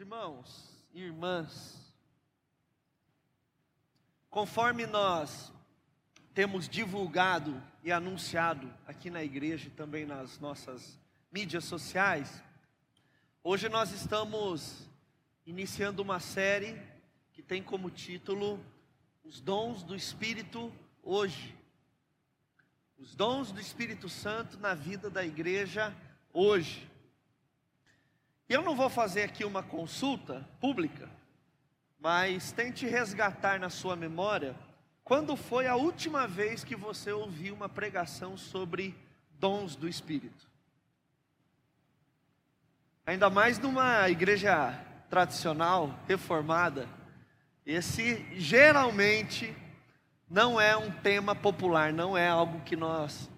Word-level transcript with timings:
Irmãos 0.00 0.82
e 0.94 1.02
irmãs, 1.02 1.94
conforme 4.30 4.86
nós 4.86 5.52
temos 6.32 6.66
divulgado 6.66 7.62
e 7.84 7.92
anunciado 7.92 8.72
aqui 8.86 9.10
na 9.10 9.22
igreja 9.22 9.68
e 9.68 9.70
também 9.70 10.06
nas 10.06 10.38
nossas 10.38 10.98
mídias 11.30 11.66
sociais, 11.66 12.42
hoje 13.44 13.68
nós 13.68 13.92
estamos 13.92 14.88
iniciando 15.44 16.00
uma 16.00 16.18
série 16.18 16.80
que 17.34 17.42
tem 17.42 17.62
como 17.62 17.90
título 17.90 18.58
Os 19.22 19.38
Dons 19.38 19.82
do 19.82 19.94
Espírito 19.94 20.72
Hoje. 21.02 21.54
Os 22.96 23.14
dons 23.14 23.52
do 23.52 23.60
Espírito 23.60 24.08
Santo 24.08 24.58
na 24.58 24.72
vida 24.72 25.10
da 25.10 25.22
igreja 25.22 25.94
hoje. 26.32 26.89
Eu 28.50 28.62
não 28.62 28.74
vou 28.74 28.90
fazer 28.90 29.22
aqui 29.22 29.44
uma 29.44 29.62
consulta 29.62 30.44
pública, 30.60 31.08
mas 32.00 32.50
tente 32.50 32.84
resgatar 32.84 33.60
na 33.60 33.70
sua 33.70 33.94
memória 33.94 34.56
quando 35.04 35.36
foi 35.36 35.68
a 35.68 35.76
última 35.76 36.26
vez 36.26 36.64
que 36.64 36.74
você 36.74 37.12
ouviu 37.12 37.54
uma 37.54 37.68
pregação 37.68 38.36
sobre 38.36 38.92
dons 39.38 39.76
do 39.76 39.88
Espírito. 39.88 40.48
Ainda 43.06 43.30
mais 43.30 43.56
numa 43.56 44.10
igreja 44.10 44.76
tradicional, 45.08 45.96
reformada, 46.08 46.88
esse 47.64 48.26
geralmente 48.32 49.54
não 50.28 50.60
é 50.60 50.76
um 50.76 50.90
tema 50.90 51.36
popular, 51.36 51.92
não 51.92 52.18
é 52.18 52.28
algo 52.28 52.62
que 52.62 52.74
nós 52.74 53.30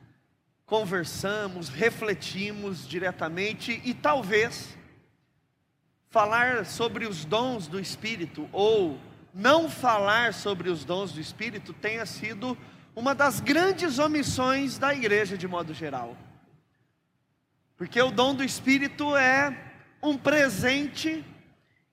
conversamos, 0.65 1.69
refletimos 1.69 2.88
diretamente 2.88 3.79
e 3.85 3.93
talvez 3.93 4.80
falar 6.12 6.66
sobre 6.66 7.07
os 7.07 7.25
dons 7.25 7.66
do 7.66 7.80
Espírito 7.80 8.46
ou 8.52 9.01
não 9.32 9.71
falar 9.71 10.35
sobre 10.35 10.68
os 10.68 10.85
dons 10.85 11.10
do 11.10 11.18
Espírito 11.18 11.73
tenha 11.73 12.05
sido 12.05 12.57
uma 12.95 13.15
das 13.15 13.41
grandes 13.41 13.99
omissões 13.99 14.77
da 14.77 14.95
igreja 14.95 15.38
de 15.38 15.49
modo 15.49 15.73
geral. 15.73 16.15
Porque 17.79 18.01
o 18.01 18.10
dom 18.10 18.35
do 18.35 18.45
Espírito 18.45 19.16
é 19.16 19.57
um 20.02 20.18
presente 20.18 21.24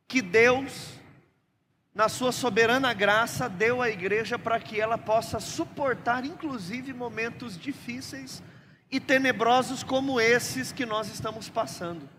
que 0.06 0.22
Deus, 0.22 0.90
na 1.96 2.10
sua 2.10 2.34
soberana 2.34 2.94
graça, 2.94 3.48
deu 3.48 3.82
à 3.82 3.90
igreja 3.90 4.38
para 4.38 4.60
que 4.60 4.82
ela 4.82 4.98
possa 4.98 5.40
suportar, 5.40 6.26
inclusive, 6.26 6.92
momentos 6.92 7.58
difíceis 7.58 8.44
e 8.92 9.00
tenebrosos 9.00 9.82
como 9.82 10.20
esses 10.20 10.74
que 10.74 10.86
nós 10.86 11.08
estamos 11.08 11.48
passando. 11.48 12.19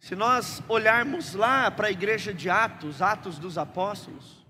Se 0.00 0.16
nós 0.16 0.62
olharmos 0.66 1.34
lá 1.34 1.70
para 1.70 1.88
a 1.88 1.90
igreja 1.90 2.32
de 2.32 2.48
Atos, 2.48 3.02
Atos 3.02 3.38
dos 3.38 3.58
Apóstolos, 3.58 4.44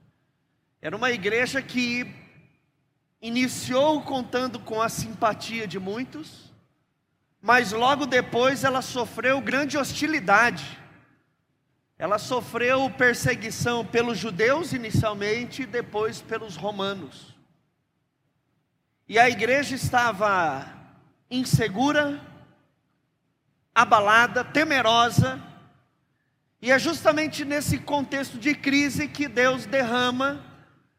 era 0.81 0.97
uma 0.97 1.11
igreja 1.11 1.61
que 1.61 2.06
iniciou 3.20 4.01
contando 4.03 4.61
com 4.61 4.81
a 4.81 4.89
simpatia 4.89 5.67
de 5.67 5.77
muitos, 5.77 6.55
mas 7.43 7.73
logo 7.73 8.06
depois 8.06 8.62
ela 8.62 8.81
sofreu 8.81 9.41
grande 9.41 9.77
hostilidade. 9.77 10.78
Ela 11.98 12.19
sofreu 12.19 12.89
perseguição 12.89 13.84
pelos 13.84 14.19
judeus 14.19 14.73
inicialmente 14.73 15.62
e 15.62 15.67
depois 15.67 16.23
pelos 16.23 16.55
romanos. 16.55 17.34
E 19.09 19.19
a 19.19 19.28
igreja 19.28 19.75
estava 19.75 20.65
insegura, 21.28 22.30
abalada, 23.81 24.45
temerosa, 24.45 25.41
e 26.61 26.70
é 26.70 26.78
justamente 26.78 27.45
nesse 27.45 27.78
contexto 27.78 28.39
de 28.39 28.55
crise 28.55 29.09
que 29.09 29.27
Deus 29.27 29.64
derrama, 29.64 30.45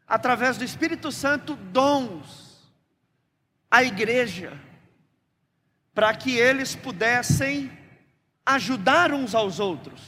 através 0.06 0.58
do 0.58 0.64
Espírito 0.64 1.12
Santo, 1.12 1.54
dons 1.54 2.72
à 3.70 3.84
igreja, 3.84 4.60
para 5.94 6.14
que 6.14 6.36
eles 6.36 6.74
pudessem 6.74 7.70
ajudar 8.44 9.12
uns 9.12 9.34
aos 9.34 9.60
outros, 9.60 10.00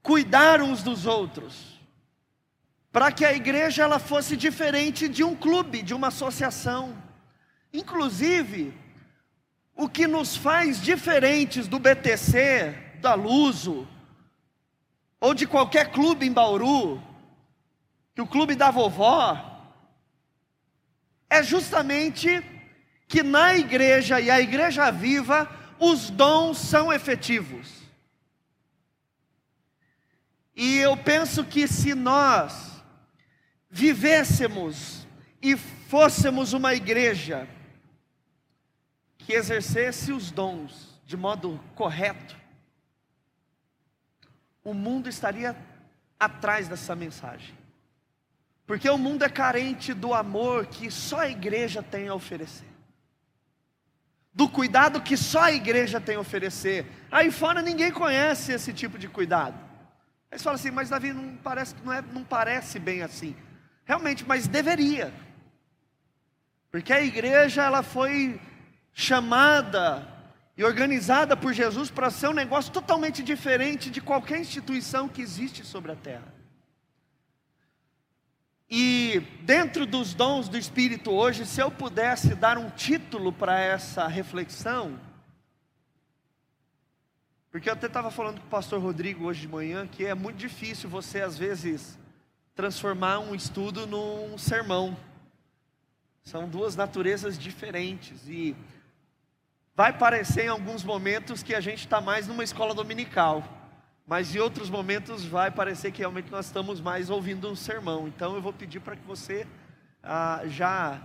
cuidar 0.00 0.62
uns 0.62 0.82
dos 0.82 1.06
outros, 1.06 1.80
para 2.92 3.10
que 3.10 3.24
a 3.24 3.32
igreja 3.32 3.82
ela 3.82 3.98
fosse 3.98 4.36
diferente 4.36 5.08
de 5.08 5.24
um 5.24 5.34
clube, 5.34 5.82
de 5.82 5.92
uma 5.92 6.08
associação. 6.08 6.96
Inclusive, 7.72 8.72
o 9.76 9.88
que 9.88 10.06
nos 10.06 10.36
faz 10.36 10.80
diferentes 10.80 11.66
do 11.66 11.78
BTC, 11.78 12.96
da 13.00 13.14
Luso, 13.14 13.88
ou 15.20 15.34
de 15.34 15.46
qualquer 15.46 15.90
clube 15.90 16.26
em 16.26 16.32
Bauru, 16.32 17.02
que 18.14 18.22
o 18.22 18.26
clube 18.26 18.54
da 18.54 18.70
vovó, 18.70 19.52
é 21.28 21.42
justamente 21.42 22.42
que 23.08 23.22
na 23.22 23.56
igreja 23.56 24.20
e 24.20 24.30
a 24.30 24.40
igreja 24.40 24.90
viva, 24.90 25.50
os 25.78 26.08
dons 26.10 26.58
são 26.58 26.92
efetivos. 26.92 27.84
E 30.54 30.76
eu 30.76 30.96
penso 30.96 31.44
que 31.44 31.66
se 31.66 31.94
nós 31.94 32.82
vivêssemos 33.68 35.04
e 35.42 35.56
fôssemos 35.56 36.52
uma 36.52 36.74
igreja 36.74 37.48
que 39.24 39.32
exercesse 39.32 40.12
os 40.12 40.30
dons 40.30 41.00
de 41.06 41.16
modo 41.16 41.60
correto, 41.74 42.36
o 44.62 44.72
mundo 44.72 45.08
estaria 45.08 45.56
atrás 46.18 46.68
dessa 46.68 46.94
mensagem. 46.94 47.54
Porque 48.66 48.88
o 48.88 48.96
mundo 48.96 49.22
é 49.22 49.28
carente 49.28 49.92
do 49.92 50.14
amor 50.14 50.66
que 50.66 50.90
só 50.90 51.20
a 51.20 51.28
igreja 51.28 51.82
tem 51.82 52.08
a 52.08 52.14
oferecer. 52.14 52.66
Do 54.32 54.48
cuidado 54.48 55.02
que 55.02 55.16
só 55.16 55.42
a 55.42 55.52
igreja 55.52 56.00
tem 56.00 56.16
a 56.16 56.20
oferecer. 56.20 56.86
Aí 57.10 57.30
fora 57.30 57.60
ninguém 57.60 57.92
conhece 57.92 58.52
esse 58.52 58.72
tipo 58.72 58.98
de 58.98 59.08
cuidado. 59.08 59.58
Aí 60.30 60.38
você 60.38 60.44
fala 60.44 60.56
assim, 60.56 60.70
mas 60.70 60.88
Davi 60.88 61.12
não 61.12 61.36
parece, 61.36 61.74
não, 61.84 61.92
é, 61.92 62.02
não 62.02 62.24
parece 62.24 62.78
bem 62.78 63.02
assim. 63.02 63.36
Realmente, 63.84 64.24
mas 64.26 64.48
deveria. 64.48 65.12
Porque 66.70 66.92
a 66.92 67.02
igreja 67.02 67.62
ela 67.62 67.82
foi 67.82 68.40
chamada 68.94 70.08
e 70.56 70.62
organizada 70.62 71.36
por 71.36 71.52
Jesus 71.52 71.90
para 71.90 72.10
ser 72.10 72.28
um 72.28 72.32
negócio 72.32 72.72
totalmente 72.72 73.22
diferente 73.22 73.90
de 73.90 74.00
qualquer 74.00 74.38
instituição 74.38 75.08
que 75.08 75.20
existe 75.20 75.66
sobre 75.66 75.90
a 75.90 75.96
terra. 75.96 76.32
E 78.70 79.20
dentro 79.42 79.84
dos 79.84 80.14
dons 80.14 80.48
do 80.48 80.56
Espírito 80.56 81.10
hoje, 81.10 81.44
se 81.44 81.60
eu 81.60 81.70
pudesse 81.70 82.34
dar 82.34 82.56
um 82.56 82.70
título 82.70 83.32
para 83.32 83.58
essa 83.60 84.06
reflexão, 84.06 84.98
porque 87.50 87.68
eu 87.68 87.72
até 87.72 87.86
estava 87.86 88.10
falando 88.10 88.40
com 88.40 88.46
o 88.46 88.50
pastor 88.50 88.80
Rodrigo 88.80 89.26
hoje 89.26 89.42
de 89.42 89.48
manhã 89.48 89.86
que 89.86 90.04
é 90.04 90.14
muito 90.14 90.36
difícil 90.36 90.88
você, 90.88 91.20
às 91.20 91.36
vezes, 91.36 91.98
transformar 92.54 93.18
um 93.18 93.34
estudo 93.34 93.86
num 93.86 94.36
sermão. 94.38 94.96
São 96.22 96.48
duas 96.48 96.74
naturezas 96.74 97.38
diferentes. 97.38 98.26
E 98.26 98.56
Vai 99.76 99.92
parecer 99.92 100.44
em 100.44 100.48
alguns 100.48 100.84
momentos 100.84 101.42
que 101.42 101.52
a 101.52 101.60
gente 101.60 101.80
está 101.80 102.00
mais 102.00 102.28
numa 102.28 102.44
escola 102.44 102.72
dominical, 102.72 103.42
mas 104.06 104.32
em 104.32 104.38
outros 104.38 104.70
momentos 104.70 105.24
vai 105.24 105.50
parecer 105.50 105.90
que 105.90 105.98
realmente 105.98 106.30
nós 106.30 106.46
estamos 106.46 106.80
mais 106.80 107.10
ouvindo 107.10 107.50
um 107.50 107.56
sermão. 107.56 108.06
Então 108.06 108.36
eu 108.36 108.40
vou 108.40 108.52
pedir 108.52 108.78
para 108.78 108.94
que 108.94 109.04
você 109.04 109.44
ah, 110.00 110.42
já 110.46 111.02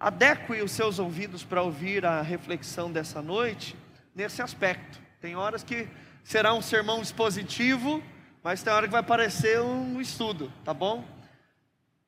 adeque 0.00 0.62
os 0.62 0.72
seus 0.72 0.98
ouvidos 0.98 1.44
para 1.44 1.60
ouvir 1.60 2.06
a 2.06 2.22
reflexão 2.22 2.90
dessa 2.90 3.20
noite 3.20 3.76
nesse 4.14 4.40
aspecto. 4.40 4.98
Tem 5.20 5.36
horas 5.36 5.62
que 5.62 5.86
será 6.24 6.54
um 6.54 6.62
sermão 6.62 7.02
expositivo, 7.02 8.02
mas 8.42 8.62
tem 8.62 8.72
hora 8.72 8.86
que 8.86 8.92
vai 8.92 9.02
parecer 9.02 9.60
um 9.60 10.00
estudo, 10.00 10.50
tá 10.64 10.72
bom? 10.72 11.04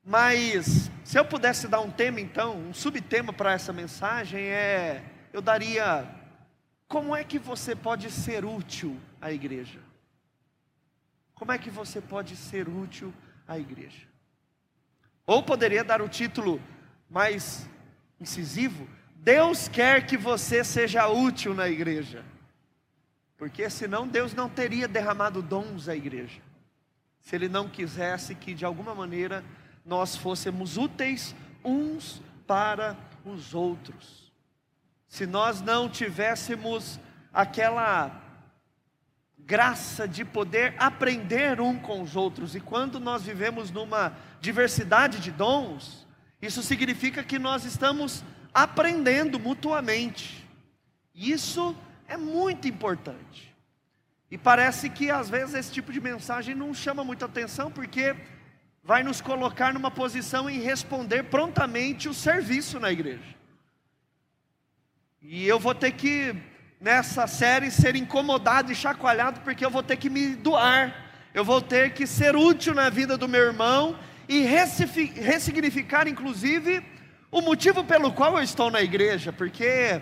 Mas 0.03 0.89
se 1.03 1.19
eu 1.19 1.25
pudesse 1.25 1.67
dar 1.67 1.81
um 1.81 1.91
tema 1.91 2.19
então, 2.19 2.57
um 2.57 2.73
subtema 2.73 3.31
para 3.31 3.53
essa 3.53 3.71
mensagem 3.71 4.41
é 4.41 5.03
eu 5.31 5.41
daria: 5.41 6.07
como 6.87 7.15
é 7.15 7.23
que 7.23 7.37
você 7.37 7.75
pode 7.75 8.09
ser 8.09 8.43
útil 8.43 8.99
à 9.21 9.31
igreja? 9.31 9.79
Como 11.35 11.51
é 11.51 11.57
que 11.57 11.69
você 11.69 12.01
pode 12.01 12.35
ser 12.35 12.67
útil 12.67 13.13
à 13.47 13.57
igreja? 13.57 14.07
Ou 15.25 15.43
poderia 15.43 15.83
dar 15.83 16.01
o 16.01 16.09
título 16.09 16.59
mais 17.09 17.69
incisivo: 18.19 18.87
Deus 19.15 19.67
quer 19.67 20.05
que 20.07 20.17
você 20.17 20.63
seja 20.63 21.07
útil 21.07 21.53
na 21.53 21.69
igreja. 21.69 22.25
Porque 23.37 23.69
senão 23.69 24.07
Deus 24.07 24.33
não 24.33 24.49
teria 24.49 24.87
derramado 24.87 25.41
dons 25.41 25.87
à 25.87 25.95
igreja. 25.95 26.41
Se 27.21 27.35
Ele 27.35 27.47
não 27.47 27.69
quisesse 27.69 28.35
que 28.35 28.53
de 28.53 28.65
alguma 28.65 28.93
maneira 28.93 29.45
nós 29.85 30.15
fôssemos 30.15 30.75
úteis 30.75 31.35
uns 31.63 32.21
para 32.45 32.97
os 33.23 33.53
outros 33.53 34.28
se 35.09 35.25
nós 35.25 35.59
não 35.59 35.89
tivéssemos 35.89 36.99
aquela 37.33 38.11
graça 39.39 40.07
de 40.07 40.23
poder 40.23 40.75
aprender 40.77 41.59
um 41.59 41.79
com 41.79 42.03
os 42.03 42.15
outros. 42.15 42.55
E 42.55 42.59
quando 42.59 42.99
nós 42.99 43.23
vivemos 43.23 43.71
numa 43.71 44.13
diversidade 44.39 45.19
de 45.19 45.31
dons, 45.31 46.05
isso 46.39 46.61
significa 46.61 47.23
que 47.23 47.39
nós 47.39 47.65
estamos 47.65 48.23
aprendendo 48.53 49.39
mutuamente. 49.39 50.47
Isso 51.13 51.75
é 52.07 52.15
muito 52.15 52.67
importante. 52.67 53.53
E 54.29 54.37
parece 54.37 54.91
que 54.91 55.09
às 55.09 55.27
vezes 55.27 55.55
esse 55.55 55.71
tipo 55.71 55.91
de 55.91 55.99
mensagem 55.99 56.53
não 56.53 56.71
chama 56.71 57.03
muita 57.03 57.25
atenção, 57.25 57.71
porque 57.71 58.15
vai 58.83 59.01
nos 59.01 59.21
colocar 59.21 59.73
numa 59.73 59.89
posição 59.89 60.47
em 60.47 60.59
responder 60.59 61.23
prontamente 61.23 62.07
o 62.07 62.13
serviço 62.13 62.79
na 62.79 62.91
igreja. 62.91 63.38
E 65.21 65.45
eu 65.45 65.59
vou 65.59 65.75
ter 65.75 65.91
que, 65.91 66.33
nessa 66.79 67.27
série, 67.27 67.69
ser 67.69 67.95
incomodado 67.95 68.71
e 68.71 68.75
chacoalhado, 68.75 69.41
porque 69.41 69.65
eu 69.65 69.69
vou 69.69 69.83
ter 69.83 69.97
que 69.97 70.09
me 70.09 70.33
doar, 70.33 71.11
eu 71.33 71.43
vou 71.43 71.61
ter 71.61 71.93
que 71.93 72.07
ser 72.07 72.37
útil 72.37 72.73
na 72.73 72.89
vida 72.89 73.17
do 73.17 73.27
meu 73.27 73.41
irmão 73.41 73.99
e 74.29 74.41
ressignificar, 74.41 76.07
inclusive, 76.07 76.81
o 77.29 77.41
motivo 77.41 77.83
pelo 77.83 78.13
qual 78.13 78.37
eu 78.37 78.43
estou 78.43 78.71
na 78.71 78.81
igreja, 78.81 79.33
porque 79.33 80.01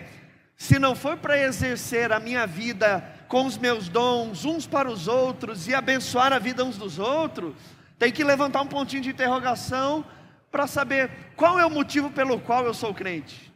se 0.56 0.78
não 0.78 0.94
for 0.94 1.16
para 1.16 1.36
exercer 1.36 2.12
a 2.12 2.20
minha 2.20 2.46
vida 2.46 3.04
com 3.26 3.44
os 3.44 3.58
meus 3.58 3.88
dons 3.88 4.44
uns 4.44 4.66
para 4.66 4.88
os 4.88 5.08
outros 5.08 5.66
e 5.66 5.74
abençoar 5.74 6.32
a 6.32 6.38
vida 6.38 6.64
uns 6.64 6.76
dos 6.76 6.98
outros, 6.98 7.54
tem 7.98 8.12
que 8.12 8.22
levantar 8.22 8.62
um 8.62 8.66
pontinho 8.66 9.02
de 9.02 9.10
interrogação 9.10 10.04
para 10.50 10.66
saber 10.68 11.10
qual 11.34 11.58
é 11.58 11.66
o 11.66 11.70
motivo 11.70 12.08
pelo 12.08 12.38
qual 12.38 12.64
eu 12.64 12.72
sou 12.72 12.94
crente. 12.94 13.47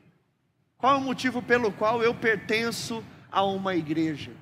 Qual 0.82 0.96
é 0.96 0.98
o 0.98 1.00
motivo 1.00 1.40
pelo 1.40 1.70
qual 1.70 2.02
eu 2.02 2.12
pertenço 2.12 3.04
a 3.30 3.44
uma 3.44 3.76
igreja? 3.76 4.32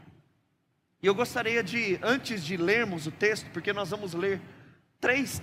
E 1.02 1.06
eu 1.06 1.14
gostaria 1.14 1.62
de, 1.62 1.98
antes 2.02 2.42
de 2.42 2.56
lermos 2.56 3.06
o 3.06 3.10
texto, 3.10 3.50
porque 3.52 3.75
nós 3.75 3.90
vamos 3.90 4.14
ler 4.14 4.40
três 4.98 5.38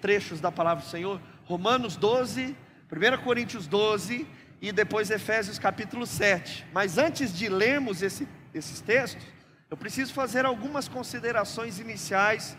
trechos 0.00 0.40
da 0.40 0.50
palavra 0.50 0.82
do 0.82 0.90
Senhor, 0.90 1.20
Romanos 1.44 1.94
12, 1.94 2.56
1 2.90 3.22
Coríntios 3.22 3.68
12 3.68 4.26
e 4.60 4.72
depois 4.72 5.12
Efésios 5.12 5.60
capítulo 5.60 6.04
7. 6.04 6.66
Mas 6.72 6.98
antes 6.98 7.32
de 7.32 7.48
lermos 7.48 8.02
esse, 8.02 8.26
esses 8.52 8.80
textos, 8.80 9.24
eu 9.70 9.76
preciso 9.76 10.12
fazer 10.12 10.44
algumas 10.44 10.88
considerações 10.88 11.78
iniciais 11.78 12.58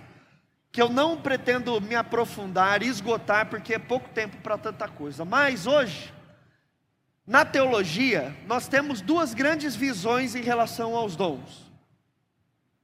que 0.72 0.82
eu 0.82 0.88
não 0.88 1.18
pretendo 1.18 1.82
me 1.82 1.96
aprofundar 1.96 2.82
esgotar, 2.82 3.50
porque 3.50 3.74
é 3.74 3.78
pouco 3.78 4.08
tempo 4.08 4.38
para 4.38 4.58
tanta 4.58 4.88
coisa. 4.88 5.26
Mas 5.26 5.68
hoje, 5.68 6.14
na 7.26 7.46
teologia, 7.46 8.36
nós 8.46 8.68
temos 8.68 9.00
duas 9.00 9.34
grandes 9.34 9.76
visões 9.76 10.36
em 10.36 10.42
relação 10.42 10.96
aos 10.96 11.16
dons. 11.16 11.72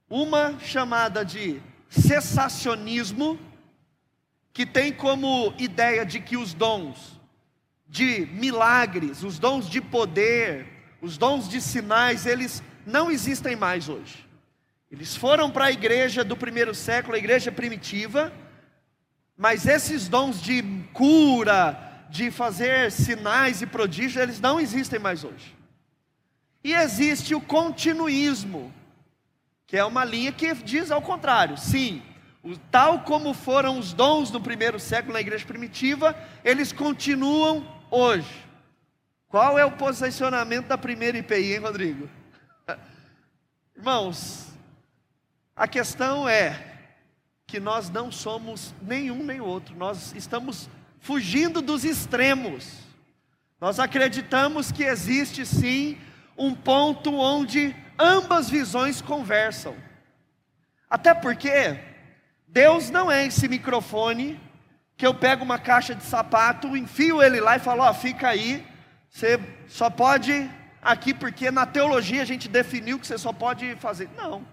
Uma 0.08 0.58
chamada 0.58 1.24
de 1.24 1.60
cessacionismo, 1.88 3.38
que 4.52 4.64
tem 4.64 4.92
como 4.92 5.52
ideia 5.58 6.04
de 6.04 6.20
que 6.20 6.36
os 6.36 6.54
dons 6.54 7.20
de 7.86 8.26
milagres, 8.32 9.22
os 9.22 9.38
dons 9.38 9.68
de 9.68 9.80
poder, 9.80 10.66
os 11.02 11.18
dons 11.18 11.48
de 11.48 11.60
sinais, 11.60 12.24
eles 12.24 12.62
não 12.86 13.10
existem 13.10 13.56
mais 13.56 13.88
hoje. 13.88 14.26
Eles 14.90 15.16
foram 15.16 15.50
para 15.50 15.66
a 15.66 15.72
igreja 15.72 16.24
do 16.24 16.36
primeiro 16.36 16.74
século, 16.74 17.14
a 17.14 17.18
igreja 17.18 17.52
primitiva, 17.52 18.32
mas 19.36 19.66
esses 19.66 20.08
dons 20.08 20.40
de 20.40 20.62
cura, 20.92 21.89
de 22.10 22.30
fazer 22.30 22.90
sinais 22.90 23.62
e 23.62 23.66
prodígios, 23.66 24.16
eles 24.16 24.40
não 24.40 24.58
existem 24.58 24.98
mais 24.98 25.22
hoje. 25.22 25.56
E 26.62 26.74
existe 26.74 27.34
o 27.34 27.40
continuismo, 27.40 28.74
que 29.66 29.76
é 29.76 29.84
uma 29.84 30.04
linha 30.04 30.32
que 30.32 30.52
diz 30.54 30.90
ao 30.90 31.00
contrário: 31.00 31.56
sim, 31.56 32.02
tal 32.70 33.00
como 33.00 33.32
foram 33.32 33.78
os 33.78 33.92
dons 33.92 34.30
no 34.30 34.40
primeiro 34.40 34.78
século 34.78 35.14
na 35.14 35.20
igreja 35.20 35.46
primitiva, 35.46 36.14
eles 36.44 36.72
continuam 36.72 37.66
hoje. 37.90 38.44
Qual 39.28 39.56
é 39.56 39.64
o 39.64 39.70
posicionamento 39.70 40.66
da 40.66 40.76
primeira 40.76 41.16
IPI, 41.16 41.54
hein, 41.54 41.60
Rodrigo? 41.60 42.10
Irmãos, 43.76 44.48
a 45.54 45.68
questão 45.68 46.28
é 46.28 46.66
que 47.46 47.60
nós 47.60 47.88
não 47.88 48.10
somos 48.10 48.74
nenhum 48.82 49.22
nem 49.24 49.40
outro, 49.40 49.76
nós 49.76 50.12
estamos 50.14 50.68
fugindo 51.00 51.60
dos 51.60 51.84
extremos. 51.84 52.78
Nós 53.60 53.78
acreditamos 53.78 54.70
que 54.70 54.84
existe 54.84 55.44
sim 55.44 55.98
um 56.36 56.54
ponto 56.54 57.14
onde 57.14 57.74
ambas 57.98 58.48
visões 58.48 59.02
conversam. 59.02 59.76
Até 60.88 61.12
porque 61.12 61.78
Deus 62.48 62.90
não 62.90 63.10
é 63.10 63.26
esse 63.26 63.48
microfone 63.48 64.40
que 64.96 65.06
eu 65.06 65.14
pego 65.14 65.44
uma 65.44 65.58
caixa 65.58 65.94
de 65.94 66.02
sapato, 66.02 66.76
enfio 66.76 67.22
ele 67.22 67.40
lá 67.40 67.56
e 67.56 67.60
falo: 67.60 67.82
Ó, 67.82 67.90
oh, 67.90 67.94
fica 67.94 68.28
aí, 68.28 68.66
você 69.10 69.38
só 69.68 69.88
pode 69.90 70.50
aqui, 70.82 71.12
porque 71.12 71.50
na 71.50 71.66
teologia 71.66 72.22
a 72.22 72.24
gente 72.24 72.48
definiu 72.48 72.98
que 72.98 73.06
você 73.06 73.18
só 73.18 73.32
pode 73.32 73.76
fazer. 73.76 74.08
Não. 74.16 74.46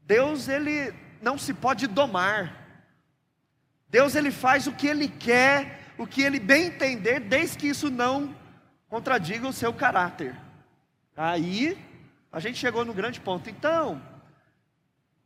Deus, 0.00 0.48
ele 0.48 0.94
não 1.20 1.38
se 1.38 1.52
pode 1.54 1.86
domar. 1.86 2.63
Deus, 3.94 4.16
ele 4.16 4.32
faz 4.32 4.66
o 4.66 4.72
que 4.72 4.88
ele 4.88 5.06
quer, 5.06 5.78
o 5.96 6.04
que 6.04 6.20
ele 6.20 6.40
bem 6.40 6.66
entender, 6.66 7.20
desde 7.20 7.56
que 7.56 7.68
isso 7.68 7.88
não 7.88 8.34
contradiga 8.88 9.46
o 9.46 9.52
seu 9.52 9.72
caráter. 9.72 10.34
Aí, 11.16 11.78
a 12.32 12.40
gente 12.40 12.58
chegou 12.58 12.84
no 12.84 12.92
grande 12.92 13.20
ponto. 13.20 13.48
Então, 13.48 14.02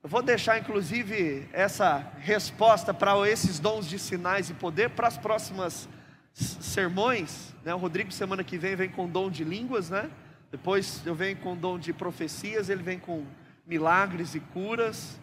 eu 0.02 0.08
vou 0.10 0.20
deixar 0.20 0.58
inclusive 0.58 1.48
essa 1.50 2.12
resposta 2.18 2.92
para 2.92 3.26
esses 3.26 3.58
dons 3.58 3.88
de 3.88 3.98
sinais 3.98 4.50
e 4.50 4.52
poder 4.52 4.90
para 4.90 5.08
as 5.08 5.16
próximas 5.16 5.88
sermões. 6.34 7.54
Né? 7.64 7.72
O 7.72 7.78
Rodrigo, 7.78 8.12
semana 8.12 8.44
que 8.44 8.58
vem, 8.58 8.76
vem 8.76 8.90
com 8.90 9.08
dom 9.08 9.30
de 9.30 9.44
línguas, 9.44 9.88
né? 9.88 10.10
Depois 10.50 11.00
eu 11.06 11.14
venho 11.14 11.38
com 11.38 11.56
dom 11.56 11.78
de 11.78 11.94
profecias, 11.94 12.68
ele 12.68 12.82
vem 12.82 12.98
com 12.98 13.24
milagres 13.66 14.34
e 14.34 14.40
curas. 14.40 15.18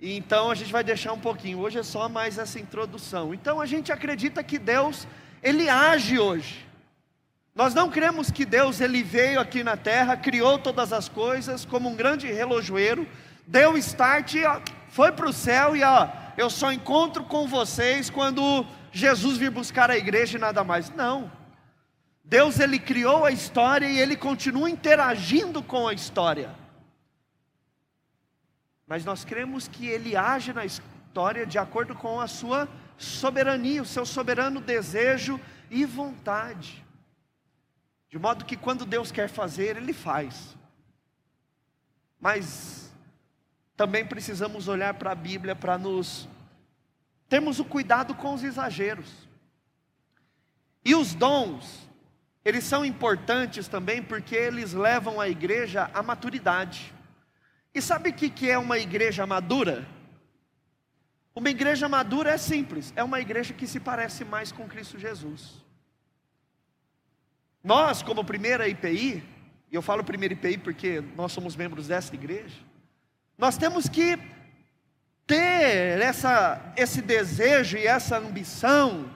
E 0.00 0.16
então 0.16 0.50
a 0.50 0.54
gente 0.54 0.72
vai 0.72 0.82
deixar 0.82 1.12
um 1.12 1.18
pouquinho. 1.18 1.58
Hoje 1.58 1.78
é 1.78 1.82
só 1.82 2.08
mais 2.08 2.38
essa 2.38 2.58
introdução. 2.58 3.34
Então 3.34 3.60
a 3.60 3.66
gente 3.66 3.92
acredita 3.92 4.42
que 4.42 4.58
Deus, 4.58 5.06
ele 5.42 5.68
age 5.68 6.18
hoje. 6.18 6.66
Nós 7.54 7.74
não 7.74 7.90
cremos 7.90 8.30
que 8.30 8.44
Deus 8.44 8.80
ele 8.80 9.02
veio 9.02 9.38
aqui 9.40 9.62
na 9.62 9.76
terra, 9.76 10.16
criou 10.16 10.58
todas 10.58 10.92
as 10.92 11.08
coisas 11.08 11.64
como 11.64 11.88
um 11.88 11.94
grande 11.94 12.26
relojoeiro 12.26 13.06
deu 13.50 13.76
start, 13.76 14.36
ó, 14.46 14.60
foi 14.88 15.10
para 15.10 15.28
o 15.28 15.32
céu 15.32 15.74
e 15.74 15.82
ó, 15.82 16.08
eu 16.36 16.48
só 16.48 16.72
encontro 16.72 17.24
com 17.24 17.48
vocês 17.48 18.08
quando 18.08 18.64
Jesus 18.92 19.36
vir 19.36 19.50
buscar 19.50 19.90
a 19.90 19.98
igreja 19.98 20.38
e 20.38 20.40
nada 20.40 20.62
mais. 20.62 20.88
Não. 20.90 21.30
Deus 22.24 22.60
ele 22.60 22.78
criou 22.78 23.24
a 23.24 23.32
história 23.32 23.86
e 23.86 23.98
ele 23.98 24.16
continua 24.16 24.70
interagindo 24.70 25.62
com 25.64 25.88
a 25.88 25.92
história. 25.92 26.50
Mas 28.90 29.04
nós 29.04 29.24
cremos 29.24 29.68
que 29.68 29.86
ele 29.86 30.16
age 30.16 30.52
na 30.52 30.64
história 30.64 31.46
de 31.46 31.60
acordo 31.60 31.94
com 31.94 32.20
a 32.20 32.26
sua 32.26 32.68
soberania, 32.98 33.80
o 33.80 33.86
seu 33.86 34.04
soberano 34.04 34.60
desejo 34.60 35.40
e 35.70 35.84
vontade. 35.84 36.84
De 38.08 38.18
modo 38.18 38.44
que 38.44 38.56
quando 38.56 38.84
Deus 38.84 39.12
quer 39.12 39.28
fazer, 39.28 39.76
ele 39.76 39.92
faz. 39.92 40.56
Mas 42.18 42.92
também 43.76 44.04
precisamos 44.04 44.66
olhar 44.66 44.94
para 44.94 45.12
a 45.12 45.14
Bíblia 45.14 45.54
para 45.54 45.78
nos 45.78 46.28
termos 47.28 47.60
o 47.60 47.64
cuidado 47.64 48.12
com 48.12 48.34
os 48.34 48.42
exageros. 48.42 49.28
E 50.84 50.96
os 50.96 51.14
dons, 51.14 51.88
eles 52.44 52.64
são 52.64 52.84
importantes 52.84 53.68
também 53.68 54.02
porque 54.02 54.34
eles 54.34 54.72
levam 54.72 55.20
a 55.20 55.28
igreja 55.28 55.88
à 55.94 56.02
maturidade. 56.02 56.92
E 57.74 57.80
sabe 57.80 58.10
o 58.10 58.12
que 58.12 58.50
é 58.50 58.58
uma 58.58 58.78
igreja 58.78 59.26
madura? 59.26 59.86
Uma 61.34 61.50
igreja 61.50 61.88
madura 61.88 62.32
é 62.32 62.38
simples, 62.38 62.92
é 62.96 63.04
uma 63.04 63.20
igreja 63.20 63.54
que 63.54 63.66
se 63.66 63.78
parece 63.78 64.24
mais 64.24 64.50
com 64.50 64.68
Cristo 64.68 64.98
Jesus. 64.98 65.64
Nós, 67.62 68.02
como 68.02 68.24
primeira 68.24 68.66
IPI, 68.68 69.22
e 69.70 69.74
eu 69.74 69.82
falo 69.82 70.02
primeira 70.02 70.34
IPI 70.34 70.58
porque 70.58 71.02
nós 71.16 71.30
somos 71.30 71.54
membros 71.54 71.86
dessa 71.86 72.14
igreja, 72.14 72.56
nós 73.38 73.56
temos 73.56 73.88
que 73.88 74.18
ter 75.26 76.00
essa, 76.00 76.72
esse 76.76 77.00
desejo 77.00 77.76
e 77.76 77.86
essa 77.86 78.18
ambição 78.18 79.08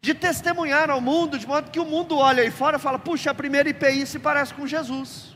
de 0.00 0.14
testemunhar 0.14 0.88
ao 0.88 1.00
mundo, 1.00 1.38
de 1.38 1.46
modo 1.46 1.70
que 1.70 1.78
o 1.78 1.84
mundo 1.84 2.16
olha 2.16 2.42
aí 2.42 2.50
fora 2.50 2.78
e 2.78 2.80
fala: 2.80 2.98
puxa, 2.98 3.30
a 3.30 3.34
primeira 3.34 3.68
IPI 3.68 4.06
se 4.06 4.18
parece 4.18 4.54
com 4.54 4.66
Jesus. 4.66 5.35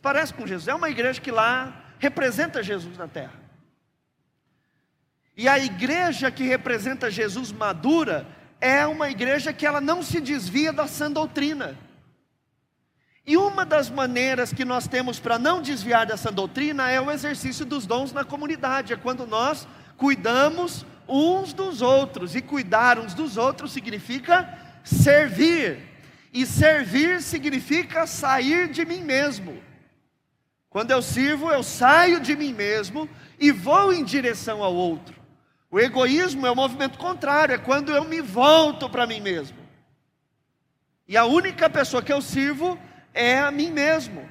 Se 0.00 0.02
parece 0.02 0.32
com 0.32 0.46
Jesus. 0.46 0.66
É 0.66 0.74
uma 0.74 0.88
igreja 0.88 1.20
que 1.20 1.30
lá 1.30 1.94
representa 1.98 2.62
Jesus 2.62 2.96
na 2.96 3.06
terra. 3.06 3.38
E 5.36 5.46
a 5.46 5.58
igreja 5.58 6.30
que 6.30 6.42
representa 6.42 7.10
Jesus 7.10 7.52
madura 7.52 8.26
é 8.62 8.86
uma 8.86 9.10
igreja 9.10 9.52
que 9.52 9.66
ela 9.66 9.78
não 9.78 10.02
se 10.02 10.18
desvia 10.18 10.72
da 10.72 10.86
sã 10.86 11.12
doutrina. 11.12 11.78
E 13.26 13.36
uma 13.36 13.66
das 13.66 13.90
maneiras 13.90 14.54
que 14.54 14.64
nós 14.64 14.88
temos 14.88 15.20
para 15.20 15.38
não 15.38 15.60
desviar 15.60 16.06
dessa 16.06 16.32
doutrina 16.32 16.90
é 16.90 16.98
o 16.98 17.10
exercício 17.10 17.66
dos 17.66 17.84
dons 17.84 18.10
na 18.10 18.24
comunidade, 18.24 18.94
é 18.94 18.96
quando 18.96 19.26
nós 19.26 19.68
cuidamos 19.98 20.86
uns 21.06 21.52
dos 21.52 21.82
outros, 21.82 22.34
e 22.34 22.40
cuidar 22.40 22.98
uns 22.98 23.12
dos 23.12 23.36
outros 23.36 23.72
significa 23.72 24.48
servir, 24.82 25.78
e 26.32 26.46
servir 26.46 27.20
significa 27.20 28.06
sair 28.06 28.66
de 28.68 28.86
mim 28.86 29.02
mesmo. 29.02 29.68
Quando 30.70 30.92
eu 30.92 31.02
sirvo, 31.02 31.50
eu 31.50 31.64
saio 31.64 32.20
de 32.20 32.36
mim 32.36 32.54
mesmo 32.54 33.10
e 33.40 33.50
vou 33.50 33.92
em 33.92 34.04
direção 34.04 34.62
ao 34.62 34.72
outro. 34.72 35.20
O 35.68 35.80
egoísmo 35.80 36.46
é 36.46 36.50
o 36.50 36.56
movimento 36.56 36.96
contrário, 36.96 37.54
é 37.54 37.58
quando 37.58 37.92
eu 37.92 38.04
me 38.04 38.20
volto 38.20 38.88
para 38.88 39.06
mim 39.06 39.20
mesmo. 39.20 39.58
E 41.08 41.16
a 41.16 41.24
única 41.24 41.68
pessoa 41.68 42.02
que 42.02 42.12
eu 42.12 42.22
sirvo 42.22 42.78
é 43.12 43.40
a 43.40 43.50
mim 43.50 43.72
mesmo. 43.72 44.28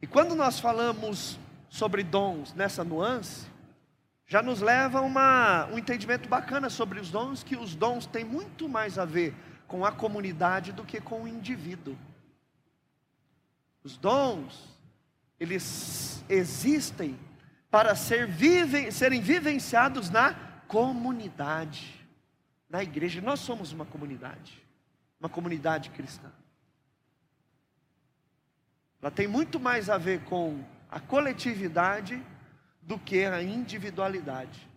E 0.00 0.06
quando 0.06 0.34
nós 0.34 0.58
falamos 0.58 1.38
sobre 1.68 2.02
dons 2.02 2.52
nessa 2.52 2.82
nuance, 2.82 3.46
já 4.26 4.42
nos 4.42 4.60
leva 4.60 5.00
uma, 5.00 5.66
um 5.66 5.78
entendimento 5.78 6.28
bacana 6.28 6.68
sobre 6.68 6.98
os 6.98 7.08
dons, 7.08 7.44
que 7.44 7.54
os 7.54 7.76
dons 7.76 8.04
têm 8.04 8.24
muito 8.24 8.68
mais 8.68 8.98
a 8.98 9.04
ver 9.04 9.32
com 9.68 9.84
a 9.84 9.92
comunidade 9.92 10.72
do 10.72 10.84
que 10.84 11.00
com 11.00 11.22
o 11.22 11.28
indivíduo. 11.28 11.96
Os 13.84 13.96
dons 13.96 14.71
eles 15.42 16.24
existem 16.28 17.18
para 17.68 17.96
ser 17.96 18.28
serem 18.92 19.20
vivenciados 19.20 20.08
na 20.08 20.34
comunidade, 20.68 22.06
na 22.70 22.80
igreja. 22.80 23.20
Nós 23.20 23.40
somos 23.40 23.72
uma 23.72 23.84
comunidade, 23.84 24.62
uma 25.18 25.28
comunidade 25.28 25.90
cristã. 25.90 26.30
Ela 29.00 29.10
tem 29.10 29.26
muito 29.26 29.58
mais 29.58 29.90
a 29.90 29.98
ver 29.98 30.20
com 30.26 30.64
a 30.88 31.00
coletividade 31.00 32.22
do 32.80 32.96
que 32.96 33.24
a 33.24 33.42
individualidade. 33.42 34.68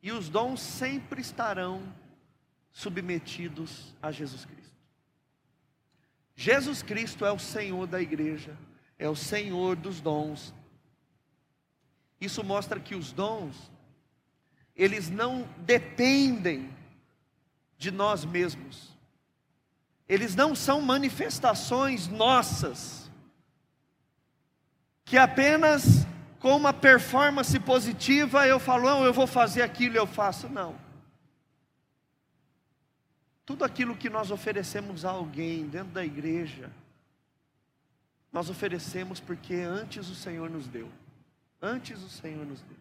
E 0.00 0.12
os 0.12 0.28
dons 0.28 0.60
sempre 0.60 1.20
estarão 1.20 1.82
submetidos 2.70 3.92
a 4.00 4.12
Jesus 4.12 4.44
Cristo. 4.44 4.76
Jesus 6.36 6.82
Cristo 6.84 7.26
é 7.26 7.32
o 7.32 7.38
Senhor 7.38 7.84
da 7.88 8.00
igreja 8.00 8.56
é 8.98 9.08
o 9.08 9.14
Senhor 9.14 9.76
dos 9.76 10.00
dons. 10.00 10.52
Isso 12.20 12.42
mostra 12.42 12.80
que 12.80 12.94
os 12.94 13.12
dons, 13.12 13.70
eles 14.74 15.08
não 15.08 15.48
dependem 15.58 16.68
de 17.76 17.90
nós 17.92 18.24
mesmos, 18.24 18.96
eles 20.08 20.34
não 20.34 20.54
são 20.54 20.80
manifestações 20.80 22.08
nossas, 22.08 23.08
que 25.04 25.16
apenas 25.16 26.06
com 26.40 26.56
uma 26.56 26.72
performance 26.72 27.58
positiva 27.60 28.46
eu 28.46 28.58
falo, 28.58 29.00
oh, 29.00 29.04
eu 29.04 29.12
vou 29.12 29.26
fazer 29.26 29.62
aquilo, 29.62 29.96
eu 29.96 30.06
faço, 30.06 30.48
não. 30.48 30.76
Tudo 33.46 33.64
aquilo 33.64 33.96
que 33.96 34.10
nós 34.10 34.30
oferecemos 34.30 35.04
a 35.04 35.10
alguém 35.10 35.66
dentro 35.66 35.92
da 35.92 36.04
igreja, 36.04 36.70
nós 38.32 38.50
oferecemos 38.50 39.20
porque 39.20 39.54
antes 39.54 40.08
o 40.08 40.14
Senhor 40.14 40.50
nos 40.50 40.66
deu. 40.66 40.88
Antes 41.60 42.02
o 42.02 42.08
Senhor 42.08 42.44
nos 42.46 42.60
deu. 42.62 42.76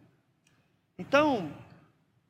Então, 0.97 1.51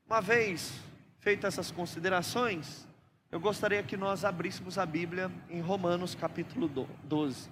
uma 0.05 0.21
vez 0.21 0.74
feitas 1.19 1.53
essas 1.53 1.71
considerações, 1.71 2.88
eu 3.31 3.39
gostaria 3.39 3.83
que 3.83 3.97
nós 3.97 4.24
abríssemos 4.24 4.77
a 4.77 4.86
Bíblia 4.86 5.31
em 5.50 5.59
Romanos 5.59 6.15
capítulo 6.15 6.67
12. 7.03 7.50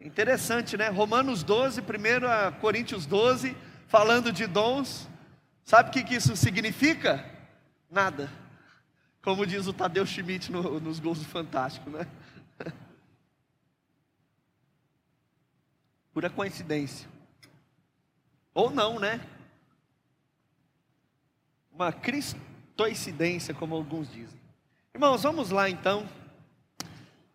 Interessante, 0.00 0.78
né? 0.78 0.88
Romanos 0.88 1.42
12, 1.42 1.82
1 1.82 1.84
Coríntios 2.58 3.04
12, 3.04 3.54
falando 3.86 4.32
de 4.32 4.46
dons. 4.46 5.06
Sabe 5.62 5.90
o 5.90 5.92
que, 5.92 6.02
que 6.02 6.14
isso 6.14 6.34
significa? 6.34 7.24
Nada. 7.90 8.30
Como 9.22 9.46
diz 9.46 9.66
o 9.66 9.72
Tadeu 9.74 10.06
Schmidt 10.06 10.50
no, 10.50 10.80
nos 10.80 10.98
gols 10.98 11.18
do 11.18 11.26
Fantástico, 11.26 11.90
né? 11.90 12.06
Pura 16.12 16.28
coincidência. 16.28 17.08
Ou 18.52 18.70
não, 18.70 18.98
né? 18.98 19.20
Uma 21.72 21.92
cristoincidência, 21.92 23.54
como 23.54 23.74
alguns 23.74 24.10
dizem. 24.10 24.38
Irmãos, 24.92 25.22
vamos 25.22 25.50
lá 25.50 25.70
então. 25.70 26.08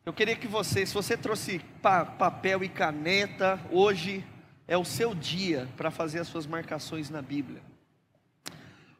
Eu 0.06 0.14
queria 0.14 0.36
que 0.36 0.48
você, 0.48 0.86
se 0.86 0.94
você 0.94 1.18
trouxe 1.18 1.60
pa 1.82 2.06
papel 2.06 2.64
e 2.64 2.70
caneta, 2.70 3.60
hoje 3.72 4.24
é 4.68 4.78
o 4.78 4.86
seu 4.86 5.16
dia 5.16 5.68
para 5.76 5.90
fazer 5.90 6.20
as 6.20 6.28
suas 6.28 6.46
marcações 6.46 7.10
na 7.10 7.22
Bíblia. 7.22 7.62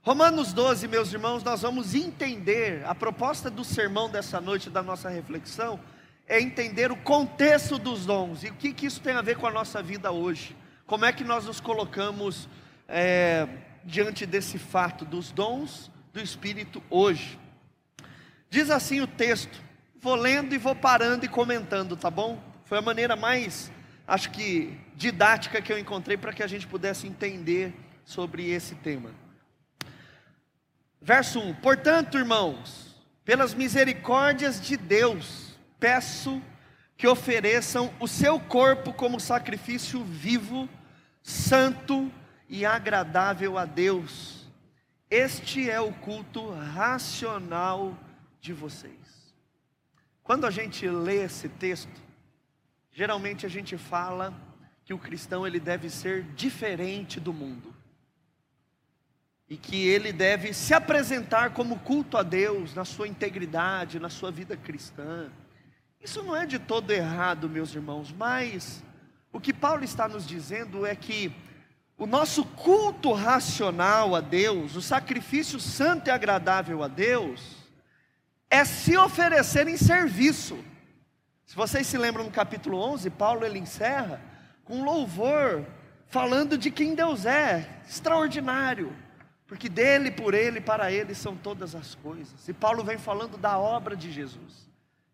Romanos 0.02 0.54
12, 0.54 0.88
meus 0.88 1.12
irmãos, 1.12 1.44
nós 1.44 1.64
vamos 1.64 1.96
entender 1.96 2.86
a 2.86 2.94
proposta 2.94 3.50
do 3.50 3.64
sermão 3.64 4.08
dessa 4.10 4.40
noite, 4.40 4.70
da 4.70 4.84
nossa 4.84 5.10
reflexão, 5.10 5.80
é 6.28 6.42
entender 6.42 6.92
o 6.92 6.96
contexto 6.96 7.78
dos 7.78 8.06
dons 8.06 8.44
e 8.44 8.48
o 8.48 8.54
que, 8.54 8.74
que 8.74 8.86
isso 8.86 9.02
tem 9.02 9.16
a 9.16 9.22
ver 9.22 9.38
com 9.38 9.48
a 9.48 9.52
nossa 9.52 9.82
vida 9.82 10.12
hoje. 10.12 10.56
Como 10.86 11.06
é 11.06 11.14
que 11.14 11.24
nós 11.24 11.46
nos 11.46 11.60
colocamos 11.60 12.50
é, 12.88 13.48
diante 13.84 14.26
desse 14.26 14.58
fato 14.58 15.06
dos 15.06 15.32
dons 15.32 15.92
do 16.12 16.20
Espírito 16.20 16.82
hoje? 16.90 17.40
Diz 18.50 18.70
assim 18.70 19.02
o 19.02 19.08
texto, 19.08 19.62
vou 20.00 20.16
lendo 20.16 20.54
e 20.54 20.58
vou 20.58 20.76
parando 20.76 21.26
e 21.26 21.28
comentando, 21.28 21.96
tá 21.96 22.10
bom? 22.10 22.42
Foi 22.66 22.78
a 22.80 22.82
maneira 22.82 23.16
mais, 23.16 23.72
acho 24.08 24.32
que, 24.32 24.78
didática 24.96 25.62
que 25.62 25.72
eu 25.72 25.78
encontrei 25.78 26.18
para 26.18 26.34
que 26.34 26.42
a 26.42 26.48
gente 26.48 26.66
pudesse 26.66 27.06
entender 27.06 27.74
sobre 28.04 28.50
esse 28.50 28.76
tema. 28.76 29.12
Verso 31.02 31.40
1: 31.40 31.56
Portanto, 31.56 32.18
irmãos, 32.18 32.96
pelas 33.24 33.54
misericórdias 33.54 34.60
de 34.60 34.78
Deus, 34.78 35.45
peço 35.80 36.42
que 36.98 37.08
ofereçam 37.08 37.94
o 38.00 38.08
seu 38.08 38.40
corpo 38.40 38.94
como 38.94 39.20
sacrifício 39.20 40.04
vivo, 40.04 40.70
santo 41.22 42.12
e 42.48 42.66
agradável 42.66 43.58
a 43.58 43.66
Deus. 43.66 44.46
Este 45.10 45.70
é 45.70 45.80
o 45.80 45.92
culto 45.92 46.50
racional 46.50 47.98
de 48.40 48.54
vocês. 48.54 49.34
Quando 50.24 50.46
a 50.46 50.52
gente 50.52 50.88
lê 50.88 51.24
esse 51.24 51.50
texto, 51.50 52.02
geralmente 52.92 53.46
a 53.46 53.50
gente 53.50 53.78
fala 53.78 54.34
que 54.84 54.94
o 54.94 55.00
cristão 55.00 55.46
ele 55.46 55.60
deve 55.60 55.90
ser 55.90 56.24
diferente 56.36 57.20
do 57.20 57.34
mundo. 57.34 57.74
E 59.48 59.58
que 59.58 59.88
ele 59.88 60.12
deve 60.12 60.54
se 60.54 60.74
apresentar 60.74 61.52
como 61.52 61.80
culto 61.80 62.18
a 62.18 62.24
Deus 62.24 62.74
na 62.74 62.84
sua 62.84 63.08
integridade, 63.08 64.00
na 64.00 64.10
sua 64.10 64.32
vida 64.32 64.58
cristã 64.58 65.32
isso 66.06 66.22
não 66.22 66.36
é 66.36 66.46
de 66.46 66.60
todo 66.60 66.92
errado, 66.92 67.50
meus 67.50 67.74
irmãos, 67.74 68.14
mas 68.16 68.84
o 69.34 69.40
que 69.40 69.52
Paulo 69.52 69.84
está 69.84 70.08
nos 70.08 70.26
dizendo 70.26 70.86
é 70.86 70.96
que 70.96 71.36
o 71.98 72.06
nosso 72.06 72.46
culto 72.46 73.12
racional 73.12 74.16
a 74.16 74.22
Deus, 74.22 74.76
o 74.76 74.84
sacrifício 74.84 75.60
santo 75.60 76.08
e 76.08 76.12
agradável 76.12 76.84
a 76.84 76.88
Deus, 76.88 77.56
é 78.52 78.64
se 78.64 78.96
oferecer 78.96 79.68
em 79.68 79.78
serviço. 79.78 80.64
Se 81.44 81.56
vocês 81.56 81.88
se 81.88 81.98
lembram 81.98 82.26
no 82.26 82.32
capítulo 82.32 82.78
11, 82.78 83.10
Paulo 83.10 83.44
ele 83.44 83.58
encerra 83.58 84.22
com 84.64 84.84
louvor, 84.84 85.66
falando 86.08 86.56
de 86.56 86.70
quem 86.70 86.94
Deus 86.94 87.26
é, 87.26 87.82
extraordinário, 87.90 88.96
porque 89.48 89.68
dele, 89.68 90.12
por 90.12 90.36
ele, 90.36 90.62
para 90.62 90.92
ele 90.92 91.16
são 91.16 91.36
todas 91.36 91.74
as 91.74 91.96
coisas. 91.96 92.48
E 92.48 92.54
Paulo 92.54 92.84
vem 92.84 93.00
falando 93.00 93.38
da 93.40 93.58
obra 93.58 93.96
de 93.96 94.12
Jesus. 94.12 94.65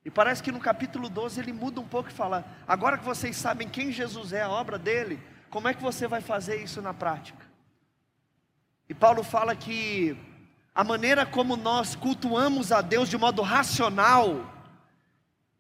E 0.04 0.10
parece 0.10 0.42
que 0.42 0.52
no 0.52 0.60
capítulo 0.60 1.10
12 1.10 1.40
ele 1.40 1.54
muda 1.54 1.80
um 1.80 1.88
pouco 1.88 2.10
e 2.10 2.14
fala: 2.14 2.46
agora 2.68 2.98
que 2.98 3.06
vocês 3.06 3.36
sabem 3.36 3.68
quem 3.68 3.92
Jesus 3.92 4.34
é, 4.34 4.42
a 4.42 4.50
obra 4.50 4.78
dele, 4.78 5.20
como 5.50 5.68
é 5.68 5.74
que 5.74 5.82
você 5.82 6.08
vai 6.08 6.22
fazer 6.22 6.64
isso 6.64 6.82
na 6.82 6.94
prática? 6.94 7.46
E 8.90 8.94
Paulo 8.94 9.24
fala 9.24 9.56
que 9.56 10.18
a 10.74 10.84
maneira 10.84 11.26
como 11.26 11.56
nós 11.56 11.96
cultuamos 11.96 12.72
a 12.72 12.82
Deus 12.82 13.10
de 13.10 13.18
modo 13.18 13.42
racional 13.42 14.52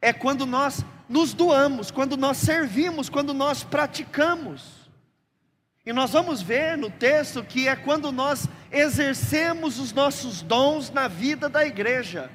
é 0.01 0.11
quando 0.11 0.45
nós 0.45 0.83
nos 1.07 1.33
doamos, 1.33 1.91
quando 1.91 2.17
nós 2.17 2.37
servimos, 2.37 3.09
quando 3.09 3.33
nós 3.33 3.63
praticamos. 3.63 4.89
E 5.85 5.91
nós 5.91 6.11
vamos 6.11 6.41
ver 6.41 6.77
no 6.77 6.89
texto 6.89 7.43
que 7.43 7.67
é 7.67 7.75
quando 7.75 8.11
nós 8.11 8.47
exercemos 8.71 9.79
os 9.79 9.91
nossos 9.91 10.41
dons 10.41 10.89
na 10.89 11.07
vida 11.07 11.49
da 11.49 11.65
igreja. 11.65 12.31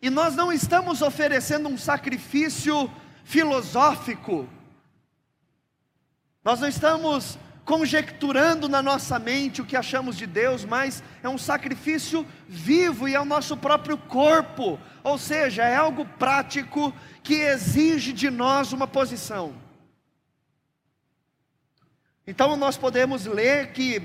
E 0.00 0.10
nós 0.10 0.36
não 0.36 0.52
estamos 0.52 1.02
oferecendo 1.02 1.68
um 1.68 1.76
sacrifício 1.76 2.90
filosófico, 3.24 4.48
nós 6.44 6.60
não 6.60 6.68
estamos 6.68 7.38
conjecturando 7.64 8.66
na 8.66 8.80
nossa 8.80 9.18
mente 9.18 9.60
o 9.60 9.66
que 9.66 9.76
achamos 9.76 10.16
de 10.16 10.26
Deus, 10.26 10.64
mas 10.64 11.02
é 11.22 11.28
um 11.28 11.36
sacrifício 11.36 12.26
vivo 12.48 13.06
e 13.06 13.14
é 13.14 13.20
o 13.20 13.26
nosso 13.26 13.54
próprio 13.58 13.98
corpo, 13.98 14.80
ou 15.04 15.18
seja, 15.18 15.64
é 15.64 15.76
algo 15.76 16.06
prático 16.18 16.94
que 17.22 17.34
exige 17.34 18.14
de 18.14 18.30
nós 18.30 18.72
uma 18.72 18.86
posição. 18.86 19.54
Então 22.26 22.56
nós 22.56 22.78
podemos 22.78 23.26
ler 23.26 23.72
que 23.72 24.00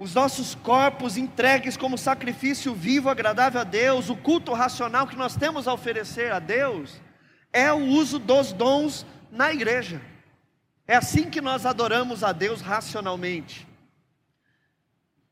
os 0.00 0.14
nossos 0.14 0.54
corpos 0.54 1.18
entregues 1.18 1.76
como 1.76 1.98
sacrifício 1.98 2.72
vivo, 2.74 3.10
agradável 3.10 3.60
a 3.60 3.64
Deus, 3.64 4.08
o 4.08 4.16
culto 4.16 4.54
racional 4.54 5.06
que 5.06 5.14
nós 5.14 5.36
temos 5.36 5.68
a 5.68 5.74
oferecer 5.74 6.32
a 6.32 6.38
Deus, 6.38 6.98
é 7.52 7.70
o 7.70 7.84
uso 7.84 8.18
dos 8.18 8.50
dons 8.50 9.04
na 9.30 9.52
igreja. 9.52 10.00
É 10.88 10.96
assim 10.96 11.28
que 11.28 11.42
nós 11.42 11.66
adoramos 11.66 12.24
a 12.24 12.32
Deus 12.32 12.62
racionalmente. 12.62 13.68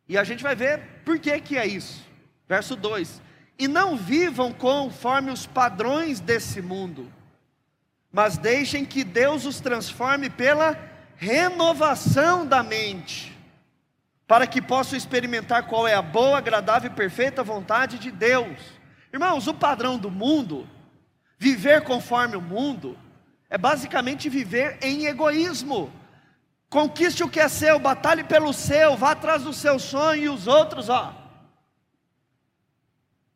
E 0.06 0.18
a 0.18 0.22
gente 0.22 0.42
vai 0.42 0.54
ver 0.54 1.00
por 1.02 1.18
que, 1.18 1.40
que 1.40 1.56
é 1.56 1.66
isso. 1.66 2.06
Verso 2.46 2.76
2: 2.76 3.22
E 3.58 3.66
não 3.66 3.96
vivam 3.96 4.52
conforme 4.52 5.30
os 5.30 5.46
padrões 5.46 6.20
desse 6.20 6.60
mundo, 6.60 7.10
mas 8.12 8.36
deixem 8.36 8.84
que 8.84 9.02
Deus 9.02 9.46
os 9.46 9.60
transforme 9.60 10.28
pela 10.28 10.78
renovação 11.16 12.46
da 12.46 12.62
mente, 12.62 13.37
para 14.28 14.46
que 14.46 14.60
possam 14.60 14.98
experimentar 14.98 15.66
qual 15.66 15.88
é 15.88 15.94
a 15.94 16.02
boa, 16.02 16.36
agradável 16.36 16.90
e 16.90 16.94
perfeita 16.94 17.42
vontade 17.42 17.98
de 17.98 18.10
Deus. 18.10 18.58
Irmãos, 19.10 19.46
o 19.46 19.54
padrão 19.54 19.98
do 19.98 20.10
mundo, 20.10 20.68
viver 21.38 21.82
conforme 21.82 22.36
o 22.36 22.40
mundo, 22.40 22.96
é 23.48 23.56
basicamente 23.56 24.28
viver 24.28 24.78
em 24.82 25.06
egoísmo. 25.06 25.90
Conquiste 26.68 27.24
o 27.24 27.28
que 27.30 27.40
é 27.40 27.48
seu, 27.48 27.78
batalhe 27.78 28.22
pelo 28.22 28.52
seu, 28.52 28.98
vá 28.98 29.12
atrás 29.12 29.44
do 29.44 29.54
seu 29.54 29.78
sonho 29.78 30.22
e 30.22 30.28
os 30.28 30.46
outros, 30.46 30.90
ó. 30.90 31.14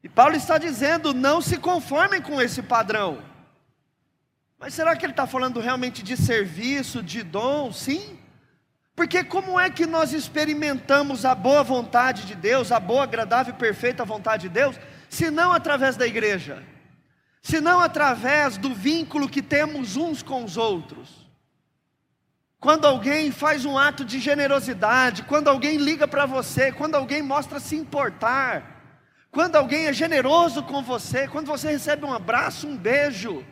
E 0.04 0.10
Paulo 0.10 0.36
está 0.36 0.58
dizendo: 0.58 1.14
não 1.14 1.40
se 1.40 1.56
conformem 1.56 2.20
com 2.20 2.38
esse 2.38 2.62
padrão. 2.62 3.22
Mas 4.58 4.74
será 4.74 4.94
que 4.94 5.06
ele 5.06 5.14
está 5.14 5.26
falando 5.26 5.58
realmente 5.58 6.02
de 6.02 6.18
serviço, 6.18 7.02
de 7.02 7.22
dom? 7.22 7.72
Sim. 7.72 8.21
Porque 8.94 9.24
como 9.24 9.58
é 9.58 9.70
que 9.70 9.86
nós 9.86 10.12
experimentamos 10.12 11.24
a 11.24 11.34
boa 11.34 11.62
vontade 11.62 12.26
de 12.26 12.34
Deus, 12.34 12.70
a 12.70 12.78
boa, 12.78 13.04
agradável 13.04 13.54
e 13.54 13.58
perfeita 13.58 14.04
vontade 14.04 14.42
de 14.42 14.48
Deus, 14.50 14.78
se 15.08 15.30
não 15.30 15.52
através 15.52 15.96
da 15.96 16.06
igreja? 16.06 16.62
Se 17.40 17.60
não 17.60 17.80
através 17.80 18.56
do 18.56 18.74
vínculo 18.74 19.28
que 19.28 19.42
temos 19.42 19.96
uns 19.96 20.22
com 20.22 20.44
os 20.44 20.56
outros? 20.56 21.22
Quando 22.60 22.86
alguém 22.86 23.32
faz 23.32 23.64
um 23.64 23.76
ato 23.76 24.04
de 24.04 24.20
generosidade, 24.20 25.24
quando 25.24 25.48
alguém 25.48 25.78
liga 25.78 26.06
para 26.06 26.26
você, 26.26 26.70
quando 26.70 26.94
alguém 26.94 27.20
mostra 27.20 27.58
se 27.58 27.74
importar, 27.74 28.72
quando 29.32 29.56
alguém 29.56 29.86
é 29.86 29.92
generoso 29.92 30.62
com 30.62 30.82
você, 30.82 31.26
quando 31.26 31.46
você 31.46 31.72
recebe 31.72 32.04
um 32.04 32.12
abraço, 32.12 32.68
um 32.68 32.76
beijo, 32.76 33.44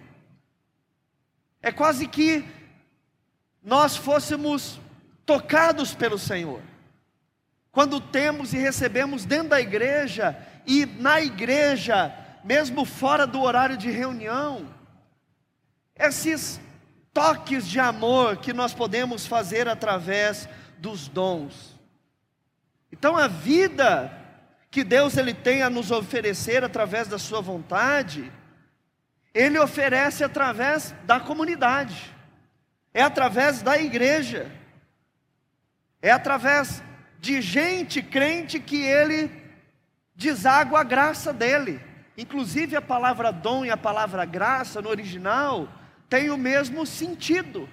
é 1.60 1.72
quase 1.72 2.06
que 2.06 2.44
nós 3.62 3.96
fôssemos 3.96 4.78
tocados 5.30 5.94
pelo 5.94 6.18
Senhor. 6.18 6.60
Quando 7.70 8.00
temos 8.00 8.52
e 8.52 8.58
recebemos 8.58 9.24
dentro 9.24 9.50
da 9.50 9.60
igreja 9.60 10.36
e 10.66 10.84
na 10.84 11.20
igreja, 11.20 12.12
mesmo 12.42 12.84
fora 12.84 13.28
do 13.28 13.40
horário 13.40 13.76
de 13.76 13.88
reunião, 13.92 14.66
esses 15.94 16.60
toques 17.14 17.68
de 17.68 17.78
amor 17.78 18.38
que 18.38 18.52
nós 18.52 18.74
podemos 18.74 19.24
fazer 19.24 19.68
através 19.68 20.48
dos 20.78 21.06
dons. 21.06 21.78
Então 22.90 23.16
a 23.16 23.28
vida 23.28 24.12
que 24.68 24.82
Deus 24.82 25.16
ele 25.16 25.32
tem 25.32 25.62
a 25.62 25.70
nos 25.70 25.92
oferecer 25.92 26.64
através 26.64 27.06
da 27.06 27.20
sua 27.20 27.40
vontade, 27.40 28.32
ele 29.32 29.60
oferece 29.60 30.24
através 30.24 30.92
da 31.04 31.20
comunidade, 31.20 32.12
é 32.92 33.00
através 33.00 33.62
da 33.62 33.78
igreja, 33.78 34.58
é 36.02 36.10
através 36.10 36.82
de 37.18 37.40
gente 37.42 38.02
crente 38.02 38.58
que 38.58 38.82
ele 38.82 39.30
deságua 40.14 40.80
a 40.80 40.84
graça 40.84 41.32
dele. 41.32 41.80
Inclusive 42.16 42.76
a 42.76 42.82
palavra 42.82 43.30
dom 43.30 43.64
e 43.64 43.70
a 43.70 43.76
palavra 43.76 44.24
graça 44.24 44.80
no 44.82 44.88
original 44.88 45.68
tem 46.08 46.30
o 46.30 46.36
mesmo 46.36 46.84
sentido, 46.84 47.68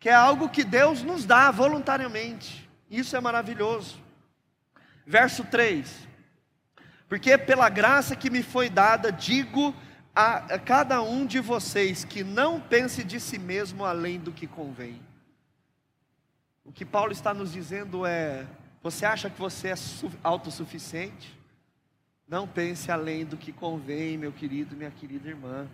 que 0.00 0.08
é 0.08 0.14
algo 0.14 0.48
que 0.48 0.64
Deus 0.64 1.02
nos 1.02 1.24
dá 1.24 1.50
voluntariamente. 1.50 2.68
Isso 2.90 3.14
é 3.16 3.20
maravilhoso. 3.20 4.00
Verso 5.06 5.44
3: 5.44 6.08
Porque 7.08 7.36
pela 7.36 7.68
graça 7.68 8.16
que 8.16 8.30
me 8.30 8.42
foi 8.42 8.70
dada, 8.70 9.12
digo 9.12 9.74
a, 10.14 10.54
a 10.54 10.58
cada 10.58 11.02
um 11.02 11.26
de 11.26 11.38
vocês 11.38 12.04
que 12.04 12.24
não 12.24 12.60
pense 12.60 13.04
de 13.04 13.20
si 13.20 13.38
mesmo 13.38 13.84
além 13.84 14.18
do 14.18 14.32
que 14.32 14.46
convém. 14.46 15.07
O 16.68 16.72
que 16.72 16.84
Paulo 16.84 17.12
está 17.12 17.32
nos 17.32 17.50
dizendo 17.50 18.04
é: 18.04 18.46
você 18.82 19.06
acha 19.06 19.30
que 19.30 19.40
você 19.40 19.68
é 19.68 19.74
autossuficiente? 20.22 21.34
Não 22.28 22.46
pense 22.46 22.92
além 22.92 23.24
do 23.24 23.38
que 23.38 23.54
convém, 23.54 24.18
meu 24.18 24.30
querido, 24.30 24.76
minha 24.76 24.90
querida 24.90 25.30
irmã. 25.30 25.66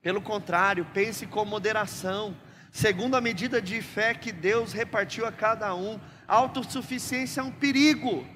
Pelo 0.00 0.22
contrário, 0.22 0.86
pense 0.94 1.26
com 1.26 1.44
moderação, 1.44 2.34
segundo 2.70 3.16
a 3.16 3.20
medida 3.20 3.60
de 3.60 3.82
fé 3.82 4.14
que 4.14 4.32
Deus 4.32 4.72
repartiu 4.72 5.26
a 5.26 5.30
cada 5.30 5.74
um. 5.74 6.00
Autossuficiência 6.26 7.42
é 7.42 7.44
um 7.44 7.52
perigo. 7.52 8.20
O 8.20 8.26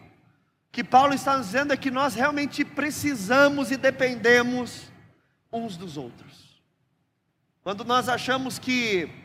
que 0.71 0.85
Paulo 0.85 1.15
está 1.15 1.39
nos 1.39 1.47
dizendo 1.47 1.73
é 1.73 1.77
que 1.79 1.91
nós 1.91 2.15
realmente 2.15 2.67
precisamos 2.67 3.71
e 3.71 3.79
dependemos 3.79 4.93
uns 5.51 5.79
dos 5.79 5.97
outros. 5.97 6.61
Quando 7.63 7.83
nós 7.83 8.11
achamos 8.11 8.59
que 8.59 9.25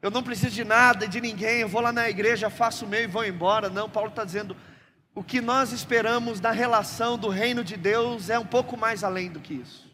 eu 0.00 0.10
não 0.10 0.22
preciso 0.22 0.54
de 0.54 0.64
nada 0.64 1.04
e 1.04 1.08
de 1.08 1.20
ninguém, 1.20 1.60
eu 1.60 1.68
vou 1.68 1.80
lá 1.80 1.92
na 1.92 2.08
igreja, 2.08 2.48
faço 2.48 2.84
o 2.84 2.88
meu 2.88 3.02
e 3.02 3.06
vou 3.06 3.24
embora. 3.24 3.68
Não, 3.68 3.90
Paulo 3.90 4.10
está 4.10 4.24
dizendo, 4.24 4.56
o 5.14 5.24
que 5.24 5.40
nós 5.40 5.72
esperamos 5.72 6.38
da 6.38 6.52
relação 6.52 7.18
do 7.18 7.28
reino 7.28 7.64
de 7.64 7.76
Deus 7.76 8.30
é 8.30 8.38
um 8.38 8.46
pouco 8.46 8.76
mais 8.76 9.02
além 9.02 9.30
do 9.30 9.40
que 9.40 9.54
isso. 9.54 9.88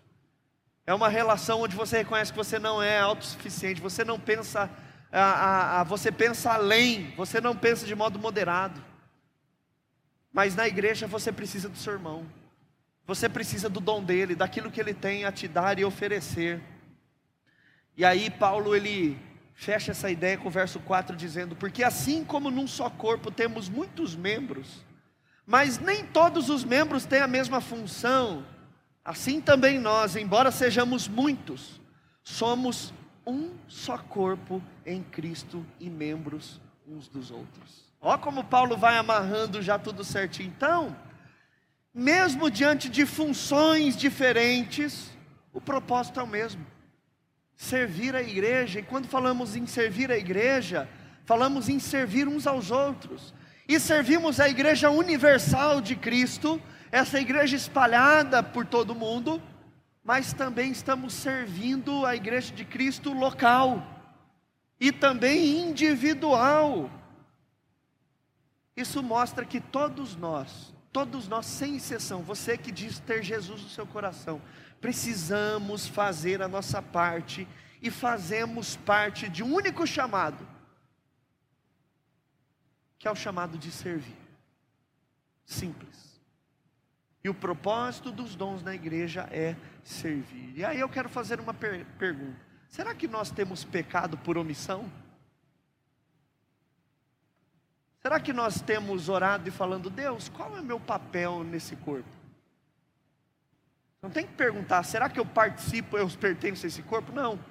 É 0.87 0.93
uma 0.93 1.09
relação 1.09 1.63
onde 1.63 1.75
você 1.75 1.99
reconhece 1.99 2.31
que 2.31 2.37
você 2.37 2.59
não 2.59 2.83
é 2.83 2.99
autossuficiente, 2.99 3.81
você 3.81 4.05
não 4.05 4.21
pensa, 4.21 4.71
a, 5.11 5.23
a, 5.23 5.81
a, 5.81 5.85
você 5.85 6.13
pensa 6.13 6.53
além, 6.53 7.15
você 7.17 7.41
não 7.41 7.57
pensa 7.57 7.87
de 7.87 7.95
modo 7.95 8.19
moderado. 8.19 8.85
Mas 10.31 10.55
na 10.55 10.69
igreja 10.69 11.07
você 11.07 11.33
precisa 11.33 11.71
do 11.71 11.79
seu 11.79 11.95
irmão. 11.95 12.27
Você 13.07 13.29
precisa 13.29 13.71
do 13.71 13.81
dom 13.81 14.03
dele, 14.03 14.35
daquilo 14.35 14.71
que 14.71 14.81
ele 14.81 14.93
tem 14.93 15.25
a 15.25 15.33
te 15.33 15.49
dar 15.49 15.79
e 15.79 15.85
oferecer. 15.85 16.61
E 17.97 18.05
aí 18.05 18.29
Paulo 18.29 18.77
ele 18.77 19.19
fecha 19.55 19.93
essa 19.93 20.11
ideia 20.11 20.37
com 20.37 20.49
o 20.49 20.51
verso 20.51 20.81
4 20.81 21.17
dizendo: 21.17 21.57
"Porque 21.57 21.83
assim 21.83 22.25
como 22.25 22.51
num 22.51 22.67
só 22.67 22.91
corpo 22.91 23.31
temos 23.31 23.69
muitos 23.69 24.15
membros, 24.15 24.85
mas 25.47 25.79
nem 25.79 26.05
todos 26.05 26.51
os 26.51 26.65
membros 26.65 27.07
têm 27.07 27.21
a 27.21 27.29
mesma 27.29 27.61
função, 27.61 28.45
assim 29.05 29.41
também 29.41 29.79
nós, 29.79 30.17
embora 30.17 30.51
sejamos 30.51 31.07
muitos, 31.07 31.81
somos 32.23 32.93
um 33.27 33.51
só 33.69 33.97
corpo 33.97 34.63
em 34.85 35.03
Cristo 35.03 35.65
e 35.79 35.89
membros 35.89 36.61
uns 36.87 37.09
dos 37.09 37.31
outros." 37.31 37.85
Ó 38.01 38.19
como 38.19 38.45
Paulo 38.45 38.77
vai 38.77 38.99
amarrando 38.99 39.63
já 39.63 39.79
tudo 39.79 40.05
certinho. 40.05 40.53
Então, 40.55 40.95
mesmo 41.95 42.51
diante 42.51 42.87
de 42.89 43.07
funções 43.07 43.97
diferentes, 43.97 45.11
o 45.55 45.61
propósito 45.61 46.21
é 46.21 46.23
o 46.23 46.27
mesmo: 46.27 46.67
servir 47.57 48.15
a 48.15 48.23
igreja. 48.23 48.81
E 48.81 48.83
quando 48.83 49.07
falamos 49.07 49.57
em 49.57 49.67
servir 49.67 50.11
a 50.11 50.17
igreja, 50.17 50.89
falamos 51.25 51.69
em 51.69 51.79
servir 51.79 52.29
uns 52.29 52.47
aos 52.47 52.71
outros. 52.71 53.35
E 53.67 53.81
servimos 53.81 54.41
a 54.41 54.49
igreja 54.49 54.91
universal 54.91 55.81
de 55.81 55.97
Cristo, 55.97 56.61
essa 56.93 57.21
igreja 57.21 57.57
espalhada 57.57 58.43
por 58.43 58.67
todo 58.67 58.91
o 58.91 58.95
mundo, 58.95 59.43
mas 60.03 60.33
também 60.33 60.71
estamos 60.71 61.15
servindo 61.15 62.05
a 62.05 62.15
igreja 62.15 62.55
de 62.55 62.65
Cristo 62.65 63.13
local 63.13 63.83
e 64.79 64.93
também 64.93 65.61
individual. 65.69 66.91
Isso 68.77 69.03
mostra 69.03 69.45
que 69.45 69.61
todos 69.61 70.15
nós 70.15 70.75
Todos 70.95 71.27
nós, 71.27 71.47
sem 71.47 71.75
exceção, 71.75 72.23
você 72.23 72.57
que 72.57 72.71
diz 72.71 73.01
ter 73.01 73.21
Jesus 73.21 73.61
no 73.61 73.69
seu 73.69 73.85
coração, 73.85 74.41
precisamos 74.85 75.87
fazer 75.89 76.43
a 76.43 76.47
nossa 76.47 76.83
parte 76.83 77.49
e 77.81 77.91
fazemos 77.91 78.77
parte 78.77 79.31
de 79.31 79.43
um 79.43 79.55
único 79.55 79.87
chamado, 79.87 80.47
que 82.99 83.09
é 83.09 83.11
o 83.11 83.17
chamado 83.17 83.57
de 83.57 83.71
servir. 83.71 84.15
Simples. 85.47 86.21
E 87.25 87.31
o 87.31 87.35
propósito 87.35 88.13
dos 88.13 88.37
dons 88.37 88.63
na 88.63 88.75
igreja 88.75 89.27
é 89.33 89.57
servir. 89.83 90.53
E 90.55 90.63
aí 90.63 90.81
eu 90.81 90.89
quero 90.91 91.09
fazer 91.09 91.41
uma 91.41 91.55
per 91.55 91.87
pergunta: 91.99 92.39
será 92.69 92.95
que 92.95 93.09
nós 93.09 93.31
temos 93.31 93.65
pecado 93.65 94.19
por 94.19 94.37
omissão? 94.37 94.93
Será 98.03 98.21
que 98.21 98.35
nós 98.35 98.61
temos 98.61 99.09
orado 99.09 99.49
e 99.49 99.51
falando, 99.51 99.89
Deus, 99.89 100.29
qual 100.29 100.55
é 100.55 100.61
o 100.61 100.65
meu 100.65 100.79
papel 100.79 101.43
nesse 101.43 101.75
corpo? 101.75 102.24
Não 104.05 104.11
tem 104.11 104.27
que 104.27 104.35
perguntar, 104.35 104.83
será 104.83 105.09
que 105.09 105.19
eu 105.19 105.25
participo, 105.25 105.97
eu 105.97 106.07
pertenço 106.11 106.67
a 106.67 106.69
esse 106.69 106.83
corpo? 106.83 107.11
Não. 107.11 107.43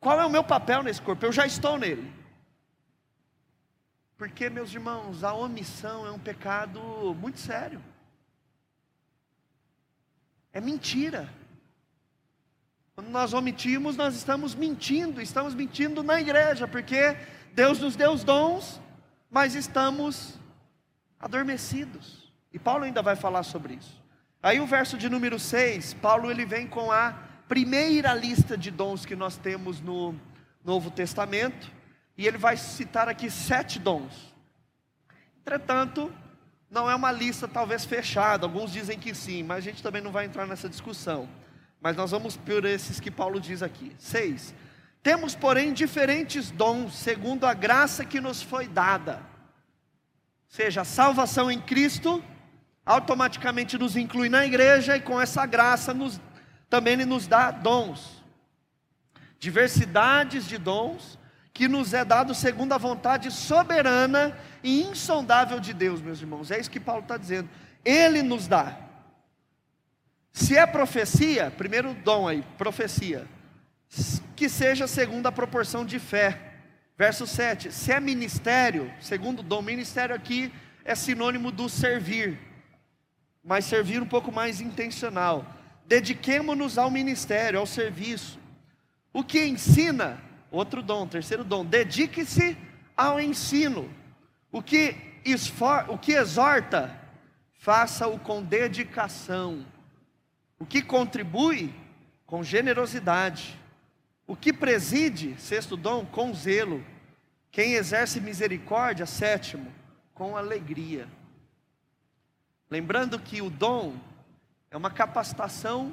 Qual 0.00 0.18
é 0.18 0.24
o 0.24 0.30
meu 0.30 0.42
papel 0.42 0.82
nesse 0.82 1.02
corpo? 1.02 1.22
Eu 1.26 1.30
já 1.30 1.44
estou 1.44 1.76
nele. 1.76 2.10
Porque, 4.16 4.48
meus 4.48 4.72
irmãos, 4.72 5.22
a 5.22 5.34
omissão 5.34 6.06
é 6.06 6.10
um 6.10 6.18
pecado 6.18 6.80
muito 7.20 7.38
sério. 7.38 7.84
É 10.50 10.62
mentira. 10.62 11.28
Quando 12.94 13.10
nós 13.10 13.34
omitimos, 13.34 13.98
nós 13.98 14.16
estamos 14.16 14.54
mentindo, 14.54 15.20
estamos 15.20 15.54
mentindo 15.54 16.02
na 16.02 16.18
igreja, 16.18 16.66
porque 16.66 17.14
Deus 17.52 17.78
nos 17.78 17.96
deu 17.96 18.12
os 18.12 18.24
dons, 18.24 18.80
mas 19.30 19.54
estamos 19.54 20.40
adormecidos. 21.18 22.32
E 22.50 22.58
Paulo 22.58 22.84
ainda 22.84 23.02
vai 23.02 23.14
falar 23.14 23.42
sobre 23.42 23.74
isso. 23.74 23.99
Aí 24.42 24.58
o 24.58 24.66
verso 24.66 24.96
de 24.96 25.08
número 25.08 25.38
6, 25.38 25.94
Paulo 25.94 26.30
ele 26.30 26.46
vem 26.46 26.66
com 26.66 26.90
a 26.90 27.12
primeira 27.46 28.14
lista 28.14 28.56
de 28.56 28.70
dons 28.70 29.04
que 29.04 29.14
nós 29.14 29.36
temos 29.36 29.80
no 29.80 30.14
Novo 30.64 30.90
Testamento, 30.90 31.70
e 32.16 32.26
ele 32.26 32.38
vai 32.38 32.56
citar 32.56 33.08
aqui 33.08 33.30
sete 33.30 33.78
dons. 33.78 34.34
Entretanto, 35.40 36.12
não 36.70 36.90
é 36.90 36.94
uma 36.94 37.10
lista 37.10 37.48
talvez 37.48 37.84
fechada, 37.84 38.46
alguns 38.46 38.72
dizem 38.72 38.98
que 38.98 39.14
sim, 39.14 39.42
mas 39.42 39.58
a 39.58 39.60
gente 39.60 39.82
também 39.82 40.00
não 40.00 40.12
vai 40.12 40.24
entrar 40.24 40.46
nessa 40.46 40.68
discussão. 40.68 41.28
Mas 41.80 41.96
nós 41.96 42.10
vamos 42.10 42.36
por 42.36 42.64
esses 42.64 43.00
que 43.00 43.10
Paulo 43.10 43.40
diz 43.40 43.62
aqui. 43.62 43.92
Seis. 43.98 44.54
Temos, 45.02 45.34
porém, 45.34 45.72
diferentes 45.72 46.50
dons, 46.50 46.94
segundo 46.94 47.44
a 47.44 47.54
graça 47.54 48.04
que 48.04 48.20
nos 48.20 48.42
foi 48.42 48.68
dada. 48.68 49.22
Seja, 50.48 50.82
a 50.82 50.84
salvação 50.84 51.50
em 51.50 51.60
Cristo 51.60 52.22
automaticamente 52.90 53.78
nos 53.78 53.96
inclui 53.96 54.28
na 54.28 54.44
igreja 54.44 54.96
e 54.96 55.00
com 55.00 55.20
essa 55.20 55.46
graça 55.46 55.94
nos, 55.94 56.20
também 56.68 56.94
Ele 56.94 57.04
nos 57.04 57.28
dá 57.28 57.52
dons. 57.52 58.20
Diversidades 59.38 60.46
de 60.46 60.58
dons 60.58 61.18
que 61.52 61.68
nos 61.68 61.94
é 61.94 62.04
dado 62.04 62.34
segundo 62.34 62.72
a 62.72 62.78
vontade 62.78 63.30
soberana 63.30 64.36
e 64.62 64.82
insondável 64.82 65.60
de 65.60 65.72
Deus, 65.72 66.00
meus 66.00 66.20
irmãos. 66.20 66.50
É 66.50 66.58
isso 66.58 66.70
que 66.70 66.80
Paulo 66.80 67.02
está 67.02 67.16
dizendo. 67.16 67.48
Ele 67.84 68.22
nos 68.22 68.48
dá. 68.48 68.76
Se 70.32 70.56
é 70.56 70.66
profecia, 70.66 71.50
primeiro 71.50 71.94
dom 71.94 72.26
aí, 72.26 72.44
profecia, 72.58 73.26
que 74.34 74.48
seja 74.48 74.86
segundo 74.86 75.26
a 75.26 75.32
proporção 75.32 75.84
de 75.84 75.98
fé. 75.98 76.38
Verso 76.98 77.26
7: 77.26 77.70
se 77.72 77.92
é 77.92 78.00
ministério, 78.00 78.92
segundo 79.00 79.42
dom, 79.42 79.62
ministério 79.62 80.14
aqui 80.14 80.52
é 80.84 80.94
sinônimo 80.94 81.52
do 81.52 81.68
servir, 81.68 82.38
mas 83.42 83.64
servir 83.64 84.02
um 84.02 84.06
pouco 84.06 84.30
mais 84.30 84.60
intencional. 84.60 85.44
Dediquemo-nos 85.86 86.78
ao 86.78 86.90
ministério, 86.90 87.58
ao 87.58 87.66
serviço. 87.66 88.38
O 89.12 89.24
que 89.24 89.44
ensina, 89.44 90.20
outro 90.50 90.82
dom, 90.82 91.06
terceiro 91.06 91.42
dom, 91.42 91.64
dedique-se 91.64 92.56
ao 92.96 93.20
ensino. 93.20 93.90
O 94.52 94.62
que, 94.62 94.94
esfor, 95.24 95.86
o 95.88 95.98
que 95.98 96.12
exorta, 96.12 96.96
faça-o 97.58 98.18
com 98.18 98.42
dedicação. 98.42 99.64
O 100.58 100.66
que 100.66 100.82
contribui, 100.82 101.72
com 102.26 102.44
generosidade. 102.44 103.58
O 104.26 104.36
que 104.36 104.52
preside, 104.52 105.34
sexto 105.38 105.76
dom, 105.76 106.04
com 106.06 106.32
zelo. 106.34 106.84
Quem 107.50 107.72
exerce 107.72 108.20
misericórdia, 108.20 109.06
sétimo, 109.06 109.66
com 110.14 110.36
alegria. 110.36 111.08
Lembrando 112.70 113.18
que 113.18 113.42
o 113.42 113.50
dom 113.50 113.94
é 114.70 114.76
uma 114.76 114.90
capacitação 114.90 115.92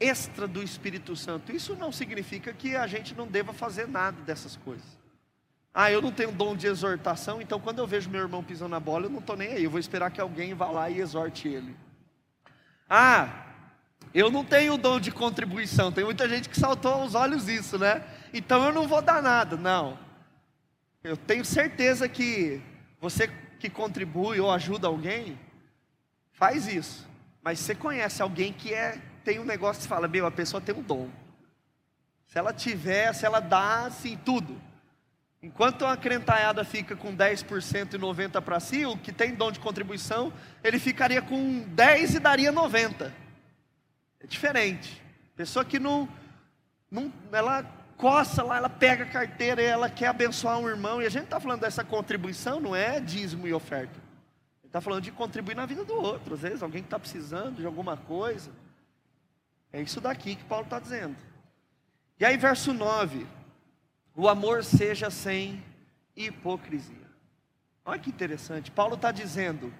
extra 0.00 0.46
do 0.46 0.62
Espírito 0.62 1.14
Santo. 1.14 1.52
Isso 1.52 1.76
não 1.76 1.92
significa 1.92 2.52
que 2.52 2.74
a 2.74 2.86
gente 2.86 3.14
não 3.14 3.26
deva 3.26 3.52
fazer 3.52 3.86
nada 3.86 4.20
dessas 4.22 4.56
coisas. 4.56 4.98
Ah, 5.72 5.90
eu 5.90 6.00
não 6.00 6.10
tenho 6.10 6.32
dom 6.32 6.56
de 6.56 6.66
exortação, 6.66 7.40
então 7.40 7.60
quando 7.60 7.78
eu 7.78 7.86
vejo 7.86 8.08
meu 8.08 8.22
irmão 8.22 8.42
pisando 8.42 8.70
na 8.70 8.80
bola, 8.80 9.06
eu 9.06 9.10
não 9.10 9.18
estou 9.18 9.36
nem 9.36 9.52
aí, 9.52 9.64
eu 9.64 9.70
vou 9.70 9.78
esperar 9.78 10.10
que 10.10 10.20
alguém 10.20 10.54
vá 10.54 10.70
lá 10.70 10.88
e 10.88 11.00
exorte 11.00 11.48
ele. 11.48 11.76
Ah, 12.88 13.44
eu 14.14 14.30
não 14.30 14.42
tenho 14.42 14.78
dom 14.78 14.98
de 14.98 15.10
contribuição, 15.10 15.92
tem 15.92 16.02
muita 16.02 16.26
gente 16.28 16.48
que 16.48 16.58
saltou 16.58 16.94
aos 16.94 17.14
olhos 17.14 17.46
isso, 17.46 17.78
né? 17.78 18.02
Então 18.32 18.64
eu 18.64 18.72
não 18.72 18.88
vou 18.88 19.02
dar 19.02 19.22
nada, 19.22 19.56
não. 19.56 19.98
Eu 21.04 21.16
tenho 21.16 21.44
certeza 21.44 22.08
que 22.08 22.60
você 22.98 23.28
que 23.60 23.68
contribui 23.68 24.40
ou 24.40 24.50
ajuda 24.50 24.88
alguém, 24.88 25.38
faz 26.36 26.68
isso. 26.68 27.06
Mas 27.42 27.58
você 27.58 27.74
conhece 27.74 28.22
alguém 28.22 28.52
que 28.52 28.72
é, 28.72 29.00
tem 29.24 29.40
um 29.40 29.44
negócio 29.44 29.82
que 29.82 29.88
fala, 29.88 30.06
meu, 30.06 30.26
a 30.26 30.30
pessoa 30.30 30.60
tem 30.60 30.74
um 30.74 30.82
dom. 30.82 31.10
Se 32.26 32.38
ela 32.38 32.52
tiver, 32.52 33.12
se 33.12 33.26
ela 33.26 33.40
dá, 33.40 33.86
assim, 33.86 34.16
tudo. 34.24 34.60
Enquanto 35.42 35.82
uma 35.82 35.96
crentaiada 35.96 36.64
fica 36.64 36.96
com 36.96 37.16
10% 37.16 37.94
e 37.94 37.98
90% 37.98 38.40
para 38.40 38.60
si, 38.60 38.84
o 38.84 38.96
que 38.96 39.12
tem 39.12 39.34
dom 39.34 39.50
de 39.52 39.60
contribuição, 39.60 40.32
ele 40.62 40.78
ficaria 40.78 41.22
com 41.22 41.60
10 41.68 42.16
e 42.16 42.18
daria 42.18 42.50
90. 42.50 43.14
É 44.20 44.26
diferente. 44.26 45.00
Pessoa 45.36 45.64
que 45.64 45.78
não, 45.78 46.08
não 46.90 47.12
ela 47.30 47.64
coça 47.96 48.42
lá, 48.42 48.56
ela 48.56 48.68
pega 48.68 49.04
a 49.04 49.08
carteira 49.08 49.62
e 49.62 49.66
ela 49.66 49.88
quer 49.88 50.08
abençoar 50.08 50.58
um 50.58 50.68
irmão. 50.68 51.00
E 51.00 51.06
a 51.06 51.10
gente 51.10 51.24
está 51.24 51.38
falando 51.38 51.60
dessa 51.60 51.84
contribuição, 51.84 52.58
não 52.58 52.74
é 52.74 52.98
dízimo 52.98 53.46
e 53.46 53.52
oferta. 53.52 54.05
Está 54.76 54.82
falando 54.82 55.04
de 55.04 55.10
contribuir 55.10 55.54
na 55.54 55.64
vida 55.64 55.86
do 55.86 55.94
outro. 55.94 56.34
Às 56.34 56.40
vezes 56.40 56.62
alguém 56.62 56.82
está 56.82 56.98
precisando 56.98 57.56
de 57.56 57.64
alguma 57.64 57.96
coisa. 57.96 58.50
É 59.72 59.80
isso 59.80 60.02
daqui 60.02 60.36
que 60.36 60.44
Paulo 60.44 60.64
está 60.64 60.78
dizendo. 60.78 61.16
E 62.20 62.26
aí, 62.26 62.36
verso 62.36 62.74
9 62.74 63.26
o 64.14 64.28
amor 64.28 64.62
seja 64.62 65.08
sem 65.08 65.64
hipocrisia. 66.14 67.06
Olha 67.86 67.98
que 67.98 68.10
interessante, 68.10 68.70
Paulo 68.70 68.96
está 68.96 69.10
dizendo: 69.10 69.72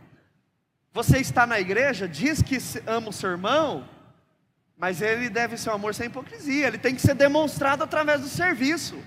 você 0.94 1.18
está 1.18 1.46
na 1.46 1.60
igreja, 1.60 2.08
diz 2.08 2.40
que 2.40 2.56
ama 2.86 3.10
o 3.10 3.12
seu 3.12 3.32
irmão, 3.32 3.86
mas 4.78 5.02
ele 5.02 5.28
deve 5.28 5.58
ser 5.58 5.68
um 5.68 5.74
amor 5.74 5.94
sem 5.94 6.06
hipocrisia, 6.06 6.68
ele 6.68 6.78
tem 6.78 6.94
que 6.94 7.02
ser 7.02 7.14
demonstrado 7.14 7.84
através 7.84 8.22
do 8.22 8.28
serviço, 8.28 8.98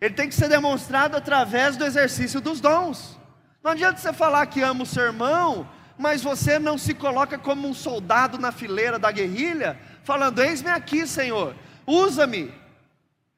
ele 0.00 0.14
tem 0.14 0.28
que 0.28 0.34
ser 0.34 0.48
demonstrado 0.48 1.16
através 1.16 1.76
do 1.76 1.84
exercício 1.84 2.40
dos 2.40 2.60
dons. 2.60 3.22
Não 3.64 3.70
adianta 3.70 3.98
você 3.98 4.12
falar 4.12 4.44
que 4.44 4.60
ama 4.60 4.82
o 4.82 4.86
seu 4.86 5.04
irmão, 5.04 5.66
mas 5.96 6.22
você 6.22 6.58
não 6.58 6.76
se 6.76 6.92
coloca 6.92 7.38
como 7.38 7.66
um 7.66 7.72
soldado 7.72 8.36
na 8.36 8.52
fileira 8.52 8.98
da 8.98 9.10
guerrilha, 9.10 9.80
falando: 10.02 10.42
Eis-me 10.42 10.68
aqui, 10.68 11.06
Senhor, 11.06 11.56
usa-me, 11.86 12.52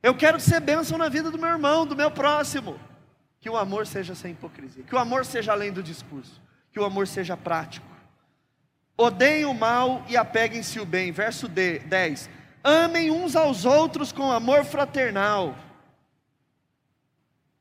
eu 0.02 0.16
quero 0.16 0.40
ser 0.40 0.58
bênção 0.58 0.98
na 0.98 1.08
vida 1.08 1.30
do 1.30 1.38
meu 1.38 1.48
irmão, 1.48 1.86
do 1.86 1.94
meu 1.94 2.10
próximo. 2.10 2.76
Que 3.38 3.48
o 3.48 3.56
amor 3.56 3.86
seja 3.86 4.16
sem 4.16 4.32
hipocrisia, 4.32 4.82
que 4.82 4.96
o 4.96 4.98
amor 4.98 5.24
seja 5.24 5.52
além 5.52 5.70
do 5.70 5.80
discurso, 5.80 6.42
que 6.72 6.80
o 6.80 6.84
amor 6.84 7.06
seja 7.06 7.36
prático. 7.36 7.86
Odeiem 8.96 9.44
o 9.44 9.54
mal 9.54 10.04
e 10.08 10.16
apeguem-se 10.16 10.80
o 10.80 10.84
bem. 10.84 11.12
Verso 11.12 11.46
10. 11.46 12.28
Amem 12.64 13.12
uns 13.12 13.36
aos 13.36 13.64
outros 13.64 14.10
com 14.10 14.32
amor 14.32 14.64
fraternal. 14.64 15.54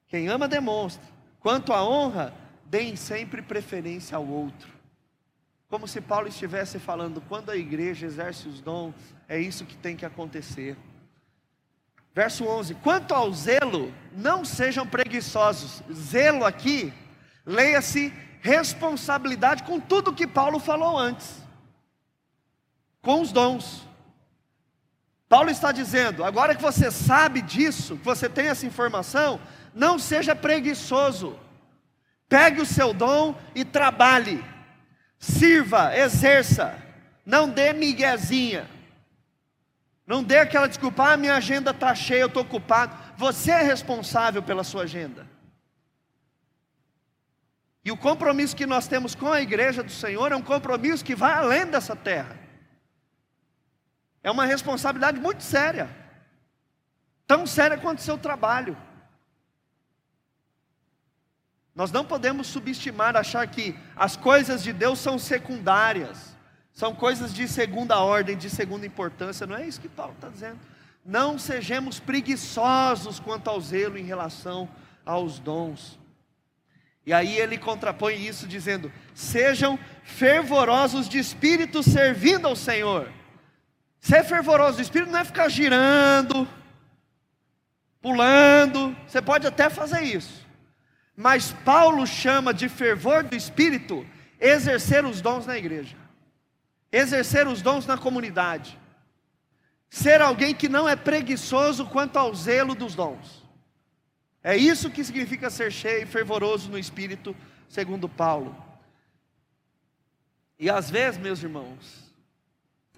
Quem 0.08 0.30
ama 0.30 0.48
demonstra. 0.48 1.06
Quanto 1.40 1.72
à 1.72 1.88
honra, 1.88 2.34
deem 2.76 2.98
sempre 2.98 3.42
preferência 3.42 4.18
ao 4.18 4.28
outro. 4.28 4.68
Como 5.70 5.88
se 5.88 6.02
Paulo 6.02 6.28
estivesse 6.28 6.78
falando, 6.78 7.22
quando 7.22 7.50
a 7.50 7.56
igreja 7.56 8.06
exerce 8.06 8.50
os 8.50 8.60
dons, 8.60 8.94
é 9.30 9.40
isso 9.40 9.64
que 9.64 9.78
tem 9.78 9.96
que 9.96 10.06
acontecer. 10.06 10.76
Verso 12.14 12.44
11: 12.46 12.76
Quanto 12.76 13.14
ao 13.14 13.32
zelo, 13.32 13.94
não 14.12 14.44
sejam 14.44 14.86
preguiçosos. 14.86 15.82
Zelo 15.94 16.44
aqui, 16.44 16.94
leia-se 17.46 18.14
responsabilidade 18.42 19.64
com 19.64 19.80
tudo 19.80 20.14
que 20.14 20.28
Paulo 20.28 20.60
falou 20.60 20.98
antes, 20.98 21.42
com 23.02 23.22
os 23.22 23.32
dons. 23.32 23.88
Paulo 25.30 25.50
está 25.50 25.72
dizendo: 25.72 26.26
agora 26.26 26.54
que 26.54 26.62
você 26.62 26.92
sabe 26.92 27.42
disso, 27.42 27.96
que 27.96 28.04
você 28.04 28.28
tem 28.28 28.48
essa 28.48 28.66
informação, 28.66 29.40
não 29.74 29.98
seja 29.98 30.36
preguiçoso. 30.36 31.45
Pegue 32.28 32.62
o 32.62 32.66
seu 32.66 32.94
dom 32.94 33.36
e 33.54 33.64
trabalhe. 33.64 34.44
Sirva, 35.20 35.96
exerça. 35.98 36.78
Não 37.26 37.50
dê 37.50 37.74
miguezinha. 37.74 38.70
Não 40.06 40.24
dê 40.24 40.38
aquela 40.38 40.68
desculpa, 40.68 41.12
ah, 41.12 41.18
minha 41.18 41.36
agenda 41.36 41.72
está 41.72 41.96
cheia, 41.96 42.22
eu 42.22 42.28
estou 42.28 42.44
ocupado. 42.44 42.96
Você 43.18 43.52
é 43.52 43.62
responsável 43.62 44.44
pela 44.44 44.64
sua 44.64 44.84
agenda. 44.84 45.28
E 47.84 47.92
o 47.92 47.98
compromisso 47.98 48.56
que 48.56 48.66
nós 48.66 48.88
temos 48.88 49.14
com 49.14 49.32
a 49.32 49.42
igreja 49.42 49.84
do 49.84 49.92
Senhor 49.92 50.32
é 50.32 50.36
um 50.36 50.42
compromisso 50.42 51.06
que 51.06 51.16
vai 51.16 51.34
além 51.34 51.66
dessa 51.68 51.96
terra. 51.96 52.36
É 54.24 54.32
uma 54.32 54.46
responsabilidade 54.46 55.20
muito 55.20 55.44
séria. 55.44 55.88
Tão 57.28 57.46
séria 57.46 57.78
quanto 57.78 58.00
o 58.00 58.02
seu 58.02 58.18
trabalho. 58.18 58.76
Nós 61.76 61.92
não 61.92 62.06
podemos 62.06 62.48
subestimar, 62.48 63.18
achar 63.18 63.46
que 63.48 63.76
as 63.98 64.16
coisas 64.16 64.64
de 64.64 64.72
Deus 64.72 64.98
são 64.98 65.20
secundárias, 65.20 66.34
são 66.72 66.96
coisas 66.96 67.34
de 67.34 67.48
segunda 67.50 68.00
ordem, 68.00 68.38
de 68.38 68.50
segunda 68.50 68.86
importância. 68.86 69.46
Não 69.46 69.58
é 69.58 69.68
isso 69.68 69.82
que 69.82 69.90
Paulo 69.90 70.14
está 70.14 70.30
dizendo. 70.30 70.60
Não 71.06 71.38
sejamos 71.38 72.00
preguiçosos 72.00 73.20
quanto 73.20 73.50
ao 73.50 73.60
zelo 73.60 73.98
em 73.98 74.06
relação 74.06 74.70
aos 75.06 75.38
dons. 75.38 76.00
E 77.06 77.14
aí 77.14 77.38
ele 77.38 77.58
contrapõe 77.58 78.26
isso 78.26 78.48
dizendo: 78.48 78.92
sejam 79.14 79.78
fervorosos 80.04 81.10
de 81.10 81.20
espírito 81.20 81.84
servindo 81.84 82.48
ao 82.48 82.56
Senhor. 82.56 83.12
Ser 84.00 84.24
fervoroso 84.24 84.78
de 84.78 84.84
espírito 84.84 85.12
não 85.12 85.20
é 85.20 85.26
ficar 85.26 85.50
girando, 85.50 86.48
pulando, 88.02 88.96
você 89.08 89.22
pode 89.22 89.46
até 89.46 89.70
fazer 89.70 90.02
isso. 90.02 90.45
Mas 91.16 91.54
Paulo 91.54 92.06
chama 92.06 92.54
de 92.54 92.68
fervor 92.68 93.24
do 93.24 93.36
espírito 93.36 94.06
exercer 94.40 95.06
os 95.06 95.22
dons 95.22 95.46
na 95.46 95.58
igreja, 95.58 95.96
exercer 96.92 97.48
os 97.48 97.62
dons 97.62 97.86
na 97.86 97.98
comunidade, 97.98 98.78
ser 99.90 100.22
alguém 100.22 100.54
que 100.54 100.68
não 100.68 100.88
é 100.88 100.96
preguiçoso 100.96 101.86
quanto 101.86 102.18
ao 102.18 102.36
zelo 102.36 102.76
dos 102.76 102.96
dons. 102.96 103.44
É 104.44 104.56
isso 104.56 104.92
que 104.92 105.04
significa 105.04 105.50
ser 105.50 105.72
cheio 105.72 106.04
e 106.04 106.06
fervoroso 106.06 106.70
no 106.70 106.78
espírito, 106.78 107.36
segundo 107.70 108.08
Paulo. 108.10 108.56
E 110.60 110.70
às 110.70 110.90
vezes, 110.90 111.20
meus 111.20 111.42
irmãos, 111.42 112.14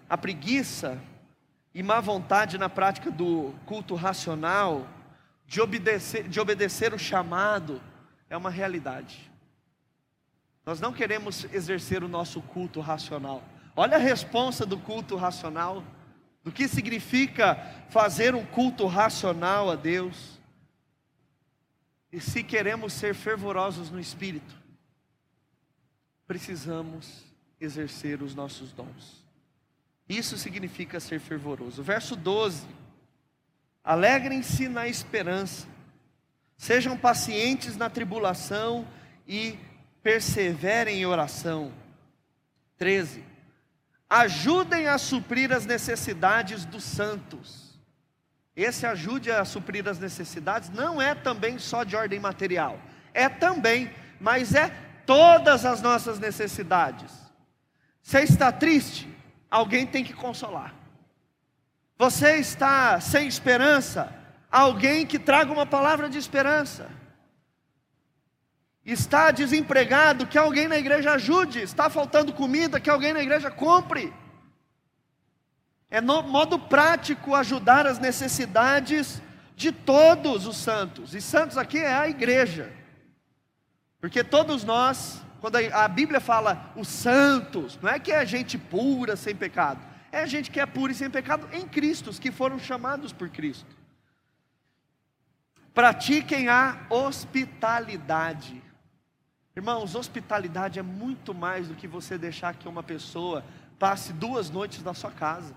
a 0.10 0.18
preguiça 0.18 1.02
e 1.74 1.82
má 1.82 2.00
vontade 2.02 2.58
na 2.58 2.68
prática 2.68 3.12
do 3.12 3.54
culto 3.66 3.96
racional, 3.96 4.88
de 5.46 5.62
obedecer, 5.62 6.28
de 6.28 6.40
obedecer 6.40 6.94
o 6.94 7.00
chamado, 7.00 7.82
é 8.30 8.36
uma 8.36 8.50
realidade. 8.50 9.32
Nós 10.66 10.82
não 10.82 10.92
queremos 10.92 11.46
exercer 11.54 12.04
o 12.04 12.10
nosso 12.10 12.42
culto 12.42 12.82
racional. 12.82 13.44
Olha 13.76 13.96
a 13.96 14.00
resposta 14.00 14.66
do 14.66 14.78
culto 14.78 15.16
racional, 15.16 15.84
do 16.44 16.52
que 16.52 16.68
significa 16.68 17.56
fazer 17.90 18.36
um 18.36 18.46
culto 18.46 18.86
racional 18.86 19.72
a 19.72 19.76
Deus. 19.76 20.40
E 22.12 22.20
se 22.20 22.44
queremos 22.44 22.94
ser 22.94 23.14
fervorosos 23.14 23.90
no 23.90 24.00
espírito, 24.00 24.56
precisamos 26.26 27.24
exercer 27.60 28.22
os 28.22 28.36
nossos 28.36 28.74
dons. 28.74 29.26
Isso 30.10 30.38
significa 30.38 31.00
ser 31.00 31.20
fervoroso. 31.20 31.84
Verso 31.84 32.16
12: 32.16 32.66
Alegrem-se 33.84 34.68
na 34.68 34.88
esperança, 34.88 35.68
sejam 36.58 36.98
pacientes 36.98 37.78
na 37.78 37.90
tribulação 37.90 38.88
e 39.28 39.58
perseverem 40.04 41.00
em 41.00 41.06
oração. 41.06 41.72
13. 42.78 43.24
Ajudem 44.10 44.88
a 44.88 44.98
suprir 44.98 45.52
as 45.54 45.66
necessidades 45.66 46.66
dos 46.66 46.84
santos 46.84 47.68
esse 48.58 48.88
ajude 48.88 49.32
a 49.32 49.46
suprir 49.46 49.88
as 49.88 50.00
necessidades 50.00 50.72
não 50.72 51.00
é 51.00 51.14
também 51.14 51.60
só 51.60 51.84
de 51.84 51.96
ordem 51.96 52.20
material, 52.20 52.82
é 53.14 53.30
também, 53.30 53.94
mas 54.20 54.56
é 54.56 54.74
todas 55.06 55.64
as 55.64 55.80
nossas 55.80 56.18
necessidades. 56.18 57.12
Você 58.02 58.22
está 58.22 58.52
triste? 58.52 59.08
Alguém 59.50 59.86
tem 59.86 60.04
que 60.04 60.12
consolar. 60.12 60.74
Você 62.00 62.38
está 62.38 63.00
sem 63.00 63.28
esperança? 63.28 64.12
Alguém 64.52 65.06
que 65.06 65.20
traga 65.20 65.52
uma 65.52 65.66
palavra 65.66 66.10
de 66.10 66.18
esperança. 66.18 66.90
Está 68.86 69.32
desempregado? 69.32 70.26
Que 70.26 70.38
alguém 70.38 70.68
na 70.68 70.78
igreja 70.78 71.12
ajude. 71.12 71.60
Está 71.60 71.90
faltando 71.90 72.32
comida? 72.32 72.80
Que 72.80 72.90
alguém 72.90 73.12
na 73.12 73.22
igreja 73.22 73.52
compre. 73.52 74.14
É 75.90 76.00
no 76.00 76.22
modo 76.24 76.58
prático 76.58 77.36
ajudar 77.36 77.86
as 77.86 78.00
necessidades 78.00 79.22
de 79.56 79.72
todos 79.72 80.46
os 80.48 80.58
santos. 80.58 81.14
E 81.14 81.22
santos 81.22 81.58
aqui 81.58 81.80
é 81.80 81.94
a 81.94 82.08
igreja. 82.08 82.72
Porque 84.00 84.24
todos 84.24 84.64
nós, 84.64 85.22
quando 85.42 85.58
a 85.58 85.88
Bíblia 85.88 86.22
fala 86.22 86.72
os 86.76 86.88
santos, 86.88 87.78
não 87.82 87.90
é 87.90 88.00
que 88.00 88.12
é 88.12 88.26
gente 88.26 88.58
pura, 88.58 89.16
sem 89.16 89.36
pecado. 89.36 89.82
É 90.12 90.26
gente 90.26 90.50
que 90.50 90.60
é 90.60 90.66
pura 90.66 90.92
e 90.92 90.96
sem 90.96 91.10
pecado 91.10 91.48
em 91.52 91.68
Cristo, 91.68 92.12
que 92.12 92.32
foram 92.32 92.58
chamados 92.58 93.12
por 93.12 93.30
Cristo. 93.30 93.77
Pratiquem 95.78 96.50
a 96.50 96.88
hospitalidade. 96.90 98.64
Irmãos, 99.56 99.94
hospitalidade 99.94 100.80
é 100.80 100.82
muito 100.82 101.36
mais 101.36 101.68
do 101.68 101.76
que 101.76 101.88
você 101.88 102.18
deixar 102.18 102.56
que 102.56 102.68
uma 102.68 102.82
pessoa 102.82 103.46
passe 103.78 104.12
duas 104.12 104.50
noites 104.50 104.82
na 104.82 104.96
sua 104.96 105.12
casa. 105.12 105.54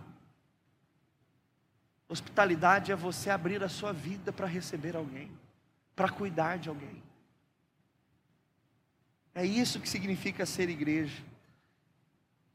Hospitalidade 2.07 2.93
é 2.93 2.95
você 2.95 3.31
abrir 3.31 3.65
a 3.65 3.69
sua 3.71 3.95
vida 3.95 4.31
para 4.31 4.47
receber 4.47 4.95
alguém, 4.95 5.33
para 5.97 6.11
cuidar 6.11 6.59
de 6.59 6.69
alguém. 6.69 7.03
É 9.35 9.43
isso 9.43 9.81
que 9.81 9.89
significa 9.89 10.45
ser 10.45 10.69
igreja. 10.69 11.23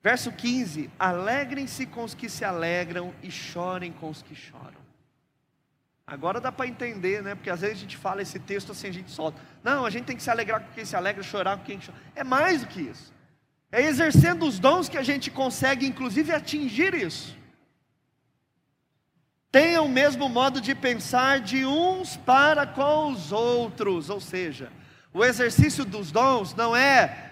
Verso 0.04 0.32
15: 0.32 0.92
Alegrem-se 1.00 1.88
com 1.88 2.04
os 2.04 2.14
que 2.14 2.30
se 2.30 2.46
alegram 2.46 3.12
e 3.24 3.32
chorem 3.32 3.92
com 3.92 4.12
os 4.12 4.22
que 4.22 4.36
choram. 4.36 4.85
Agora 6.08 6.40
dá 6.40 6.52
para 6.52 6.68
entender, 6.68 7.24
né? 7.24 7.36
Porque 7.36 7.50
às 7.50 7.62
vezes 7.62 7.78
a 7.78 7.82
gente 7.82 7.98
fala 7.98 8.22
esse 8.22 8.40
texto 8.40 8.72
assim, 8.72 8.88
a 8.88 8.94
gente 8.94 9.12
solta. 9.12 9.42
Não, 9.64 9.86
a 9.86 9.90
gente 9.90 10.06
tem 10.06 10.16
que 10.16 10.24
se 10.24 10.30
alegrar 10.30 10.62
com 10.62 10.72
quem 10.74 10.86
se 10.86 10.96
alegra, 10.96 11.24
chorar 11.24 11.58
com 11.58 11.64
quem 11.64 11.80
chora. 11.80 11.98
É 12.16 12.24
mais 12.24 12.62
do 12.62 12.68
que 12.68 12.82
isso. 12.82 13.14
É 13.72 13.82
exercendo 13.82 14.46
os 14.46 14.60
dons 14.60 14.88
que 14.88 14.98
a 14.98 15.04
gente 15.04 15.32
consegue, 15.32 15.86
inclusive, 15.86 16.32
atingir 16.32 16.94
isso 16.94 17.36
tenham 19.56 19.86
o 19.86 19.90
mesmo 19.90 20.28
modo 20.28 20.60
de 20.60 20.76
pensar 20.76 21.40
de 21.40 21.66
uns 21.66 22.18
para 22.18 22.68
com 22.68 23.14
os 23.14 23.32
outros. 23.32 24.10
Ou 24.10 24.20
seja, 24.20 24.70
o 25.14 25.24
exercício 25.24 25.86
dos 25.86 26.12
dons 26.12 26.54
não 26.54 26.76
é 26.76 27.32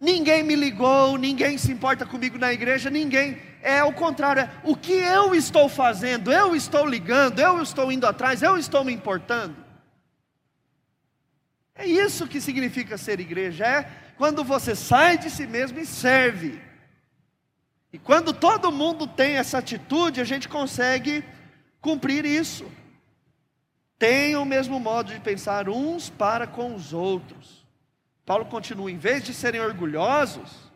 ninguém 0.00 0.42
me 0.42 0.54
ligou, 0.54 1.18
ninguém 1.18 1.58
se 1.58 1.70
importa 1.70 2.06
comigo 2.06 2.38
na 2.38 2.50
igreja, 2.50 2.88
ninguém. 2.88 3.38
É 3.62 3.84
o 3.84 3.92
contrário, 3.92 4.42
é 4.42 4.50
o 4.64 4.74
que 4.74 4.92
eu 4.92 5.34
estou 5.34 5.68
fazendo, 5.68 6.32
eu 6.32 6.56
estou 6.56 6.86
ligando, 6.86 7.38
eu 7.38 7.62
estou 7.62 7.92
indo 7.92 8.06
atrás, 8.06 8.42
eu 8.42 8.56
estou 8.56 8.84
me 8.84 8.92
importando. 8.92 9.56
É 11.74 11.86
isso 11.86 12.26
que 12.26 12.40
significa 12.40 12.98
ser 12.98 13.20
igreja, 13.20 13.66
é 13.66 13.90
quando 14.16 14.44
você 14.44 14.74
sai 14.74 15.16
de 15.16 15.30
si 15.30 15.46
mesmo 15.46 15.78
e 15.78 15.86
serve. 15.86 16.60
E 17.92 17.98
quando 17.98 18.32
todo 18.32 18.70
mundo 18.70 19.06
tem 19.06 19.36
essa 19.36 19.58
atitude, 19.58 20.20
a 20.20 20.24
gente 20.24 20.48
consegue 20.48 21.24
cumprir 21.80 22.24
isso. 22.24 22.70
Tenham 23.98 24.42
o 24.42 24.46
mesmo 24.46 24.78
modo 24.78 25.12
de 25.12 25.20
pensar 25.20 25.68
uns 25.68 26.08
para 26.08 26.46
com 26.46 26.74
os 26.74 26.92
outros. 26.92 27.66
Paulo 28.24 28.44
continua: 28.44 28.90
em 28.90 28.96
vez 28.96 29.24
de 29.24 29.34
serem 29.34 29.60
orgulhosos, 29.60 30.69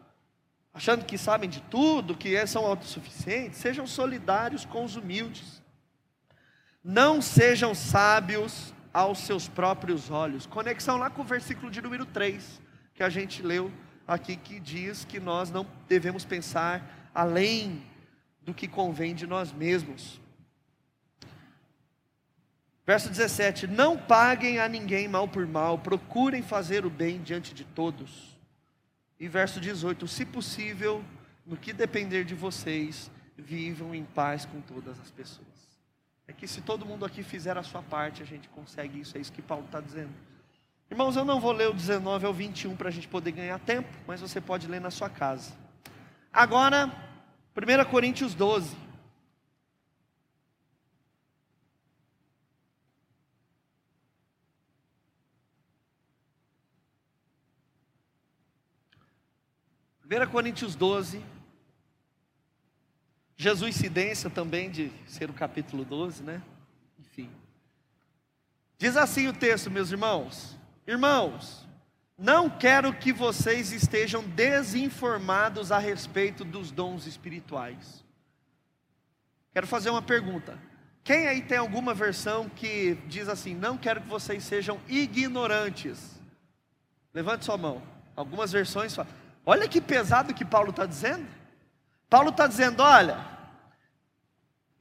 achando 0.75 1.05
que 1.05 1.17
sabem 1.17 1.49
de 1.49 1.61
tudo, 1.63 2.17
que 2.17 2.45
são 2.49 2.67
autossuficientes, 2.67 3.61
sejam 3.61 3.87
solidários 3.87 4.65
com 4.65 4.85
os 4.85 4.97
humildes. 4.97 5.63
Não 6.83 7.23
sejam 7.23 7.75
sábios 7.75 8.75
aos 8.93 9.21
seus 9.21 9.49
próprios 9.49 10.11
olhos. 10.11 10.47
Conexão 10.47 10.97
lá 10.97 11.09
com 11.09 11.23
o 11.23 11.25
versículo 11.25 11.71
de 11.71 11.81
número 11.81 12.05
3, 12.05 12.61
que 12.93 13.05
a 13.05 13.09
gente 13.09 13.41
leu 13.41 13.71
aqui, 14.07 14.37
que 14.37 14.59
diz 14.59 15.05
que 15.05 15.21
nós 15.21 15.51
não 15.51 15.65
devemos 15.89 16.25
pensar 16.25 17.09
além 17.15 17.81
do 18.43 18.53
que 18.53 18.67
convém 18.67 19.15
de 19.15 19.27
nós 19.27 19.53
mesmos. 19.53 20.21
Verso 22.85 23.09
17: 23.09 23.69
Não 23.69 23.97
paguem 23.97 24.59
a 24.59 24.69
ninguém 24.69 25.09
mal 25.09 25.27
por 25.27 25.47
mal, 25.47 25.79
procurem 25.79 26.43
fazer 26.43 26.85
o 26.85 26.91
bem 26.91 27.23
diante 27.23 27.55
de 27.55 27.65
todos. 27.65 28.34
E 29.19 29.29
verso 29.29 29.61
18: 29.61 30.07
Se 30.07 30.25
possível, 30.25 31.05
no 31.47 31.57
que 31.57 31.73
depender 31.73 32.25
de 32.25 32.35
vocês, 32.35 33.11
vivam 33.37 33.95
em 33.95 34.05
paz 34.05 34.45
com 34.45 34.61
todas 34.61 34.99
as 35.01 35.11
pessoas. 35.11 35.47
É 36.27 36.33
que 36.33 36.47
se 36.49 36.61
todo 36.61 36.87
mundo 36.87 37.05
aqui 37.05 37.23
fizer 37.23 37.57
a 37.59 37.63
sua 37.63 37.83
parte, 37.83 38.23
a 38.23 38.27
gente 38.27 38.49
consegue 38.49 39.01
isso, 39.01 39.17
é 39.17 39.21
isso 39.21 39.33
que 39.33 39.43
Paulo 39.43 39.67
está 39.67 39.81
dizendo. 39.81 40.13
Irmãos, 40.91 41.17
eu 41.17 41.25
não 41.25 41.41
vou 41.41 41.53
ler 41.53 41.69
o 41.69 41.75
19 41.75 42.27
ao 42.27 42.33
21 42.33 42.77
para 42.77 42.89
a 42.89 42.93
gente 42.93 43.09
poder 43.09 43.33
ganhar 43.33 43.59
tempo, 43.59 43.89
mas 44.07 44.21
você 44.21 44.41
pode 44.41 44.67
ler 44.67 44.81
na 44.81 44.91
sua 44.91 45.11
casa. 45.11 45.53
Agora, 46.33 46.91
1 47.57 47.91
Coríntios 47.91 48.35
12. 48.35 48.84
1 60.15 60.29
Coríntios 60.29 60.77
12. 60.77 61.21
Jesuicidência 63.37 64.31
também 64.31 64.71
de 64.71 64.93
ser 65.07 65.29
o 65.29 65.33
capítulo 65.33 65.85
12, 65.85 66.23
né? 66.23 66.41
Enfim. 67.01 67.29
Diz 68.79 68.97
assim 68.97 69.27
o 69.27 69.33
texto, 69.33 69.71
meus 69.71 69.91
irmãos: 69.91 70.57
Irmãos, 70.87 71.67
não 72.17 72.49
quero 72.49 72.95
que 72.95 73.13
vocês 73.13 73.73
estejam 73.73 74.23
desinformados 74.23 75.73
a 75.73 75.79
respeito 75.79 76.45
dos 76.45 76.71
dons 76.71 77.07
espirituais. 77.07 78.05
Quero 79.53 79.67
fazer 79.67 79.91
uma 79.91 80.03
pergunta. 80.03 80.57
Quem 81.03 81.27
aí 81.27 81.43
tem 81.43 81.59
alguma 81.59 81.93
versão 81.93 82.49
que 82.49 82.95
diz 83.09 83.29
assim: 83.29 83.53
Não 83.53 83.77
quero 83.77 84.01
que 84.01 84.09
vocês 84.09 84.45
sejam 84.45 84.81
ignorantes? 84.89 86.21
Levante 87.13 87.45
sua 87.45 87.57
mão. 87.57 87.83
Algumas 88.15 88.53
versões 88.53 88.95
falam. 88.95 89.24
Olha 89.47 89.69
que 89.69 89.81
pesado 89.81 90.35
que 90.35 90.45
Paulo 90.45 90.71
está 90.71 90.87
dizendo. 90.87 91.27
Paulo 92.09 92.31
está 92.31 92.47
dizendo: 92.47 92.83
Olha, 92.83 93.19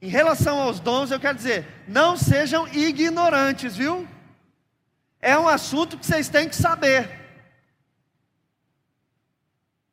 em 0.04 0.08
relação 0.08 0.60
aos 0.60 0.80
dons, 0.80 1.10
eu 1.10 1.18
quero 1.18 1.36
dizer, 1.36 1.66
não 1.88 2.14
sejam 2.14 2.68
ignorantes, 2.68 3.74
viu? 3.74 4.06
É 5.18 5.38
um 5.38 5.48
assunto 5.48 5.96
que 5.96 6.04
vocês 6.04 6.28
têm 6.28 6.46
que 6.46 6.54
saber. 6.56 7.08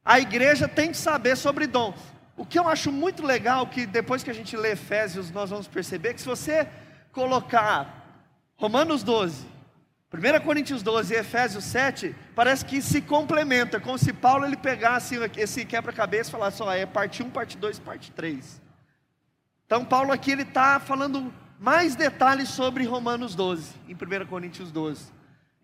A 0.04 0.20
igreja 0.20 0.68
tem 0.68 0.92
que 0.92 0.98
saber 0.98 1.38
sobre 1.38 1.66
dons. 1.66 1.96
O 2.36 2.46
que 2.46 2.60
eu 2.60 2.68
acho 2.68 2.92
muito 2.92 3.26
legal, 3.26 3.68
que 3.68 3.86
depois 3.86 4.22
que 4.22 4.30
a 4.30 4.34
gente 4.34 4.58
lê 4.58 4.72
Efésios, 4.72 5.32
nós 5.32 5.50
vamos 5.50 5.68
perceber 5.68 6.14
que 6.14 6.20
se 6.20 6.28
você 6.28 6.68
colocar 7.14 8.20
Romanos 8.58 9.04
12, 9.04 9.46
1 10.14 10.44
Coríntios 10.44 10.84
12 10.84 11.14
e 11.14 11.18
Efésios 11.18 11.64
7, 11.64 12.14
parece 12.36 12.66
que 12.66 12.82
se 12.82 13.02
complementa, 13.02 13.80
como 13.80 13.98
se 13.98 14.12
Paulo 14.12 14.46
ele 14.46 14.58
pegasse 14.58 15.16
esse 15.38 15.64
quebra-cabeça 15.64 16.30
e 16.30 16.32
falasse, 16.34 16.62
ó, 16.62 16.70
é 16.74 16.86
parte 16.86 17.24
1, 17.24 17.30
parte 17.30 17.58
2, 17.58 17.80
parte 17.80 18.12
3. 18.12 18.62
Então 19.66 19.86
Paulo 19.86 20.12
aqui 20.12 20.32
ele 20.32 20.42
está 20.42 20.82
falando 20.82 21.34
mais 21.58 21.96
detalhes 21.96 22.50
sobre 22.50 22.84
Romanos 22.84 23.36
12, 23.36 23.74
em 23.88 23.94
1 23.94 24.26
Coríntios 24.26 24.70
12. 24.70 25.14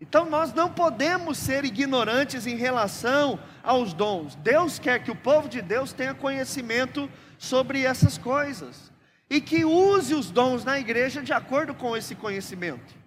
Então 0.00 0.30
nós 0.30 0.54
não 0.54 0.70
podemos 0.70 1.36
ser 1.36 1.66
ignorantes 1.66 2.46
em 2.46 2.56
relação 2.56 3.38
aos 3.62 3.92
dons. 3.92 4.34
Deus 4.36 4.78
quer 4.78 5.02
que 5.02 5.10
o 5.10 5.16
povo 5.16 5.46
de 5.46 5.60
Deus 5.60 5.92
tenha 5.92 6.14
conhecimento 6.14 7.10
sobre 7.36 7.82
essas 7.82 8.16
coisas 8.16 8.90
e 9.28 9.42
que 9.42 9.66
use 9.66 10.14
os 10.14 10.30
dons 10.30 10.64
na 10.64 10.78
igreja 10.78 11.20
de 11.20 11.34
acordo 11.34 11.74
com 11.74 11.94
esse 11.94 12.14
conhecimento. 12.14 12.97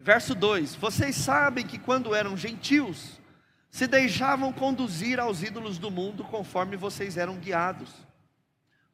Verso 0.00 0.34
2: 0.34 0.74
Vocês 0.76 1.14
sabem 1.14 1.66
que 1.66 1.78
quando 1.78 2.14
eram 2.14 2.36
gentios, 2.36 3.20
se 3.70 3.86
deixavam 3.86 4.52
conduzir 4.52 5.20
aos 5.20 5.42
ídolos 5.42 5.78
do 5.78 5.90
mundo 5.90 6.24
conforme 6.24 6.76
vocês 6.76 7.18
eram 7.18 7.36
guiados. 7.36 7.90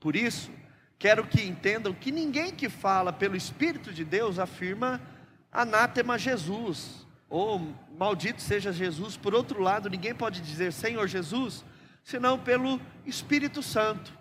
Por 0.00 0.16
isso, 0.16 0.50
quero 0.98 1.26
que 1.26 1.42
entendam 1.42 1.94
que 1.94 2.10
ninguém 2.10 2.52
que 2.52 2.68
fala 2.68 3.12
pelo 3.12 3.36
Espírito 3.36 3.92
de 3.92 4.04
Deus 4.04 4.38
afirma 4.38 5.00
anátema 5.50 6.18
Jesus, 6.18 7.06
ou 7.30 7.74
maldito 7.96 8.42
seja 8.42 8.72
Jesus. 8.72 9.16
Por 9.16 9.32
outro 9.32 9.62
lado, 9.62 9.88
ninguém 9.88 10.14
pode 10.14 10.40
dizer 10.40 10.72
Senhor 10.72 11.06
Jesus, 11.06 11.64
senão 12.02 12.38
pelo 12.38 12.80
Espírito 13.06 13.62
Santo. 13.62 14.12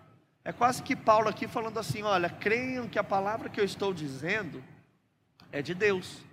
É 0.44 0.54
quase 0.54 0.84
que 0.84 0.96
Paulo 0.96 1.28
aqui 1.28 1.48
falando 1.48 1.80
assim: 1.80 2.04
olha, 2.04 2.30
creiam 2.30 2.88
que 2.88 3.00
a 3.00 3.04
palavra 3.04 3.50
que 3.50 3.60
eu 3.60 3.66
estou 3.66 3.92
dizendo 3.92 4.64
é 5.52 5.62
de 5.62 5.74
Deus. 5.74 6.25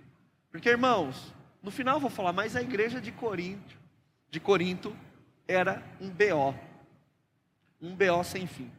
Porque, 0.53 0.69
irmãos, 0.69 1.33
no 1.63 1.71
final 1.71 1.95
eu 1.95 1.99
vou 1.99 2.11
falar, 2.11 2.31
mas 2.31 2.55
a 2.55 2.61
igreja 2.61 3.01
de 3.01 3.11
Corinto, 3.11 3.75
de 4.29 4.39
Corinto 4.39 4.95
era 5.47 5.83
um 5.99 6.11
BO. 6.11 6.53
Um 7.81 7.95
BO 7.95 8.23
sem 8.23 8.45
fim. 8.45 8.71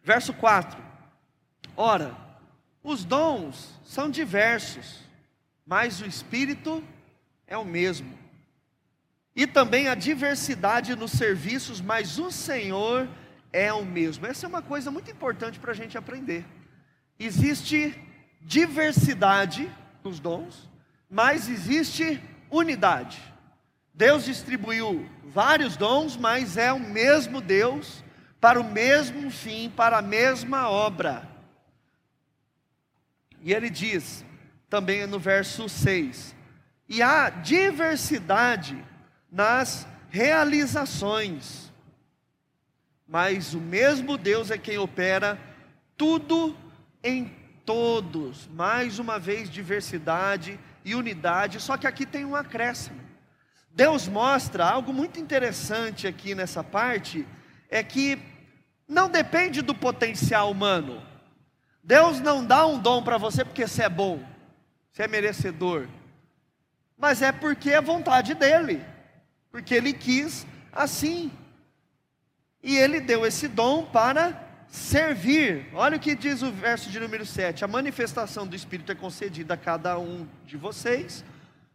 Verso 0.00 0.32
4. 0.32 0.80
Ora, 1.76 2.16
os 2.84 3.04
dons 3.04 3.74
são 3.84 4.08
diversos, 4.08 5.00
mas 5.66 6.00
o 6.00 6.06
Espírito 6.06 6.84
é 7.44 7.58
o 7.58 7.64
mesmo. 7.64 8.16
E 9.34 9.44
também 9.44 9.88
a 9.88 9.96
diversidade 9.96 10.94
nos 10.94 11.10
serviços, 11.10 11.80
mas 11.80 12.16
o 12.16 12.30
Senhor 12.30 13.08
é 13.52 13.72
o 13.72 13.84
mesmo. 13.84 14.24
Essa 14.24 14.46
é 14.46 14.48
uma 14.48 14.62
coisa 14.62 14.88
muito 14.88 15.10
importante 15.10 15.58
para 15.58 15.72
a 15.72 15.74
gente 15.74 15.98
aprender. 15.98 16.46
Existe 17.18 17.98
diversidade 18.40 19.68
nos 20.02 20.20
dons, 20.20 20.68
mas 21.08 21.48
existe 21.48 22.22
unidade. 22.50 23.20
Deus 23.92 24.24
distribuiu 24.24 25.08
vários 25.24 25.76
dons, 25.76 26.16
mas 26.16 26.56
é 26.56 26.72
o 26.72 26.80
mesmo 26.80 27.40
Deus, 27.40 28.04
para 28.40 28.60
o 28.60 28.64
mesmo 28.64 29.30
fim, 29.30 29.70
para 29.70 29.98
a 29.98 30.02
mesma 30.02 30.68
obra. 30.68 31.28
E 33.42 33.52
ele 33.52 33.68
diz, 33.70 34.24
também 34.68 35.06
no 35.06 35.18
verso 35.18 35.68
6, 35.68 36.34
e 36.88 37.02
há 37.02 37.30
diversidade 37.30 38.82
nas 39.30 39.86
realizações, 40.08 41.72
mas 43.06 43.54
o 43.54 43.60
mesmo 43.60 44.16
Deus 44.16 44.50
é 44.50 44.58
quem 44.58 44.78
opera 44.78 45.38
tudo 45.96 46.56
em 47.02 47.39
todos. 47.70 48.48
Mais 48.48 48.98
uma 48.98 49.16
vez, 49.16 49.48
diversidade 49.48 50.58
e 50.84 50.92
unidade, 50.92 51.60
só 51.60 51.76
que 51.76 51.86
aqui 51.86 52.04
tem 52.04 52.24
um 52.24 52.34
acréscimo. 52.34 53.00
Deus 53.70 54.08
mostra 54.08 54.68
algo 54.68 54.92
muito 54.92 55.20
interessante 55.20 56.08
aqui 56.08 56.34
nessa 56.34 56.64
parte, 56.64 57.24
é 57.68 57.80
que 57.84 58.18
não 58.88 59.08
depende 59.08 59.62
do 59.62 59.72
potencial 59.72 60.50
humano. 60.50 61.00
Deus 61.80 62.18
não 62.18 62.44
dá 62.44 62.66
um 62.66 62.76
dom 62.76 63.04
para 63.04 63.16
você 63.18 63.44
porque 63.44 63.68
você 63.68 63.84
é 63.84 63.88
bom, 63.88 64.20
você 64.90 65.04
é 65.04 65.08
merecedor, 65.08 65.86
mas 66.98 67.22
é 67.22 67.30
porque 67.30 67.70
é 67.70 67.80
vontade 67.80 68.34
dEle, 68.34 68.84
porque 69.52 69.76
Ele 69.76 69.92
quis 69.92 70.44
assim, 70.72 71.30
e 72.64 72.76
Ele 72.76 73.00
deu 73.00 73.24
esse 73.24 73.46
dom 73.46 73.84
para 73.84 74.49
servir. 74.70 75.66
Olha 75.74 75.96
o 75.96 76.00
que 76.00 76.14
diz 76.14 76.42
o 76.42 76.52
verso 76.52 76.88
de 76.88 77.00
número 77.00 77.26
7: 77.26 77.64
a 77.64 77.68
manifestação 77.68 78.46
do 78.46 78.54
Espírito 78.54 78.92
é 78.92 78.94
concedida 78.94 79.54
a 79.54 79.56
cada 79.56 79.98
um 79.98 80.26
de 80.46 80.56
vocês, 80.56 81.24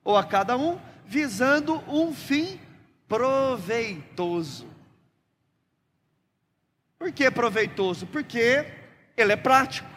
ou 0.04 0.18
a 0.18 0.24
cada 0.24 0.58
um, 0.58 0.80
visando 1.06 1.84
um 1.88 2.14
fim 2.14 2.60
proveitoso. 3.08 4.68
Por 6.98 7.12
que 7.12 7.30
proveitoso? 7.30 8.08
Porque 8.08 8.66
ele 9.18 9.34
é 9.34 9.36
prático. 9.36 9.90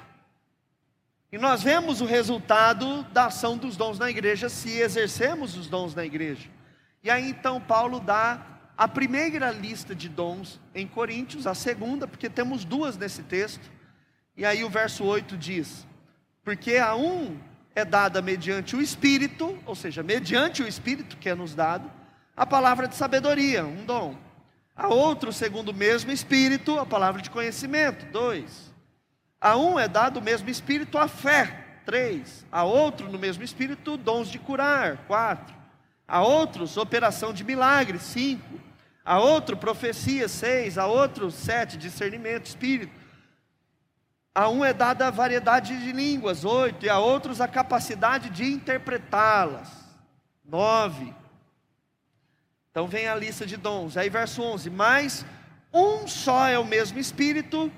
E 1.30 1.38
nós 1.38 1.62
vemos 1.62 2.00
o 2.00 2.06
resultado 2.06 3.02
da 3.04 3.26
ação 3.26 3.56
dos 3.56 3.76
dons 3.76 3.98
na 3.98 4.10
igreja 4.10 4.48
se 4.48 4.78
exercemos 4.80 5.56
os 5.56 5.68
dons 5.68 5.94
na 5.94 6.04
igreja. 6.04 6.48
E 7.02 7.10
aí 7.10 7.30
então 7.30 7.60
Paulo 7.60 8.00
dá 8.00 8.57
a 8.78 8.86
primeira 8.86 9.50
lista 9.50 9.94
de 9.94 10.08
dons 10.08 10.60
em 10.74 10.86
Coríntios, 10.86 11.46
a 11.46 11.54
segunda, 11.54 12.06
porque 12.06 12.30
temos 12.30 12.64
duas 12.64 12.96
nesse 12.96 13.22
texto. 13.24 13.68
E 14.36 14.46
aí 14.46 14.64
o 14.64 14.70
verso 14.70 15.04
8 15.04 15.36
diz: 15.36 15.86
Porque 16.44 16.76
a 16.76 16.94
um 16.94 17.36
é 17.74 17.84
dada 17.84 18.22
mediante 18.22 18.76
o 18.76 18.80
Espírito, 18.80 19.58
ou 19.66 19.74
seja, 19.74 20.02
mediante 20.02 20.62
o 20.62 20.68
Espírito 20.68 21.16
que 21.16 21.28
é 21.28 21.34
nos 21.34 21.54
dado, 21.54 21.90
a 22.36 22.46
palavra 22.46 22.86
de 22.86 22.94
sabedoria, 22.94 23.66
um 23.66 23.84
dom. 23.84 24.16
A 24.76 24.86
outro, 24.86 25.32
segundo 25.32 25.70
o 25.70 25.74
mesmo 25.74 26.12
Espírito, 26.12 26.78
a 26.78 26.86
palavra 26.86 27.20
de 27.20 27.28
conhecimento, 27.28 28.06
dois 28.12 28.68
a 29.40 29.56
um 29.56 29.78
é 29.78 29.86
dado 29.86 30.18
o 30.18 30.22
mesmo 30.22 30.50
espírito 30.50 30.98
a 30.98 31.06
fé, 31.06 31.80
três. 31.84 32.44
A 32.50 32.64
outro, 32.64 33.08
no 33.08 33.18
mesmo 33.18 33.44
espírito, 33.44 33.96
dons 33.96 34.28
de 34.28 34.38
curar, 34.38 34.98
quatro. 35.06 35.54
A 36.06 36.22
outros, 36.22 36.76
operação 36.76 37.32
de 37.32 37.44
milagres, 37.44 38.02
cinco. 38.02 38.58
A 39.08 39.18
outro, 39.18 39.56
profecia, 39.56 40.28
seis. 40.28 40.76
A 40.76 40.86
outro, 40.86 41.30
sete, 41.30 41.78
discernimento, 41.78 42.44
espírito. 42.44 42.92
A 44.34 44.50
um 44.50 44.62
é 44.62 44.74
dada 44.74 45.06
a 45.06 45.10
variedade 45.10 45.82
de 45.82 45.92
línguas, 45.92 46.44
oito. 46.44 46.84
E 46.84 46.90
a 46.90 46.98
outros 46.98 47.40
a 47.40 47.48
capacidade 47.48 48.28
de 48.28 48.44
interpretá-las, 48.44 49.70
nove. 50.44 51.14
Então 52.70 52.86
vem 52.86 53.08
a 53.08 53.14
lista 53.14 53.46
de 53.46 53.56
dons. 53.56 53.96
Aí 53.96 54.10
verso 54.10 54.42
11: 54.42 54.68
Mas 54.68 55.24
um 55.72 56.06
só 56.06 56.46
é 56.46 56.58
o 56.58 56.64
mesmo 56.66 56.98
Espírito, 56.98 57.72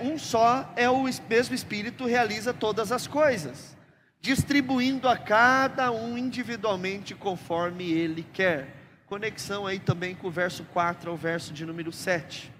um 0.00 0.16
só 0.16 0.72
é 0.76 0.88
o 0.88 1.02
mesmo 1.28 1.54
Espírito 1.54 2.06
realiza 2.06 2.54
todas 2.54 2.90
as 2.90 3.06
coisas, 3.06 3.76
distribuindo 4.18 5.10
a 5.10 5.18
cada 5.18 5.90
um 5.90 6.16
individualmente 6.16 7.14
conforme 7.14 7.92
ele 7.92 8.22
quer. 8.32 8.77
Conexão 9.08 9.66
aí 9.66 9.78
também 9.78 10.14
com 10.14 10.28
o 10.28 10.30
verso 10.30 10.64
4 10.64 11.10
ao 11.10 11.16
verso 11.16 11.50
de 11.54 11.64
número 11.64 11.90
7. 11.90 12.52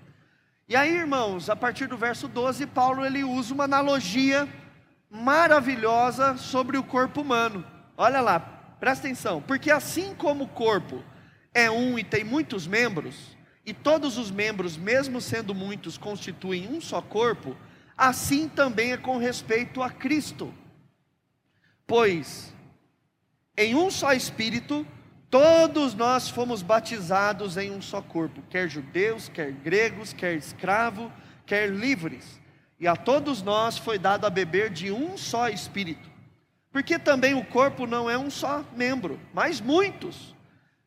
E 0.66 0.74
aí, 0.74 0.96
irmãos, 0.96 1.50
a 1.50 1.54
partir 1.54 1.86
do 1.86 1.96
verso 1.98 2.26
12, 2.26 2.66
Paulo 2.68 3.04
ele 3.04 3.22
usa 3.22 3.52
uma 3.52 3.64
analogia 3.64 4.48
maravilhosa 5.10 6.38
sobre 6.38 6.78
o 6.78 6.82
corpo 6.82 7.20
humano. 7.20 7.66
Olha 7.98 8.22
lá, 8.22 8.40
presta 8.40 9.06
atenção, 9.06 9.42
porque 9.42 9.70
assim 9.70 10.14
como 10.14 10.44
o 10.44 10.48
corpo 10.48 11.04
é 11.52 11.70
um 11.70 11.98
e 11.98 12.02
tem 12.02 12.24
muitos 12.24 12.66
membros, 12.66 13.36
e 13.66 13.74
todos 13.74 14.16
os 14.16 14.30
membros, 14.30 14.74
mesmo 14.74 15.20
sendo 15.20 15.54
muitos, 15.54 15.98
constituem 15.98 16.66
um 16.66 16.80
só 16.80 17.02
corpo, 17.02 17.54
assim 17.94 18.48
também 18.48 18.92
é 18.92 18.96
com 18.96 19.18
respeito 19.18 19.82
a 19.82 19.90
Cristo. 19.90 20.54
Pois 21.86 22.54
em 23.54 23.74
um 23.74 23.90
só 23.90 24.12
espírito, 24.12 24.86
todos 25.30 25.94
nós 25.94 26.28
fomos 26.28 26.62
batizados 26.62 27.56
em 27.56 27.70
um 27.70 27.80
só 27.80 28.00
corpo, 28.00 28.42
quer 28.50 28.68
judeus, 28.68 29.28
quer 29.28 29.52
gregos, 29.52 30.12
quer 30.12 30.34
escravos, 30.34 31.10
quer 31.46 31.68
livres, 31.70 32.40
e 32.80 32.86
a 32.86 32.94
todos 32.94 33.42
nós 33.42 33.76
foi 33.76 33.98
dado 33.98 34.26
a 34.26 34.30
beber 34.30 34.70
de 34.70 34.92
um 34.92 35.16
só 35.16 35.48
espírito. 35.48 36.08
Porque 36.70 36.98
também 36.98 37.34
o 37.34 37.44
corpo 37.44 37.86
não 37.86 38.08
é 38.08 38.16
um 38.16 38.30
só 38.30 38.64
membro, 38.76 39.18
mas 39.32 39.60
muitos. 39.60 40.34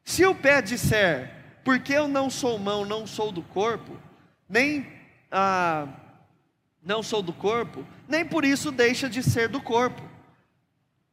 Se 0.04 0.26
o 0.26 0.34
pé 0.34 0.62
disser, 0.62 1.32
porque 1.64 1.94
eu 1.94 2.08
não 2.08 2.30
sou 2.30 2.58
mão, 2.58 2.86
não 2.86 3.06
sou 3.06 3.32
do 3.32 3.42
corpo, 3.42 3.98
nem 4.48 4.88
ah, 5.32 5.88
não 6.84 7.04
sou 7.04 7.22
do 7.22 7.34
corpo, 7.34 7.86
nem 8.08 8.26
por 8.26 8.44
isso 8.46 8.72
deixa 8.72 9.10
de 9.10 9.22
ser 9.22 9.48
do 9.48 9.62
corpo. 9.62 10.02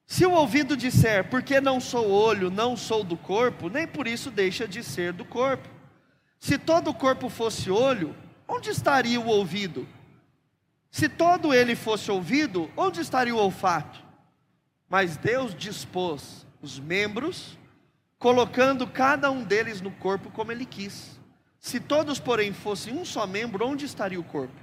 Se 0.09 0.25
o 0.25 0.33
ouvido 0.33 0.75
disser, 0.75 1.29
porque 1.29 1.61
não 1.61 1.79
sou 1.79 2.11
olho, 2.11 2.51
não 2.51 2.79
sou 2.79 3.05
do 3.05 3.15
corpo, 3.15 3.69
nem 3.69 3.87
por 3.87 4.07
isso 4.07 4.31
deixa 4.31 4.67
de 4.67 4.83
ser 4.83 5.13
do 5.13 5.23
corpo. 5.23 5.69
Se 6.41 6.57
todo 6.57 6.89
o 6.89 6.95
corpo 6.95 7.29
fosse 7.29 7.71
olho, 7.71 8.17
onde 8.49 8.71
estaria 8.71 9.21
o 9.21 9.27
ouvido? 9.27 9.87
Se 10.91 11.11
todo 11.11 11.53
ele 11.53 11.77
fosse 11.77 12.11
ouvido, 12.11 12.71
onde 12.75 13.03
estaria 13.03 13.35
o 13.35 13.39
olfato? 13.39 14.03
Mas 14.89 15.19
Deus 15.19 15.55
dispôs 15.55 16.47
os 16.63 16.81
membros, 16.81 17.59
colocando 18.19 18.87
cada 18.87 19.31
um 19.31 19.45
deles 19.45 19.83
no 19.83 19.91
corpo 19.91 20.31
como 20.31 20.51
ele 20.51 20.65
quis. 20.65 21.21
Se 21.61 21.79
todos, 21.79 22.19
porém, 22.19 22.55
fossem 22.55 22.95
um 22.95 23.05
só 23.05 23.27
membro, 23.27 23.67
onde 23.67 23.85
estaria 23.85 24.19
o 24.19 24.25
corpo? 24.25 24.59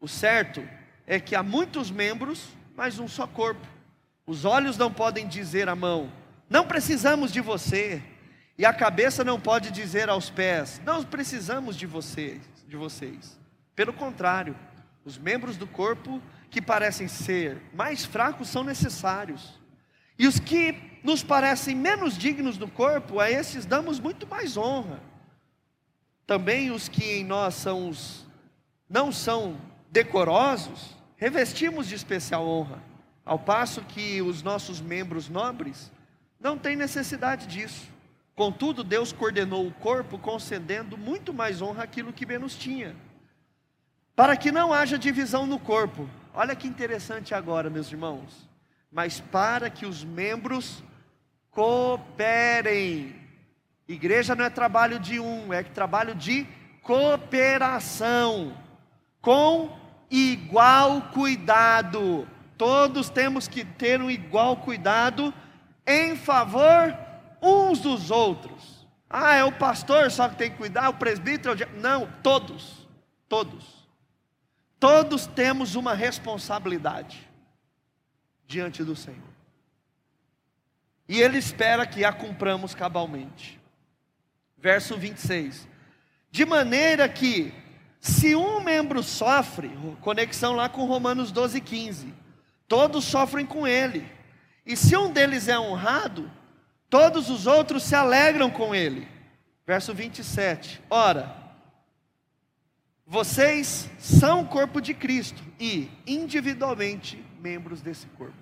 O 0.00 0.06
certo 0.06 0.62
é 1.04 1.18
que 1.18 1.34
há 1.34 1.42
muitos 1.42 1.90
membros, 1.90 2.46
mas 2.76 3.00
um 3.00 3.08
só 3.08 3.26
corpo. 3.26 3.74
Os 4.26 4.44
olhos 4.44 4.76
não 4.76 4.92
podem 4.92 5.28
dizer 5.28 5.68
à 5.68 5.76
mão: 5.76 6.10
Não 6.50 6.66
precisamos 6.66 7.30
de 7.32 7.40
você. 7.40 8.02
E 8.58 8.64
a 8.64 8.72
cabeça 8.72 9.22
não 9.22 9.38
pode 9.38 9.70
dizer 9.70 10.08
aos 10.08 10.28
pés: 10.28 10.80
Não 10.84 11.04
precisamos 11.04 11.76
de 11.76 11.86
vocês, 11.86 12.42
de 12.66 12.76
vocês. 12.76 13.38
Pelo 13.76 13.92
contrário, 13.92 14.56
os 15.04 15.16
membros 15.16 15.56
do 15.56 15.66
corpo 15.66 16.20
que 16.50 16.60
parecem 16.60 17.06
ser 17.06 17.62
mais 17.72 18.04
fracos 18.04 18.48
são 18.48 18.64
necessários. 18.64 19.60
E 20.18 20.26
os 20.26 20.40
que 20.40 20.98
nos 21.04 21.22
parecem 21.22 21.76
menos 21.76 22.18
dignos 22.18 22.56
do 22.56 22.66
corpo, 22.66 23.20
a 23.20 23.30
esses 23.30 23.64
damos 23.64 24.00
muito 24.00 24.26
mais 24.26 24.56
honra. 24.56 25.00
Também 26.26 26.72
os 26.72 26.88
que 26.88 27.04
em 27.18 27.24
nós 27.24 27.54
são 27.54 27.88
os, 27.88 28.26
não 28.88 29.12
são 29.12 29.60
decorosos, 29.92 30.96
revestimos 31.16 31.86
de 31.86 31.94
especial 31.94 32.44
honra 32.44 32.95
ao 33.26 33.40
passo 33.40 33.82
que 33.82 34.22
os 34.22 34.40
nossos 34.40 34.80
membros 34.80 35.28
nobres 35.28 35.90
não 36.38 36.56
têm 36.56 36.76
necessidade 36.76 37.48
disso. 37.48 37.88
Contudo, 38.36 38.84
Deus 38.84 39.12
coordenou 39.12 39.66
o 39.66 39.72
corpo 39.72 40.16
concedendo 40.16 40.96
muito 40.96 41.34
mais 41.34 41.60
honra 41.60 41.82
àquilo 41.82 42.12
que 42.12 42.24
menos 42.24 42.54
tinha, 42.54 42.94
para 44.14 44.36
que 44.36 44.52
não 44.52 44.72
haja 44.72 44.96
divisão 44.96 45.44
no 45.44 45.58
corpo. 45.58 46.08
Olha 46.32 46.54
que 46.54 46.68
interessante 46.68 47.34
agora, 47.34 47.68
meus 47.68 47.90
irmãos. 47.90 48.48
Mas 48.92 49.20
para 49.20 49.68
que 49.68 49.84
os 49.84 50.04
membros 50.04 50.84
cooperem. 51.50 53.16
Igreja 53.88 54.34
não 54.34 54.44
é 54.44 54.50
trabalho 54.50 54.98
de 55.00 55.18
um, 55.18 55.52
é 55.52 55.62
trabalho 55.62 56.14
de 56.14 56.46
cooperação, 56.82 58.56
com 59.20 59.76
igual 60.10 61.02
cuidado 61.12 62.28
Todos 62.56 63.10
temos 63.10 63.46
que 63.46 63.64
ter 63.64 64.00
um 64.00 64.10
igual 64.10 64.56
cuidado 64.56 65.32
em 65.86 66.16
favor 66.16 66.96
uns 67.42 67.80
dos 67.80 68.10
outros. 68.10 68.86
Ah, 69.08 69.34
é 69.34 69.44
o 69.44 69.52
pastor 69.52 70.10
só 70.10 70.28
que 70.28 70.36
tem 70.36 70.50
que 70.50 70.56
cuidar, 70.56 70.88
o 70.88 70.94
presbítero. 70.94 71.54
Não, 71.74 72.10
todos. 72.22 72.88
Todos. 73.28 73.86
Todos 74.80 75.26
temos 75.26 75.74
uma 75.74 75.94
responsabilidade 75.94 77.28
diante 78.46 78.82
do 78.82 78.96
Senhor. 78.96 79.36
E 81.08 81.20
Ele 81.20 81.38
espera 81.38 81.86
que 81.86 82.04
a 82.04 82.12
cumpramos 82.12 82.74
cabalmente. 82.74 83.60
Verso 84.58 84.96
26. 84.96 85.68
De 86.30 86.44
maneira 86.44 87.08
que, 87.08 87.54
se 88.00 88.34
um 88.34 88.60
membro 88.60 89.02
sofre, 89.02 89.70
conexão 90.00 90.54
lá 90.54 90.68
com 90.68 90.84
Romanos 90.84 91.30
12, 91.30 91.60
15 91.60 92.25
todos 92.68 93.04
sofrem 93.04 93.46
com 93.46 93.66
ele. 93.66 94.10
E 94.64 94.76
se 94.76 94.96
um 94.96 95.12
deles 95.12 95.48
é 95.48 95.58
honrado, 95.58 96.30
todos 96.90 97.30
os 97.30 97.46
outros 97.46 97.82
se 97.82 97.94
alegram 97.94 98.50
com 98.50 98.74
ele. 98.74 99.08
Verso 99.66 99.94
27. 99.94 100.80
Ora, 100.90 101.36
vocês 103.06 103.88
são 103.98 104.42
o 104.42 104.46
corpo 104.46 104.80
de 104.80 104.92
Cristo 104.92 105.42
e 105.60 105.88
individualmente 106.06 107.24
membros 107.40 107.80
desse 107.80 108.06
corpo. 108.08 108.34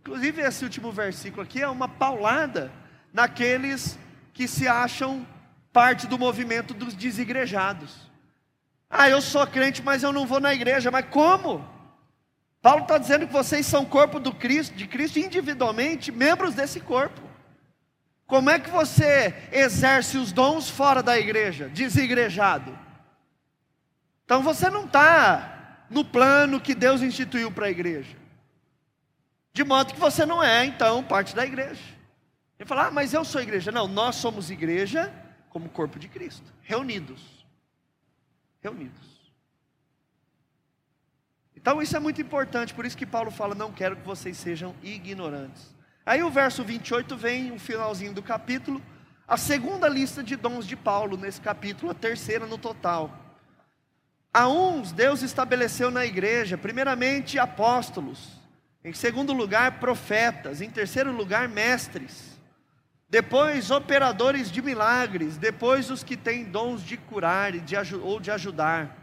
Inclusive, 0.00 0.40
esse 0.40 0.64
último 0.64 0.90
versículo 0.90 1.42
aqui 1.42 1.60
é 1.60 1.68
uma 1.68 1.86
paulada 1.86 2.72
naqueles 3.12 3.98
que 4.32 4.48
se 4.48 4.66
acham 4.66 5.26
parte 5.72 6.06
do 6.06 6.18
movimento 6.18 6.72
dos 6.72 6.94
desigrejados. 6.94 8.10
Ah, 8.88 9.08
eu 9.08 9.20
sou 9.20 9.46
crente, 9.46 9.82
mas 9.82 10.02
eu 10.02 10.12
não 10.12 10.26
vou 10.26 10.40
na 10.40 10.54
igreja. 10.54 10.90
Mas 10.90 11.06
como? 11.10 11.68
Paulo 12.62 12.82
está 12.82 12.98
dizendo 12.98 13.26
que 13.26 13.32
vocês 13.32 13.64
são 13.66 13.84
corpo 13.84 14.20
do 14.20 14.34
Cristo, 14.34 14.74
de 14.74 14.86
Cristo 14.86 15.18
individualmente, 15.18 16.12
membros 16.12 16.54
desse 16.54 16.80
corpo. 16.80 17.20
Como 18.26 18.50
é 18.50 18.58
que 18.58 18.70
você 18.70 19.34
exerce 19.50 20.16
os 20.16 20.30
dons 20.30 20.68
fora 20.68 21.02
da 21.02 21.18
igreja, 21.18 21.68
desigrejado? 21.68 22.78
Então 24.24 24.42
você 24.42 24.70
não 24.70 24.84
está 24.84 25.86
no 25.90 26.04
plano 26.04 26.60
que 26.60 26.74
Deus 26.74 27.02
instituiu 27.02 27.50
para 27.50 27.66
a 27.66 27.70
igreja. 27.70 28.16
De 29.52 29.64
modo 29.64 29.92
que 29.92 29.98
você 29.98 30.24
não 30.24 30.42
é, 30.42 30.64
então, 30.64 31.02
parte 31.02 31.34
da 31.34 31.44
igreja. 31.44 31.82
Ele 32.58 32.68
fala, 32.68 32.86
ah, 32.86 32.90
mas 32.90 33.12
eu 33.12 33.24
sou 33.24 33.40
igreja. 33.40 33.72
Não, 33.72 33.88
nós 33.88 34.16
somos 34.16 34.50
igreja 34.50 35.12
como 35.48 35.68
corpo 35.68 35.98
de 35.98 36.06
Cristo, 36.06 36.52
reunidos. 36.62 37.44
Reunidos. 38.62 39.09
Então 41.60 41.82
isso 41.82 41.94
é 41.94 42.00
muito 42.00 42.22
importante, 42.22 42.72
por 42.72 42.86
isso 42.86 42.96
que 42.96 43.06
Paulo 43.06 43.30
fala: 43.30 43.54
não 43.54 43.70
quero 43.70 43.96
que 43.96 44.06
vocês 44.06 44.36
sejam 44.36 44.74
ignorantes. 44.82 45.74
Aí 46.06 46.22
o 46.22 46.30
verso 46.30 46.64
28 46.64 47.16
vem, 47.16 47.52
o 47.52 47.58
finalzinho 47.58 48.14
do 48.14 48.22
capítulo, 48.22 48.80
a 49.28 49.36
segunda 49.36 49.88
lista 49.88 50.22
de 50.22 50.36
dons 50.36 50.66
de 50.66 50.74
Paulo 50.74 51.16
nesse 51.16 51.40
capítulo, 51.40 51.92
a 51.92 51.94
terceira 51.94 52.46
no 52.46 52.56
total. 52.56 53.14
A 54.32 54.48
uns 54.48 54.92
Deus 54.92 55.22
estabeleceu 55.22 55.90
na 55.90 56.06
igreja, 56.06 56.56
primeiramente 56.56 57.38
apóstolos, 57.38 58.40
em 58.82 58.94
segundo 58.94 59.32
lugar 59.32 59.78
profetas, 59.80 60.62
em 60.62 60.70
terceiro 60.70 61.12
lugar 61.12 61.48
mestres, 61.48 62.38
depois 63.08 63.70
operadores 63.70 64.50
de 64.50 64.62
milagres, 64.62 65.36
depois 65.36 65.90
os 65.90 66.02
que 66.02 66.16
têm 66.16 66.44
dons 66.44 66.82
de 66.82 66.96
curar 66.96 67.52
ou 68.02 68.20
de 68.20 68.30
ajudar 68.30 68.99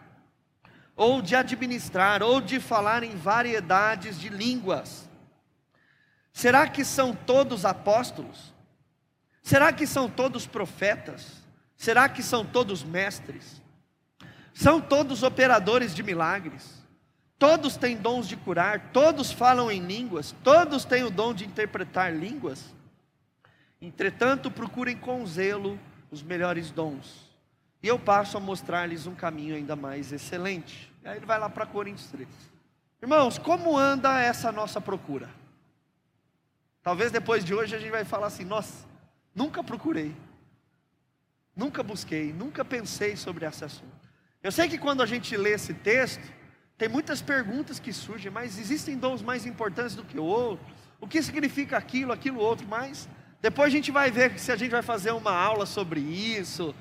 ou 0.97 1.21
de 1.21 1.35
administrar, 1.35 2.23
ou 2.23 2.41
de 2.41 2.59
falar 2.59 3.03
em 3.03 3.15
variedades 3.15 4.19
de 4.19 4.29
línguas. 4.29 5.07
Será 6.33 6.67
que 6.67 6.83
são 6.83 7.13
todos 7.15 7.63
apóstolos? 7.63 8.51
Será 9.43 9.71
que 9.71 9.85
são 9.85 10.09
todos 10.09 10.47
profetas? 10.47 11.43
Será 11.75 12.09
que 12.09 12.23
são 12.23 12.43
todos 12.43 12.83
mestres? 12.83 13.61
São 14.53 14.81
todos 14.81 15.21
operadores 15.21 15.93
de 15.93 16.01
milagres? 16.01 16.83
Todos 17.37 17.77
têm 17.77 17.95
dons 17.95 18.27
de 18.27 18.35
curar, 18.35 18.91
todos 18.91 19.31
falam 19.31 19.69
em 19.69 19.79
línguas, 19.79 20.35
todos 20.43 20.83
têm 20.83 21.03
o 21.03 21.11
dom 21.11 21.31
de 21.35 21.45
interpretar 21.45 22.11
línguas? 22.11 22.73
Entretanto, 23.79 24.49
procurem 24.49 24.97
com 24.97 25.23
zelo 25.27 25.79
os 26.09 26.23
melhores 26.23 26.71
dons 26.71 27.26
e 27.81 27.87
eu 27.87 27.99
passo 27.99 28.37
a 28.37 28.39
mostrar-lhes 28.39 29.05
um 29.05 29.15
caminho 29.15 29.55
ainda 29.55 29.75
mais 29.75 30.11
excelente. 30.11 30.91
E 31.03 31.07
aí 31.07 31.17
ele 31.17 31.25
vai 31.25 31.39
lá 31.39 31.49
para 31.49 31.65
Coríntios 31.65 32.09
3. 32.09 32.27
Irmãos, 33.01 33.37
como 33.37 33.77
anda 33.77 34.19
essa 34.19 34.51
nossa 34.51 34.81
procura? 34.81 35.29
Talvez 36.81 37.11
depois 37.11 37.45
de 37.45 37.53
hoje 37.53 37.75
a 37.75 37.79
gente 37.79 37.91
vai 37.91 38.03
falar 38.03 38.27
assim: 38.27 38.43
nossa, 38.43 38.87
nunca 39.35 39.63
procurei, 39.63 40.15
nunca 41.55 41.83
busquei, 41.83 42.33
nunca 42.33 42.65
pensei 42.65 43.15
sobre 43.15 43.45
esse 43.45 43.63
assunto. 43.63 44.07
Eu 44.41 44.51
sei 44.51 44.67
que 44.67 44.77
quando 44.77 45.03
a 45.03 45.05
gente 45.05 45.35
lê 45.35 45.51
esse 45.51 45.73
texto, 45.73 46.23
tem 46.77 46.87
muitas 46.87 47.21
perguntas 47.21 47.79
que 47.79 47.91
surgem, 47.91 48.31
mas 48.31 48.57
existem 48.57 48.97
dons 48.97 49.21
mais 49.21 49.45
importantes 49.45 49.95
do 49.95 50.03
que 50.03 50.17
o 50.17 50.23
outro. 50.23 50.65
O 50.99 51.07
que 51.07 51.21
significa 51.21 51.77
aquilo, 51.77 52.11
aquilo 52.11 52.39
outro, 52.39 52.67
mas 52.67 53.09
depois 53.41 53.67
a 53.67 53.75
gente 53.75 53.91
vai 53.91 54.09
ver 54.09 54.39
se 54.39 54.51
a 54.51 54.55
gente 54.55 54.71
vai 54.71 54.81
fazer 54.81 55.11
uma 55.11 55.31
aula 55.31 55.65
sobre 55.65 55.99
isso, 55.99 56.73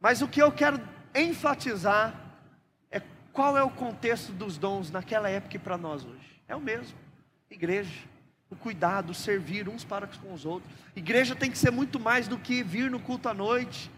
mas 0.00 0.22
o 0.22 0.28
que 0.28 0.40
eu 0.40 0.50
quero 0.50 0.80
enfatizar 1.14 2.14
é 2.90 3.02
qual 3.32 3.56
é 3.56 3.62
o 3.62 3.70
contexto 3.70 4.32
dos 4.32 4.56
dons 4.56 4.90
naquela 4.90 5.28
época 5.28 5.56
e 5.56 5.58
para 5.58 5.76
nós 5.76 6.04
hoje. 6.04 6.42
É 6.48 6.56
o 6.56 6.60
mesmo. 6.60 6.96
Igreja. 7.50 8.08
o 8.48 8.56
cuidado, 8.56 9.10
o 9.10 9.14
servir 9.14 9.68
uns 9.68 9.84
para 9.84 10.08
com 10.08 10.32
os 10.32 10.44
outros. 10.44 10.72
Igreja 10.96 11.36
tem 11.36 11.50
que 11.50 11.58
ser 11.58 11.70
muito 11.70 12.00
mais 12.00 12.26
do 12.26 12.38
que 12.38 12.62
vir 12.62 12.90
no 12.90 12.98
culto 12.98 13.28
à 13.28 13.34
noite. 13.34 13.90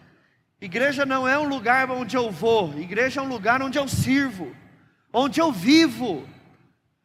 Igreja 0.60 1.06
não 1.06 1.26
é 1.26 1.38
um 1.38 1.48
lugar 1.48 1.90
onde 1.90 2.16
eu 2.16 2.30
vou, 2.30 2.78
igreja 2.78 3.20
é 3.20 3.24
um 3.24 3.28
lugar 3.28 3.60
onde 3.60 3.78
eu 3.78 3.88
sirvo, 3.88 4.54
onde 5.12 5.40
eu 5.40 5.50
vivo, 5.50 6.28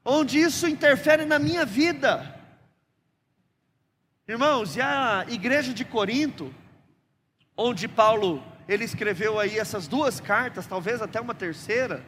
onde 0.05 0.39
isso 0.39 0.67
interfere 0.67 1.25
na 1.25 1.39
minha 1.39 1.65
vida. 1.65 2.35
Irmãos, 4.27 4.75
e 4.75 4.81
a 4.81 5.25
igreja 5.29 5.73
de 5.73 5.83
Corinto, 5.83 6.53
onde 7.57 7.87
Paulo 7.87 8.43
ele 8.67 8.83
escreveu 8.83 9.39
aí 9.39 9.57
essas 9.57 9.87
duas 9.87 10.19
cartas, 10.19 10.67
talvez 10.67 11.01
até 11.01 11.19
uma 11.21 11.33
terceira, 11.33 12.03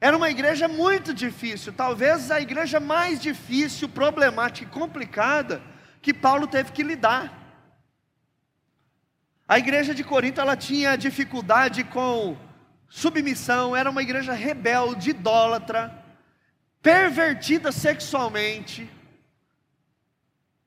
era 0.00 0.16
uma 0.16 0.30
igreja 0.30 0.66
muito 0.66 1.14
difícil, 1.14 1.72
talvez 1.72 2.30
a 2.30 2.40
igreja 2.40 2.80
mais 2.80 3.20
difícil, 3.20 3.88
problemática 3.88 4.66
e 4.66 4.72
complicada 4.80 5.62
que 6.00 6.12
Paulo 6.12 6.46
teve 6.46 6.72
que 6.72 6.82
lidar. 6.82 7.38
A 9.46 9.58
igreja 9.58 9.94
de 9.94 10.02
Corinto 10.02 10.40
ela 10.40 10.56
tinha 10.56 10.96
dificuldade 10.96 11.84
com 11.84 12.36
submissão, 12.88 13.76
era 13.76 13.88
uma 13.90 14.02
igreja 14.02 14.32
rebelde, 14.32 15.10
idólatra, 15.10 15.96
pervertida 16.82 17.70
sexualmente, 17.70 18.90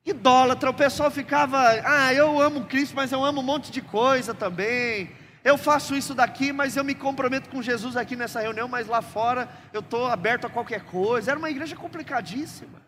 idólatra. 0.06 0.70
O 0.70 0.74
pessoal 0.74 1.10
ficava, 1.10 1.60
ah, 1.84 2.14
eu 2.14 2.40
amo 2.40 2.66
Cristo, 2.66 2.96
mas 2.96 3.12
eu 3.12 3.24
amo 3.24 3.42
um 3.42 3.44
monte 3.44 3.72
de 3.72 3.82
coisa 3.82 4.34
também 4.34 5.10
eu 5.46 5.60
faço 5.60 5.96
isso 5.96 6.16
daqui, 6.16 6.52
mas 6.52 6.76
eu 6.76 6.84
me 6.84 6.96
comprometo 6.96 7.52
com 7.52 7.62
Jesus 7.62 7.96
aqui 7.96 8.16
nessa 8.16 8.42
reunião, 8.42 8.68
mas 8.68 8.88
lá 8.88 9.00
fora 9.00 9.48
eu 9.72 9.80
estou 9.80 10.08
aberto 10.08 10.48
a 10.48 10.50
qualquer 10.50 10.84
coisa. 10.86 11.30
Era 11.30 11.38
uma 11.38 11.52
igreja 11.52 11.76
complicadíssima. 11.76 12.82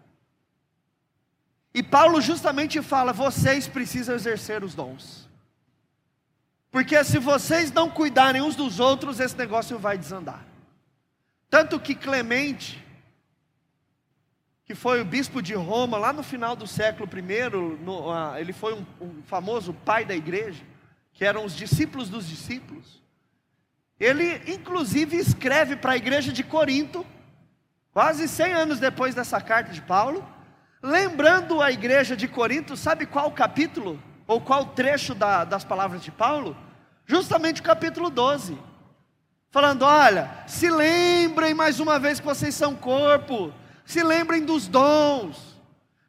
E 1.72 1.84
Paulo 1.84 2.20
justamente 2.20 2.82
fala: 2.82 3.14
vocês 3.14 3.68
precisam 3.68 4.16
exercer 4.16 4.64
os 4.64 4.74
dons. 4.74 5.30
Porque 6.72 7.04
se 7.04 7.20
vocês 7.20 7.72
não 7.72 7.92
cuidarem 7.92 8.42
uns 8.42 8.56
dos 8.56 8.80
outros, 8.80 9.20
esse 9.20 9.38
negócio 9.38 9.78
vai 9.78 9.96
desandar. 9.96 10.44
Tanto 11.52 11.80
que 11.80 11.94
Clemente, 11.94 12.84
que 14.68 14.76
foi 14.76 15.00
o 15.00 15.06
bispo 15.06 15.42
de 15.42 15.54
Roma, 15.54 15.98
lá 15.98 16.12
no 16.12 16.22
final 16.22 16.54
do 16.54 16.68
século 16.68 17.10
I, 17.18 17.50
no, 17.82 18.12
uh, 18.12 18.36
ele 18.38 18.52
foi 18.52 18.74
um, 18.74 18.86
um 19.00 19.24
famoso 19.24 19.74
pai 19.74 20.04
da 20.04 20.14
igreja 20.14 20.62
que 21.14 21.24
eram 21.24 21.46
os 21.46 21.56
discípulos 21.56 22.10
dos 22.10 22.28
discípulos, 22.28 23.02
ele 23.98 24.44
inclusive 24.46 25.16
escreve 25.16 25.78
para 25.78 25.94
a 25.94 25.98
igreja 25.98 26.34
de 26.34 26.44
Corinto, 26.44 27.06
quase 27.94 28.28
100 28.28 28.54
anos 28.54 28.80
depois 28.80 29.16
dessa 29.16 29.40
carta 29.40 29.72
de 29.72 29.82
Paulo, 29.82 30.24
lembrando 30.84 31.62
a 31.62 31.72
igreja 31.72 32.16
de 32.16 32.28
Corinto, 32.28 32.76
sabe 32.76 33.06
qual 33.06 33.32
capítulo, 33.32 34.00
ou 34.28 34.42
qual 34.42 34.66
trecho 34.66 35.16
da, 35.16 35.46
das 35.46 35.64
palavras 35.64 36.04
de 36.04 36.12
Paulo? 36.12 36.56
Justamente 37.06 37.62
o 37.62 37.64
capítulo 37.64 38.10
12, 38.10 38.58
falando: 39.50 39.84
olha, 39.84 40.30
se 40.46 40.70
lembrem 40.70 41.54
mais 41.54 41.80
uma 41.80 41.98
vez 41.98 42.20
que 42.20 42.26
vocês 42.26 42.54
são 42.54 42.76
corpo, 42.76 43.52
se 43.88 44.04
lembrem 44.04 44.44
dos 44.44 44.68
dons, 44.68 45.58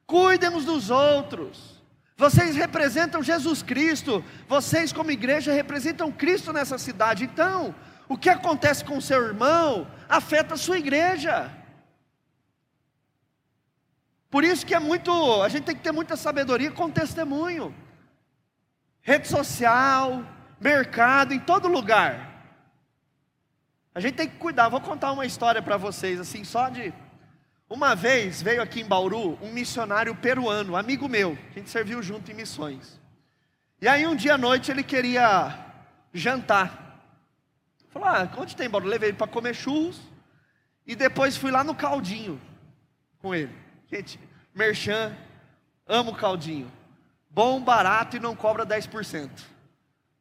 cuidem 0.04 0.50
uns 0.50 0.64
dos 0.64 0.90
outros. 0.90 1.80
Vocês 2.16 2.56
representam 2.56 3.22
Jesus 3.22 3.62
Cristo, 3.62 4.24
vocês, 4.48 4.92
como 4.92 5.12
igreja, 5.12 5.52
representam 5.52 6.10
Cristo 6.10 6.52
nessa 6.52 6.76
cidade. 6.76 7.22
Então, 7.22 7.72
o 8.08 8.18
que 8.18 8.28
acontece 8.28 8.84
com 8.84 8.98
o 8.98 9.00
seu 9.00 9.24
irmão 9.24 9.86
afeta 10.08 10.54
a 10.54 10.56
sua 10.56 10.76
igreja. 10.76 11.52
Por 14.28 14.42
isso 14.42 14.66
que 14.66 14.74
é 14.74 14.80
muito, 14.80 15.40
a 15.40 15.48
gente 15.48 15.62
tem 15.62 15.76
que 15.76 15.82
ter 15.82 15.92
muita 15.92 16.16
sabedoria 16.16 16.72
com 16.72 16.90
testemunho. 16.90 17.72
Rede 19.02 19.28
social, 19.28 20.24
mercado, 20.60 21.32
em 21.32 21.38
todo 21.38 21.68
lugar. 21.68 22.42
A 23.94 24.00
gente 24.00 24.16
tem 24.16 24.28
que 24.28 24.36
cuidar. 24.36 24.68
Vou 24.68 24.80
contar 24.80 25.12
uma 25.12 25.24
história 25.24 25.62
para 25.62 25.76
vocês, 25.76 26.18
assim, 26.18 26.42
só 26.42 26.68
de 26.68 26.92
uma 27.68 27.94
vez 27.94 28.40
veio 28.40 28.62
aqui 28.62 28.80
em 28.80 28.86
Bauru 28.86 29.38
um 29.42 29.52
missionário 29.52 30.14
peruano, 30.14 30.76
amigo 30.76 31.08
meu, 31.08 31.36
a 31.50 31.58
gente 31.58 31.68
serviu 31.68 32.02
junto 32.02 32.30
em 32.30 32.34
missões. 32.34 32.98
E 33.80 33.86
aí 33.86 34.06
um 34.06 34.16
dia 34.16 34.34
à 34.34 34.38
noite 34.38 34.70
ele 34.70 34.82
queria 34.82 35.56
jantar. 36.12 37.02
Falou: 37.90 38.08
Ah, 38.08 38.28
onde 38.38 38.56
tem 38.56 38.68
Bauru? 38.68 38.86
Levei 38.86 39.10
ele 39.10 39.18
para 39.18 39.26
comer 39.26 39.54
churros. 39.54 40.00
E 40.86 40.96
depois 40.96 41.36
fui 41.36 41.50
lá 41.50 41.62
no 41.62 41.74
caldinho 41.74 42.40
com 43.18 43.34
ele. 43.34 43.54
Gente, 43.92 44.18
merchan, 44.54 45.14
amo 45.86 46.14
caldinho. 46.14 46.72
Bom, 47.28 47.60
barato 47.60 48.16
e 48.16 48.20
não 48.20 48.34
cobra 48.34 48.64
10%. 48.64 49.30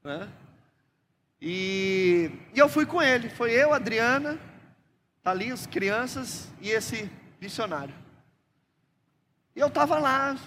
Né? 0.04 0.28
E, 1.42 2.32
e 2.54 2.60
eu 2.60 2.68
fui 2.68 2.86
com 2.86 3.02
ele. 3.02 3.30
Foi 3.30 3.52
eu, 3.52 3.74
Adriana, 3.74 4.38
tá 5.24 5.32
ali 5.32 5.52
as 5.52 5.66
crianças 5.66 6.52
e 6.62 6.70
esse 6.70 7.10
missionário. 7.40 7.94
E 9.56 9.60
eu 9.60 9.68
estava 9.68 9.98
lá, 9.98 10.38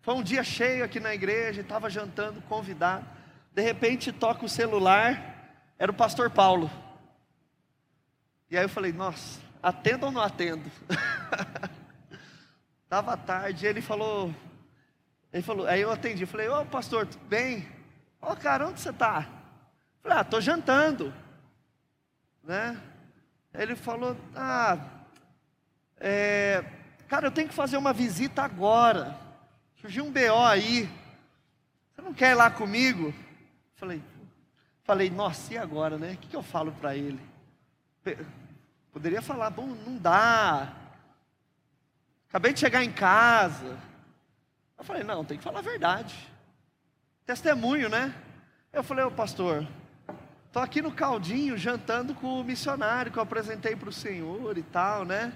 foi 0.00 0.14
um 0.14 0.22
dia 0.22 0.42
cheio 0.42 0.84
aqui 0.84 0.98
na 0.98 1.14
igreja, 1.14 1.60
estava 1.60 1.90
jantando, 1.90 2.40
convidado. 2.42 3.06
De 3.52 3.62
repente 3.62 4.12
toca 4.12 4.44
o 4.44 4.48
celular, 4.48 5.62
era 5.78 5.90
o 5.90 5.94
pastor 5.94 6.30
Paulo. 6.30 6.70
E 8.50 8.56
aí 8.56 8.64
eu 8.64 8.68
falei, 8.68 8.92
nossa, 8.92 9.40
atendo 9.62 10.06
ou 10.06 10.12
não 10.12 10.20
atendo? 10.20 10.70
Tava 12.88 13.16
tarde, 13.16 13.66
ele 13.66 13.80
falou, 13.80 14.34
ele 15.32 15.42
falou, 15.42 15.66
aí 15.66 15.80
eu 15.80 15.92
atendi, 15.92 16.26
falei, 16.26 16.48
ô 16.48 16.66
pastor, 16.66 17.06
tudo 17.06 17.24
bem? 17.26 17.68
Ô 18.20 18.34
cara, 18.34 18.66
onde 18.66 18.80
você 18.80 18.90
está? 18.90 19.28
Falei, 20.02 20.18
ah, 20.18 20.22
estou 20.22 20.40
jantando. 20.40 21.14
Né? 22.42 22.80
Ele 23.54 23.76
falou, 23.76 24.16
ah, 24.34 24.76
é, 26.00 26.64
cara, 27.06 27.26
eu 27.26 27.30
tenho 27.30 27.48
que 27.48 27.54
fazer 27.54 27.76
uma 27.76 27.92
visita 27.92 28.42
agora. 28.42 29.16
Surgiu 29.80 30.04
um 30.04 30.10
BO 30.10 30.44
aí. 30.46 30.88
Você 31.94 32.00
não 32.00 32.14
quer 32.14 32.30
ir 32.30 32.34
lá 32.34 32.50
comigo? 32.50 33.14
Falei, 33.76 34.02
falei, 34.84 35.10
nossa, 35.10 35.52
e 35.52 35.58
agora, 35.58 35.98
né? 35.98 36.12
O 36.12 36.16
que, 36.16 36.34
eu 36.34 36.42
falo 36.42 36.72
para 36.72 36.96
ele? 36.96 37.20
Poderia 38.92 39.20
falar, 39.20 39.50
bom, 39.50 39.66
não 39.66 39.98
dá. 39.98 40.72
Acabei 42.28 42.54
de 42.54 42.60
chegar 42.60 42.82
em 42.82 42.92
casa. 42.92 43.78
Eu 44.78 44.84
falei, 44.84 45.04
não, 45.04 45.24
tem 45.24 45.36
que 45.36 45.44
falar 45.44 45.58
a 45.58 45.62
verdade. 45.62 46.16
Testemunho, 47.26 47.88
né? 47.90 48.14
Eu 48.72 48.82
falei, 48.82 49.04
ô 49.04 49.10
pastor, 49.10 49.66
estou 50.46 50.62
aqui 50.62 50.80
no 50.80 50.92
caldinho 50.92 51.58
jantando 51.58 52.14
com 52.14 52.40
o 52.40 52.44
missionário 52.44 53.12
que 53.12 53.18
eu 53.18 53.22
apresentei 53.22 53.76
para 53.76 53.88
o 53.88 53.92
senhor 53.92 54.56
e 54.56 54.62
tal, 54.62 55.04
né? 55.04 55.32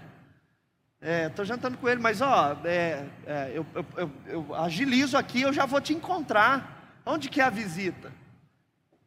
Estou 1.05 1.43
é, 1.43 1.47
jantando 1.47 1.77
com 1.77 1.87
ele, 1.87 2.01
mas 2.01 2.23
ó, 2.23 2.57
é, 2.65 3.05
é, 3.27 3.53
eu, 3.53 3.67
eu, 3.75 3.87
eu, 3.99 4.11
eu, 4.27 4.55
agilizo 4.55 5.19
aqui, 5.19 5.43
eu 5.43 5.53
já 5.53 5.67
vou 5.67 5.79
te 5.79 5.93
encontrar. 5.93 7.03
Onde 7.05 7.29
que 7.29 7.43
é 7.43 7.45
a 7.45 7.51
visita? 7.51 8.11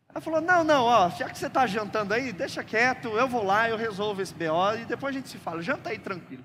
Ela 0.07 0.21
falou, 0.21 0.39
não, 0.39 0.63
não, 0.63 0.83
ó, 0.83 1.09
já 1.09 1.27
que 1.27 1.35
você 1.35 1.47
está 1.47 1.65
jantando 1.65 2.13
aí, 2.13 2.31
deixa 2.31 2.63
quieto, 2.63 3.07
eu 3.07 3.27
vou 3.27 3.43
lá, 3.43 3.67
eu 3.67 3.75
resolvo 3.75 4.21
esse 4.21 4.31
BO 4.31 4.75
e 4.79 4.85
depois 4.85 5.15
a 5.15 5.17
gente 5.17 5.29
se 5.29 5.39
fala, 5.39 5.59
janta 5.63 5.89
aí 5.89 5.97
tranquilo. 5.97 6.43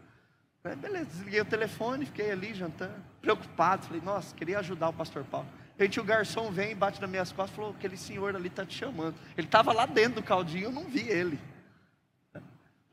Beleza, 0.79 1.05
desliguei 1.05 1.43
o 1.43 1.45
telefone, 1.45 2.07
fiquei 2.07 2.31
ali 2.31 2.55
jantando, 2.55 2.95
preocupado, 3.21 3.87
falei, 3.87 4.01
nossa, 4.03 4.35
queria 4.35 4.59
ajudar 4.61 4.89
o 4.89 4.93
pastor 4.95 5.23
Paulo. 5.25 5.47
De 5.47 5.73
repente 5.73 6.01
o 6.01 6.05
garçom 6.05 6.51
vem, 6.51 6.75
bate 6.75 6.99
nas 6.99 7.11
minhas 7.11 7.31
costas, 7.31 7.55
falou, 7.55 7.73
aquele 7.73 7.99
senhor 7.99 8.35
ali 8.35 8.49
está 8.49 8.65
te 8.65 8.79
chamando. 8.79 9.17
Ele 9.37 9.47
estava 9.47 9.71
lá 9.71 9.85
dentro 9.85 10.15
do 10.15 10.23
caldinho, 10.23 10.65
eu 10.65 10.73
não 10.73 10.85
vi 10.85 11.07
ele. 11.09 11.39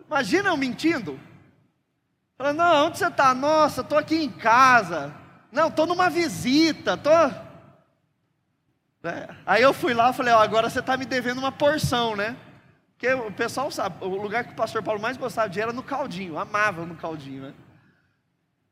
Imagina 0.05 0.49
eu 0.49 0.57
mentindo. 0.57 1.17
Falando, 2.39 2.57
não, 2.57 2.87
onde 2.87 2.97
você 2.97 3.07
está? 3.07 3.35
Nossa, 3.35 3.81
estou 3.81 3.97
aqui 3.97 4.15
em 4.15 4.31
casa. 4.31 5.13
Não, 5.51 5.67
estou 5.67 5.85
numa 5.85 6.09
visita, 6.09 6.93
estou. 6.93 7.11
É. 9.03 9.35
Aí 9.45 9.61
eu 9.61 9.73
fui 9.73 9.93
lá 9.93 10.11
e 10.11 10.13
falei, 10.13 10.33
ó, 10.33 10.41
agora 10.41 10.69
você 10.69 10.79
está 10.79 10.95
me 10.95 11.03
devendo 11.05 11.39
uma 11.39 11.51
porção, 11.51 12.15
né? 12.15 12.37
Porque 12.93 13.13
o 13.13 13.29
pessoal 13.33 13.69
sabe, 13.69 14.05
o 14.05 14.07
lugar 14.07 14.45
que 14.45 14.53
o 14.53 14.55
pastor 14.55 14.81
Paulo 14.81 15.01
mais 15.01 15.17
gostava 15.17 15.49
de 15.49 15.59
era 15.59 15.73
no 15.73 15.83
caldinho, 15.83 16.39
amava 16.39 16.85
no 16.85 16.95
caldinho, 16.95 17.43
né? 17.43 17.53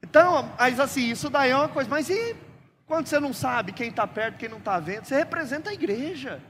Então, 0.01 0.49
mas 0.57 0.79
assim, 0.79 1.11
isso 1.11 1.29
daí 1.29 1.51
é 1.51 1.55
uma 1.57 1.67
coisa, 1.67 1.89
mas 1.89 2.09
e 2.09 2.37
quando 2.85 3.07
você 3.07 3.19
não 3.19 3.33
sabe 3.33 3.73
quem 3.73 3.89
está 3.89 4.07
perto, 4.07 4.37
quem 4.37 4.47
não 4.47 4.59
está 4.59 4.79
vendo? 4.79 5.03
Você 5.03 5.17
representa 5.17 5.71
a 5.71 5.73
igreja. 5.73 6.41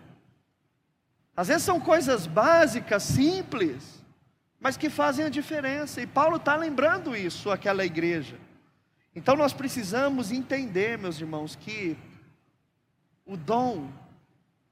Às 1.35 1.47
vezes 1.47 1.63
são 1.63 1.79
coisas 1.79 2.27
básicas, 2.27 3.01
simples, 3.01 3.96
mas 4.59 4.77
que 4.77 4.89
fazem 4.89 5.25
a 5.25 5.29
diferença. 5.29 6.01
E 6.01 6.07
Paulo 6.07 6.37
está 6.37 6.55
lembrando 6.55 7.15
isso 7.15 7.51
àquela 7.51 7.85
igreja. 7.85 8.37
Então 9.15 9.35
nós 9.35 9.53
precisamos 9.53 10.31
entender, 10.31 10.97
meus 10.97 11.19
irmãos, 11.19 11.55
que 11.55 11.97
o 13.25 13.35
dom, 13.35 13.89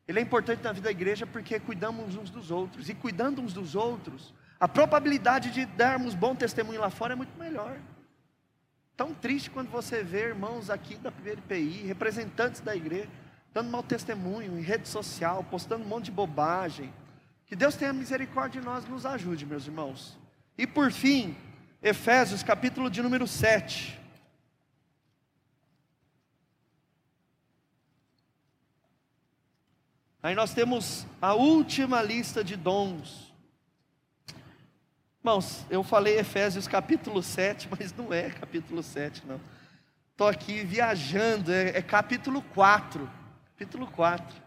ele 0.08 0.20
é 0.20 0.22
importante 0.22 0.64
na 0.64 0.72
vida 0.72 0.86
da 0.86 0.92
igreja 0.92 1.26
porque 1.26 1.60
cuidamos 1.60 2.16
uns 2.16 2.30
dos 2.30 2.52
outros. 2.52 2.90
E 2.90 2.94
cuidando 2.94 3.42
uns 3.42 3.54
dos 3.54 3.76
outros, 3.76 4.34
a 4.60 4.68
probabilidade 4.68 5.52
de 5.52 5.66
darmos 5.66 6.16
bom 6.16 6.36
testemunho 6.36 6.80
lá 6.80 6.90
fora 6.90 7.14
é 7.14 7.16
muito 7.16 7.38
melhor. 7.38 7.78
Tão 8.96 9.14
triste 9.14 9.50
quando 9.50 9.70
você 9.70 10.04
vê 10.04 10.28
irmãos 10.28 10.70
aqui 10.70 10.96
da 10.96 11.10
IPI, 11.10 11.86
representantes 11.86 12.62
da 12.62 12.74
igreja, 12.76 13.10
dando 13.54 13.70
mau 13.70 13.84
testemunho 13.84 14.58
em 14.58 14.62
rede 14.62 14.88
social, 14.88 15.44
postando 15.44 15.84
um 15.84 15.88
monte 15.88 16.06
de 16.06 16.12
bobagem. 16.12 16.94
Que 17.46 17.56
Deus 17.56 17.76
tenha 17.76 17.94
misericórdia 17.94 18.60
de 18.60 18.66
nós, 18.66 18.88
nos 18.88 19.06
ajude, 19.06 19.46
meus 19.46 19.68
irmãos. 19.68 20.18
E 20.58 20.66
por 20.66 20.92
fim, 20.92 21.36
Efésios 21.82 22.42
capítulo 22.42 22.90
de 22.90 23.02
número 23.02 23.28
7. 23.28 24.00
Aí 30.24 30.34
nós 30.34 30.56
temos 30.56 31.06
a 31.22 31.36
última 31.36 32.02
lista 32.02 32.44
de 32.44 32.56
dons. 32.56 33.32
Irmãos, 35.20 35.64
eu 35.70 35.84
falei 35.84 36.18
Efésios 36.18 36.68
capítulo 36.68 37.22
7, 37.22 37.68
mas 37.78 37.94
não 37.94 38.12
é 38.12 38.32
capítulo 38.32 38.82
7, 38.82 39.24
não. 39.28 39.40
Estou 40.12 40.28
aqui 40.28 40.64
viajando, 40.64 41.54
é, 41.54 41.78
é 41.78 41.82
capítulo 41.84 42.42
4. 42.42 43.08
Capítulo 43.52 43.86
4. 43.86 44.45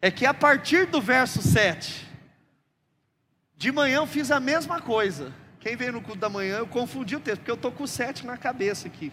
É 0.00 0.10
que 0.10 0.24
a 0.24 0.32
partir 0.32 0.86
do 0.86 1.00
verso 1.00 1.42
7, 1.42 2.08
de 3.54 3.70
manhã 3.70 3.98
eu 3.98 4.06
fiz 4.06 4.30
a 4.30 4.40
mesma 4.40 4.80
coisa. 4.80 5.34
Quem 5.60 5.76
veio 5.76 5.92
no 5.92 6.00
culto 6.00 6.18
da 6.18 6.30
manhã, 6.30 6.56
eu 6.56 6.66
confundi 6.66 7.14
o 7.14 7.20
texto, 7.20 7.40
porque 7.40 7.50
eu 7.50 7.56
estou 7.56 7.70
com 7.70 7.84
o 7.84 7.88
7 7.88 8.24
na 8.24 8.38
cabeça 8.38 8.88
aqui. 8.88 9.12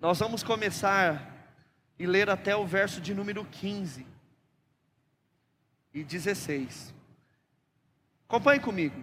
Nós 0.00 0.18
vamos 0.18 0.42
começar 0.42 1.30
e 1.96 2.04
ler 2.04 2.28
até 2.28 2.56
o 2.56 2.66
verso 2.66 3.00
de 3.00 3.14
número 3.14 3.44
15 3.44 4.04
e 5.94 6.02
16. 6.02 6.92
Acompanhe 8.28 8.58
comigo. 8.58 9.00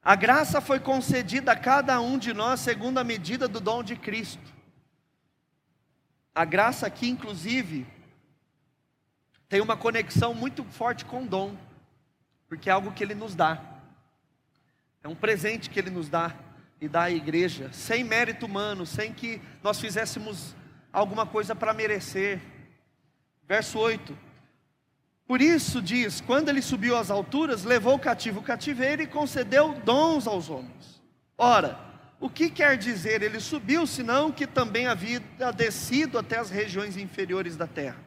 A 0.00 0.14
graça 0.14 0.60
foi 0.60 0.78
concedida 0.78 1.50
a 1.50 1.56
cada 1.56 2.00
um 2.00 2.16
de 2.16 2.32
nós 2.32 2.60
segundo 2.60 2.98
a 2.98 3.04
medida 3.04 3.48
do 3.48 3.58
dom 3.58 3.82
de 3.82 3.96
Cristo. 3.96 4.53
A 6.34 6.44
graça 6.44 6.86
aqui, 6.86 7.08
inclusive, 7.08 7.86
tem 9.48 9.60
uma 9.60 9.76
conexão 9.76 10.34
muito 10.34 10.64
forte 10.64 11.04
com 11.04 11.22
o 11.22 11.26
dom, 11.26 11.56
porque 12.48 12.68
é 12.68 12.72
algo 12.72 12.92
que 12.92 13.04
Ele 13.04 13.14
nos 13.14 13.34
dá, 13.34 13.62
é 15.02 15.08
um 15.08 15.14
presente 15.14 15.70
que 15.70 15.78
Ele 15.78 15.90
nos 15.90 16.08
dá 16.08 16.34
e 16.80 16.88
dá 16.88 17.04
à 17.04 17.10
igreja, 17.10 17.72
sem 17.72 18.02
mérito 18.02 18.46
humano, 18.46 18.84
sem 18.84 19.12
que 19.12 19.40
nós 19.62 19.80
fizéssemos 19.80 20.56
alguma 20.92 21.24
coisa 21.24 21.54
para 21.54 21.72
merecer. 21.72 22.40
Verso 23.46 23.78
8: 23.78 24.18
por 25.26 25.40
isso 25.40 25.80
diz: 25.80 26.20
quando 26.20 26.48
ele 26.48 26.60
subiu 26.60 26.96
às 26.96 27.10
alturas, 27.10 27.64
levou 27.64 27.94
o 27.94 27.98
cativo 27.98 28.40
o 28.40 28.42
cativeiro 28.42 29.02
e 29.02 29.06
concedeu 29.06 29.74
dons 29.84 30.26
aos 30.26 30.50
homens. 30.50 31.02
Ora, 31.36 31.78
o 32.20 32.30
que 32.30 32.48
quer 32.48 32.76
dizer 32.76 33.22
ele 33.22 33.40
subiu, 33.40 33.86
senão 33.86 34.32
que 34.32 34.46
também 34.46 34.86
havia 34.86 35.20
descido 35.54 36.18
até 36.18 36.38
as 36.38 36.50
regiões 36.50 36.96
inferiores 36.96 37.56
da 37.56 37.66
terra? 37.66 37.98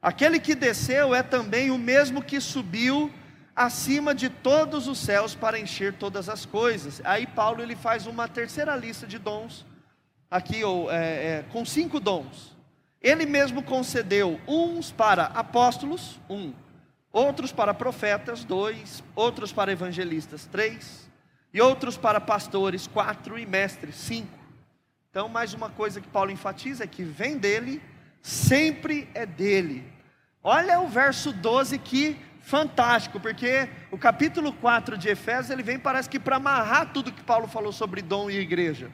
Aquele 0.00 0.38
que 0.38 0.54
desceu 0.54 1.14
é 1.14 1.22
também 1.22 1.70
o 1.70 1.78
mesmo 1.78 2.22
que 2.22 2.40
subiu 2.40 3.10
acima 3.56 4.14
de 4.14 4.28
todos 4.28 4.86
os 4.86 4.98
céus 4.98 5.34
para 5.34 5.58
encher 5.58 5.94
todas 5.94 6.28
as 6.28 6.44
coisas. 6.44 7.00
Aí 7.04 7.26
Paulo 7.26 7.62
ele 7.62 7.74
faz 7.74 8.06
uma 8.06 8.28
terceira 8.28 8.76
lista 8.76 9.06
de 9.06 9.18
dons, 9.18 9.64
aqui 10.30 10.62
ou, 10.62 10.92
é, 10.92 10.96
é, 11.38 11.44
com 11.50 11.64
cinco 11.64 11.98
dons. 11.98 12.54
Ele 13.00 13.24
mesmo 13.24 13.62
concedeu 13.62 14.38
uns 14.46 14.92
para 14.92 15.24
apóstolos, 15.24 16.20
um, 16.28 16.52
outros 17.12 17.50
para 17.50 17.72
profetas, 17.72 18.44
dois, 18.44 19.02
outros 19.14 19.52
para 19.52 19.72
evangelistas, 19.72 20.46
três, 20.46 21.05
e 21.56 21.60
outros 21.62 21.96
para 21.96 22.20
pastores, 22.20 22.86
quatro, 22.86 23.38
e 23.38 23.46
mestres, 23.46 23.94
cinco. 23.94 24.38
Então, 25.08 25.26
mais 25.26 25.54
uma 25.54 25.70
coisa 25.70 26.02
que 26.02 26.06
Paulo 26.06 26.30
enfatiza 26.30 26.84
é 26.84 26.86
que 26.86 27.02
vem 27.02 27.38
dele, 27.38 27.82
sempre 28.20 29.08
é 29.14 29.24
dele. 29.24 29.90
Olha 30.42 30.78
o 30.80 30.86
verso 30.86 31.32
12 31.32 31.78
que 31.78 32.14
fantástico, 32.42 33.18
porque 33.18 33.70
o 33.90 33.96
capítulo 33.96 34.52
4 34.52 34.98
de 34.98 35.08
Efésios, 35.08 35.48
ele 35.48 35.62
vem 35.62 35.78
parece 35.78 36.10
que 36.10 36.20
para 36.20 36.36
amarrar 36.36 36.92
tudo 36.92 37.10
que 37.10 37.24
Paulo 37.24 37.48
falou 37.48 37.72
sobre 37.72 38.02
dom 38.02 38.30
e 38.30 38.38
igreja 38.38 38.90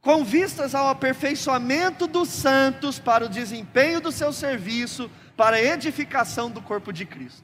com 0.00 0.22
vistas 0.22 0.74
ao 0.74 0.88
aperfeiçoamento 0.88 2.06
dos 2.06 2.28
santos 2.28 2.98
para 2.98 3.24
o 3.24 3.28
desempenho 3.28 4.02
do 4.02 4.12
seu 4.12 4.34
serviço, 4.34 5.10
para 5.34 5.56
a 5.56 5.62
edificação 5.62 6.50
do 6.50 6.60
corpo 6.60 6.92
de 6.92 7.06
Cristo. 7.06 7.43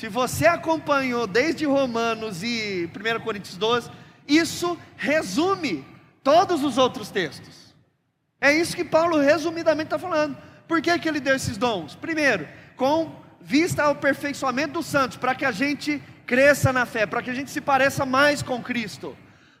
Se 0.00 0.08
você 0.08 0.46
acompanhou 0.46 1.26
desde 1.26 1.66
Romanos 1.66 2.42
e 2.42 2.88
1 2.88 3.20
Coríntios 3.20 3.58
12, 3.58 3.90
isso 4.26 4.78
resume 4.96 5.84
todos 6.24 6.64
os 6.64 6.78
outros 6.78 7.10
textos. 7.10 7.74
É 8.40 8.50
isso 8.50 8.74
que 8.74 8.82
Paulo 8.82 9.18
resumidamente 9.18 9.88
está 9.88 9.98
falando. 9.98 10.38
Por 10.66 10.80
que, 10.80 10.98
que 10.98 11.06
ele 11.06 11.20
deu 11.20 11.36
esses 11.36 11.58
dons? 11.58 11.96
Primeiro, 11.96 12.48
com 12.76 13.14
vista 13.42 13.82
ao 13.82 13.90
aperfeiçoamento 13.90 14.72
dos 14.72 14.86
santos, 14.86 15.18
para 15.18 15.34
que 15.34 15.44
a 15.44 15.52
gente 15.52 16.02
cresça 16.24 16.72
na 16.72 16.86
fé, 16.86 17.04
para 17.04 17.20
que 17.20 17.28
a 17.28 17.34
gente 17.34 17.50
se 17.50 17.60
pareça 17.60 18.06
mais 18.06 18.42
com 18.42 18.62
Cristo. 18.62 19.14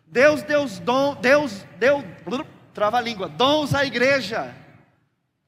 Deus 0.06 0.42
deu 0.42 0.64
dom, 0.64 1.16
Deus 1.16 1.66
deu, 1.78 2.02
trava 2.72 2.96
a 2.96 3.02
língua, 3.02 3.28
dons 3.28 3.74
à 3.74 3.84
igreja. 3.84 4.54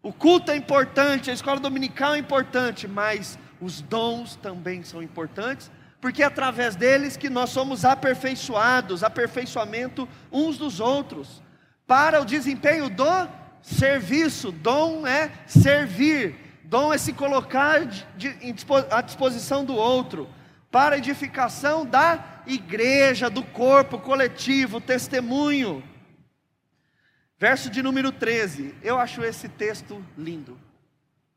O 0.03 0.13
culto 0.13 0.51
é 0.51 0.57
importante, 0.57 1.31
a 1.31 1.33
escola 1.33 1.59
dominical 1.59 2.15
é 2.15 2.19
importante, 2.19 2.87
mas 2.87 3.39
os 3.63 3.81
dons 3.81 4.35
também 4.35 4.83
são 4.83 5.01
importantes, 5.01 5.71
porque 6.01 6.25
é 6.25 6.27
através 6.27 6.75
deles 6.75 7.17
que 7.17 7.31
nós 7.31 7.51
somos 7.51 7.85
aperfeiçoados, 7.85 9.05
aperfeiçoamento 9.05 10.09
uns 10.33 10.59
dos 10.59 10.81
outros, 10.81 11.41
para 11.87 12.21
o 12.21 12.25
desempenho 12.25 12.91
do 12.91 13.29
serviço. 13.63 14.51
Dom 14.51 15.07
é 15.07 15.31
servir, 15.47 16.35
dom 16.65 16.93
é 16.93 16.99
se 16.99 17.13
colocar 17.13 17.81
à 18.91 19.01
disposição 19.01 19.65
do 19.65 19.77
outro, 19.77 20.29
para 20.69 20.99
edificação 20.99 21.87
da 21.87 22.43
igreja, 22.49 23.31
do 23.31 23.45
corpo 23.45 23.97
coletivo, 23.97 24.81
testemunho. 24.81 25.85
Verso 27.39 27.71
de 27.71 27.81
número 27.81 28.11
13, 28.11 28.75
eu 28.83 28.99
acho 28.99 29.23
esse 29.23 29.49
texto 29.49 30.05
lindo, 30.19 30.59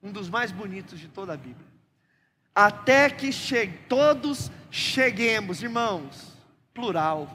um 0.02 0.12
dos 0.12 0.28
mais 0.28 0.52
bonitos 0.52 1.00
de 1.00 1.08
toda 1.08 1.34
a 1.34 1.38
Bíblia. 1.38 1.75
Até 2.56 3.10
que 3.10 3.34
chegue, 3.34 3.78
todos 3.90 4.50
cheguemos, 4.72 5.62
irmãos, 5.62 6.34
plural, 6.74 7.30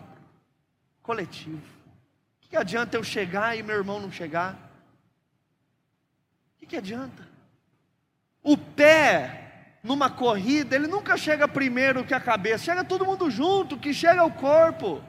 coletivo. 1.02 1.60
O 2.42 2.48
que 2.48 2.56
adianta 2.56 2.96
eu 2.96 3.04
chegar 3.04 3.54
e 3.56 3.62
meu 3.62 3.76
irmão 3.76 4.00
não 4.00 4.10
chegar? 4.10 4.56
O 6.62 6.66
que 6.66 6.76
adianta? 6.76 7.28
O 8.42 8.56
pé 8.56 9.76
numa 9.82 10.10
corrida, 10.10 10.76
ele 10.76 10.86
nunca 10.86 11.16
chega 11.16 11.48
primeiro 11.48 12.04
que 12.04 12.14
a 12.14 12.20
cabeça, 12.20 12.64
chega 12.64 12.84
todo 12.84 13.04
mundo 13.04 13.30
junto, 13.30 13.78
que 13.78 13.92
chega 13.92 14.24
o 14.24 14.30
corpo. 14.30 15.02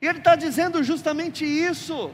E 0.00 0.06
ele 0.06 0.18
está 0.18 0.34
dizendo 0.34 0.82
justamente 0.82 1.44
isso, 1.44 2.12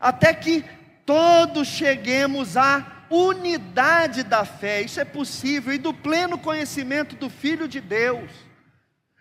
até 0.00 0.34
que 0.34 0.64
todos 1.06 1.68
cheguemos 1.68 2.56
à 2.56 2.80
unidade 3.12 4.22
da 4.22 4.44
fé, 4.44 4.80
isso 4.80 4.98
é 4.98 5.04
possível, 5.04 5.72
e 5.72 5.78
do 5.78 5.92
pleno 5.92 6.38
conhecimento 6.38 7.14
do 7.14 7.28
Filho 7.28 7.68
de 7.68 7.80
Deus. 7.80 8.30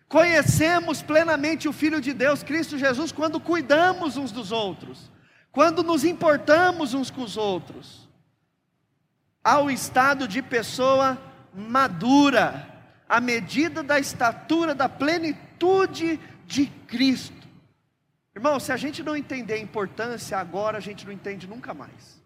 Conhecemos 0.07 1.01
plenamente 1.01 1.67
o 1.67 1.73
Filho 1.73 1.99
de 1.99 2.13
Deus, 2.13 2.43
Cristo 2.43 2.77
Jesus, 2.77 3.11
quando 3.11 3.39
cuidamos 3.39 4.17
uns 4.17 4.31
dos 4.31 4.51
outros, 4.51 5.11
quando 5.51 5.83
nos 5.83 6.05
importamos 6.05 6.93
uns 6.93 7.11
com 7.11 7.21
os 7.21 7.35
outros, 7.35 8.09
ao 9.43 9.69
estado 9.69 10.27
de 10.27 10.41
pessoa 10.41 11.17
madura, 11.53 12.67
à 13.09 13.19
medida 13.19 13.83
da 13.83 13.99
estatura 13.99 14.73
da 14.73 14.87
plenitude 14.87 16.19
de 16.45 16.67
Cristo. 16.87 17.47
Irmão, 18.33 18.59
se 18.59 18.71
a 18.71 18.77
gente 18.77 19.03
não 19.03 19.15
entender 19.15 19.55
a 19.55 19.59
importância 19.59 20.37
agora, 20.37 20.77
a 20.77 20.81
gente 20.81 21.05
não 21.05 21.11
entende 21.11 21.47
nunca 21.47 21.73
mais. 21.73 22.20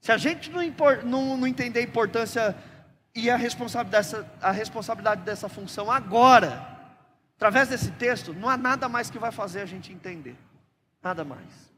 Se 0.00 0.12
a 0.12 0.16
gente 0.16 0.50
não, 0.50 0.60
não, 1.04 1.36
não 1.36 1.46
entender 1.46 1.80
a 1.80 1.82
importância 1.82 2.56
e 3.14 3.30
a 3.30 3.36
responsabilidade, 3.36 4.12
dessa, 4.12 4.32
a 4.40 4.50
responsabilidade 4.50 5.22
dessa 5.22 5.48
função 5.48 5.90
agora, 5.90 6.78
através 7.36 7.68
desse 7.68 7.90
texto, 7.92 8.32
não 8.32 8.48
há 8.48 8.56
nada 8.56 8.88
mais 8.88 9.10
que 9.10 9.18
vai 9.18 9.32
fazer 9.32 9.60
a 9.60 9.66
gente 9.66 9.92
entender. 9.92 10.36
Nada 11.02 11.24
mais. 11.24 11.72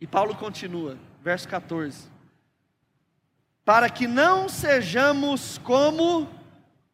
E 0.00 0.06
Paulo 0.06 0.34
continua, 0.34 0.96
verso 1.22 1.48
14 1.48 2.18
para 3.68 3.90
que 3.90 4.06
não 4.06 4.48
sejamos 4.48 5.58
como 5.58 6.26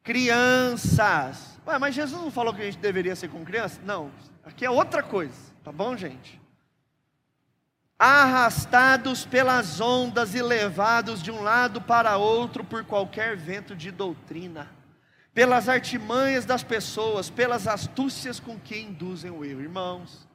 crianças. 0.03 1.57
Ué, 1.65 1.79
mas 1.79 1.95
Jesus 1.95 2.21
não 2.21 2.33
falou 2.33 2.53
que 2.53 2.63
a 2.63 2.65
gente 2.65 2.79
deveria 2.79 3.15
ser 3.15 3.29
como 3.29 3.45
criança? 3.45 3.81
Não, 3.85 4.11
aqui 4.45 4.67
é 4.67 4.71
outra 4.71 5.01
coisa, 5.01 5.37
tá 5.63 5.71
bom, 5.71 5.97
gente? 5.97 6.43
Arrastados 8.07 9.25
pelas 9.25 9.81
ondas 9.81 10.35
e 10.35 10.43
levados 10.43 11.23
de 11.23 11.31
um 11.31 11.41
lado 11.41 11.81
para 11.81 12.19
outro 12.19 12.63
por 12.63 12.85
qualquer 12.85 13.35
vento 13.35 13.75
de 13.75 13.91
doutrina, 13.91 14.71
pelas 15.33 15.71
artimanhas 15.71 16.45
das 16.45 16.63
pessoas, 16.63 17.31
pelas 17.31 17.67
astúcias 17.67 18.39
com 18.39 18.61
que 18.61 18.79
induzem 18.79 19.31
o 19.31 19.43
erro. 19.43 19.63
Irmãos, 19.63 20.29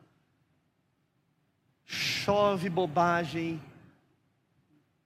chove 1.85 2.71
bobagem 2.71 3.61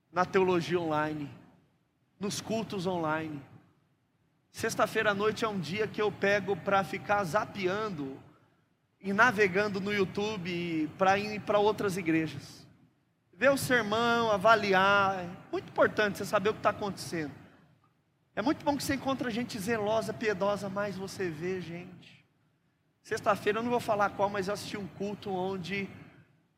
na 0.10 0.24
teologia 0.24 0.80
online, 0.80 1.30
nos 2.18 2.40
cultos 2.40 2.88
online. 2.88 3.44
Sexta-feira 4.54 5.12
à 5.12 5.14
noite 5.14 5.44
é 5.44 5.50
um 5.50 5.60
dia 5.60 5.86
que 5.86 6.02
eu 6.02 6.10
pego 6.10 6.56
para 6.56 6.82
ficar 6.86 7.26
zapeando 7.26 8.18
e 9.04 9.12
navegando 9.12 9.82
no 9.82 9.94
YouTube 9.94 10.90
para 10.98 11.20
ir 11.20 11.42
para 11.42 11.60
outras 11.60 11.98
igrejas. 11.98 12.66
Ver 13.34 13.52
o 13.52 13.58
sermão, 13.58 14.32
avaliar, 14.32 15.20
é 15.20 15.30
muito 15.52 15.70
importante 15.70 16.18
você 16.18 16.26
saber 16.26 16.50
o 16.50 16.54
que 16.54 16.60
está 16.60 16.70
acontecendo. 16.70 17.34
É 18.34 18.42
muito 18.42 18.64
bom 18.64 18.78
que 18.78 18.84
você 18.84 18.96
encontra 18.96 19.30
gente 19.30 19.60
zelosa, 19.60 20.14
piedosa, 20.14 20.70
mas 20.70 20.96
você 20.96 21.30
vê 21.30 21.60
gente. 21.60 22.26
Sexta-feira 23.04 23.60
eu 23.60 23.64
não 23.64 23.70
vou 23.70 23.82
falar 23.82 24.12
qual, 24.12 24.30
mas 24.30 24.48
eu 24.48 24.54
assisti 24.54 24.78
um 24.78 24.88
culto 24.88 25.30
onde 25.30 25.90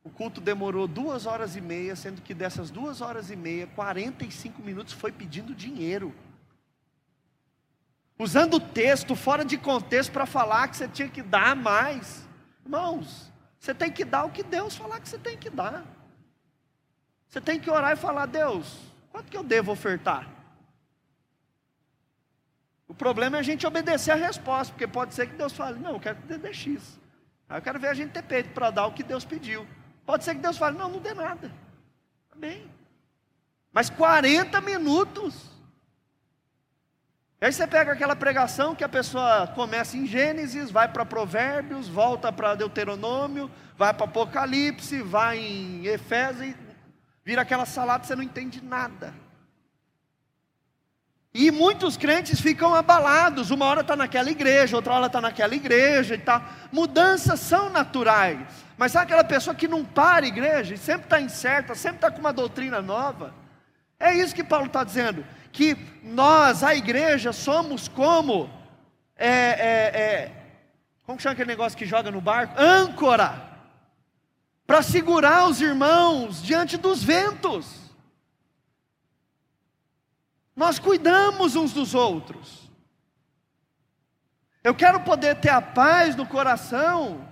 o 0.03 0.09
culto 0.11 0.39
demorou 0.39 0.87
duas 0.87 1.25
horas 1.25 1.55
e 1.55 1.61
meia, 1.61 1.95
sendo 1.95 2.21
que 2.21 2.35
dessas 2.35 2.69
duas 2.69 3.01
horas 3.01 3.31
e 3.31 3.35
meia, 3.35 3.65
45 3.65 4.61
minutos 4.61 4.93
foi 4.93 5.11
pedindo 5.11 5.55
dinheiro. 5.55 6.13
Usando 8.19 8.53
o 8.53 8.59
texto 8.59 9.15
fora 9.15 9.43
de 9.43 9.57
contexto 9.57 10.11
para 10.11 10.27
falar 10.27 10.67
que 10.67 10.77
você 10.77 10.87
tinha 10.87 11.09
que 11.09 11.23
dar 11.23 11.55
mais. 11.55 12.24
Irmãos, 12.66 13.32
você 13.59 13.74
tem 13.74 13.91
que 13.91 14.03
dar 14.03 14.26
o 14.26 14.32
que 14.32 14.43
Deus 14.43 14.76
falar 14.76 14.99
que 14.99 15.07
você 15.07 15.20
tem 15.20 15.38
que 15.38 15.49
dar. 15.49 15.86
Você 17.30 17.39
tem 17.39 17.59
que 17.59 17.70
orar 17.70 17.93
e 17.93 17.95
falar: 17.95 18.26
Deus, 18.26 18.78
quanto 19.11 19.30
que 19.30 19.38
eu 19.38 19.43
devo 19.43 19.72
ofertar? 19.72 20.28
O 22.88 22.93
problema 22.93 23.38
é 23.38 23.39
a 23.39 23.43
gente 23.43 23.66
obedecer 23.66 24.11
a 24.11 24.16
resposta, 24.16 24.74
porque 24.74 24.88
pode 24.88 25.13
ser 25.13 25.28
que 25.28 25.36
Deus 25.36 25.53
fale: 25.53 25.80
Não, 25.80 25.91
eu 25.91 25.99
quero 25.99 26.18
que 26.18 26.38
dê 26.38 26.53
X. 26.53 26.99
Aí 27.47 27.59
eu 27.59 27.61
quero 27.61 27.80
ver 27.80 27.89
a 27.89 27.93
gente 27.93 28.11
ter 28.11 28.24
peito 28.24 28.49
para 28.49 28.72
dar 28.72 28.88
o 28.88 28.93
que 28.93 29.03
Deus 29.03 29.24
pediu. 29.24 29.66
Pode 30.05 30.24
ser 30.24 30.36
que 30.36 30.41
Deus 30.41 30.57
fale: 30.57 30.78
não, 30.78 30.89
não 30.89 30.99
dê 30.99 31.13
nada. 31.13 31.51
Amém. 32.32 32.70
Mas 33.72 33.89
40 33.89 34.59
minutos. 34.61 35.55
Aí 37.45 37.53
você 37.53 37.67
pega 37.67 37.91
aquela 37.91 38.15
pregação 38.15 38.73
que 38.73 38.83
a 38.83 38.89
pessoa 38.89 39.45
começa 39.45 39.95
em 39.95 40.07
Gênesis, 40.07 40.71
vai 40.71 40.87
para 40.87 41.05
Provérbios, 41.05 41.87
volta 41.87 42.31
para 42.31 42.55
Deuteronômio, 42.55 43.51
vai 43.77 43.93
para 43.93 44.05
Apocalipse, 44.05 44.99
vai 45.03 45.37
em 45.37 45.85
Efésios, 45.85 46.55
vira 47.23 47.43
aquela 47.43 47.67
salada, 47.67 48.03
você 48.03 48.15
não 48.15 48.23
entende 48.23 48.63
nada. 48.63 49.13
E 51.31 51.51
muitos 51.51 51.97
crentes 51.97 52.41
ficam 52.41 52.73
abalados, 52.73 53.51
uma 53.51 53.65
hora 53.67 53.81
está 53.81 53.95
naquela 53.95 54.31
igreja, 54.31 54.75
outra 54.75 54.95
hora 54.95 55.05
está 55.05 55.21
naquela 55.21 55.53
igreja 55.53 56.15
e 56.15 56.17
tal. 56.17 56.41
Mudanças 56.71 57.39
são 57.41 57.69
naturais. 57.69 58.39
Mas 58.75 58.91
sabe 58.91 59.05
aquela 59.05 59.23
pessoa 59.23 59.53
que 59.53 59.67
não 59.67 59.85
para 59.85 60.25
a 60.25 60.29
igreja 60.29 60.73
e 60.73 60.79
sempre 60.79 61.03
está 61.03 61.21
incerta, 61.21 61.75
sempre 61.75 61.97
está 61.97 62.09
com 62.09 62.21
uma 62.21 62.33
doutrina 62.33 62.81
nova? 62.81 63.35
É 63.99 64.13
isso 64.13 64.35
que 64.35 64.43
Paulo 64.43 64.65
está 64.65 64.83
dizendo, 64.83 65.25
que 65.56 65.74
nós, 66.03 66.64
a 66.64 66.76
igreja, 66.76 67.32
somos 67.32 67.88
como, 67.88 68.49
é, 69.16 69.30
é, 69.30 70.01
é, 70.01 70.32
como 71.06 71.18
chama 71.18 71.32
aquele 71.32 71.47
negócio 71.47 71.78
que 71.78 71.86
joga 71.86 72.12
no 72.12 72.20
barco? 72.20 72.60
Âncora, 72.60 73.58
para 74.68 74.82
segurar 74.82 75.47
os 75.47 75.62
irmãos 75.62 76.43
diante 76.43 76.76
dos 76.76 77.01
ventos. 77.01 77.89
Nós 80.53 80.78
cuidamos 80.78 81.56
uns 81.56 81.72
dos 81.72 81.95
outros. 81.95 82.70
Eu 84.62 84.76
quero 84.76 84.99
poder 85.01 85.36
ter 85.36 85.51
a 85.51 85.62
paz 85.62 86.18
no 86.18 86.26
coração 86.26 87.26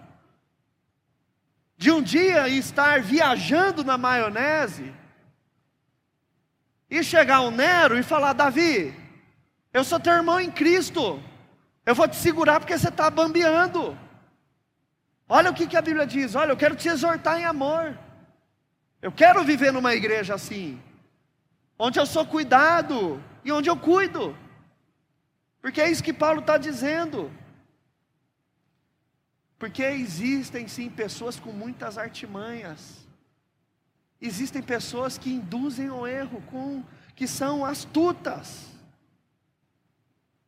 de 1.76 1.92
um 1.92 2.02
dia 2.02 2.48
estar 2.48 3.02
viajando 3.02 3.84
na 3.84 3.98
maionese 3.98 4.94
e 7.00 7.04
chegar 7.04 7.41
um 7.41 7.52
Nero 7.52 7.98
e 7.98 8.04
falar: 8.04 8.34
Davi, 8.34 8.94
eu 9.74 9.84
sou 9.84 10.00
teu 10.00 10.14
irmão 10.14 10.39
em 10.39 10.52
Cristo, 10.52 11.22
eu 11.86 11.96
vou 11.96 12.08
te 12.08 12.16
segurar 12.16 12.60
porque 12.60 12.78
você 12.78 12.89
está 12.89 13.10
bambeando. 13.10 13.98
Olha 15.28 15.50
o 15.50 15.54
que, 15.54 15.68
que 15.68 15.78
a 15.78 15.82
Bíblia 15.82 16.06
diz: 16.06 16.36
olha, 16.36 16.52
eu 16.52 16.58
quero 16.58 16.76
te 16.76 16.88
exortar 16.88 17.39
em 17.39 17.46
amor. 17.46 17.98
Eu 19.02 19.12
quero 19.12 19.44
viver 19.44 19.72
numa 19.74 19.94
igreja 19.94 20.36
assim 20.36 20.82
onde 21.78 22.00
eu 22.00 22.06
sou 22.06 22.26
cuidado 22.26 23.22
e 23.44 23.52
onde 23.52 23.70
eu 23.70 23.76
cuido, 23.76 24.38
porque 25.62 25.82
é 25.82 25.89
isso 25.89 26.04
que 26.04 26.14
Paulo 26.14 26.39
está 26.39 26.58
dizendo. 26.58 27.32
Porque 29.58 29.84
existem 29.84 30.68
sim 30.68 30.89
pessoas 30.89 31.39
com 31.39 31.52
muitas 31.52 31.98
artimanhas, 31.98 33.03
existem 34.28 34.62
pessoas 34.62 35.18
que 35.18 35.30
induzem 35.30 35.90
ao 35.90 36.08
erro, 36.08 36.42
com, 36.44 36.82
que 37.16 37.28
são 37.28 37.66
astutas. 37.66 38.72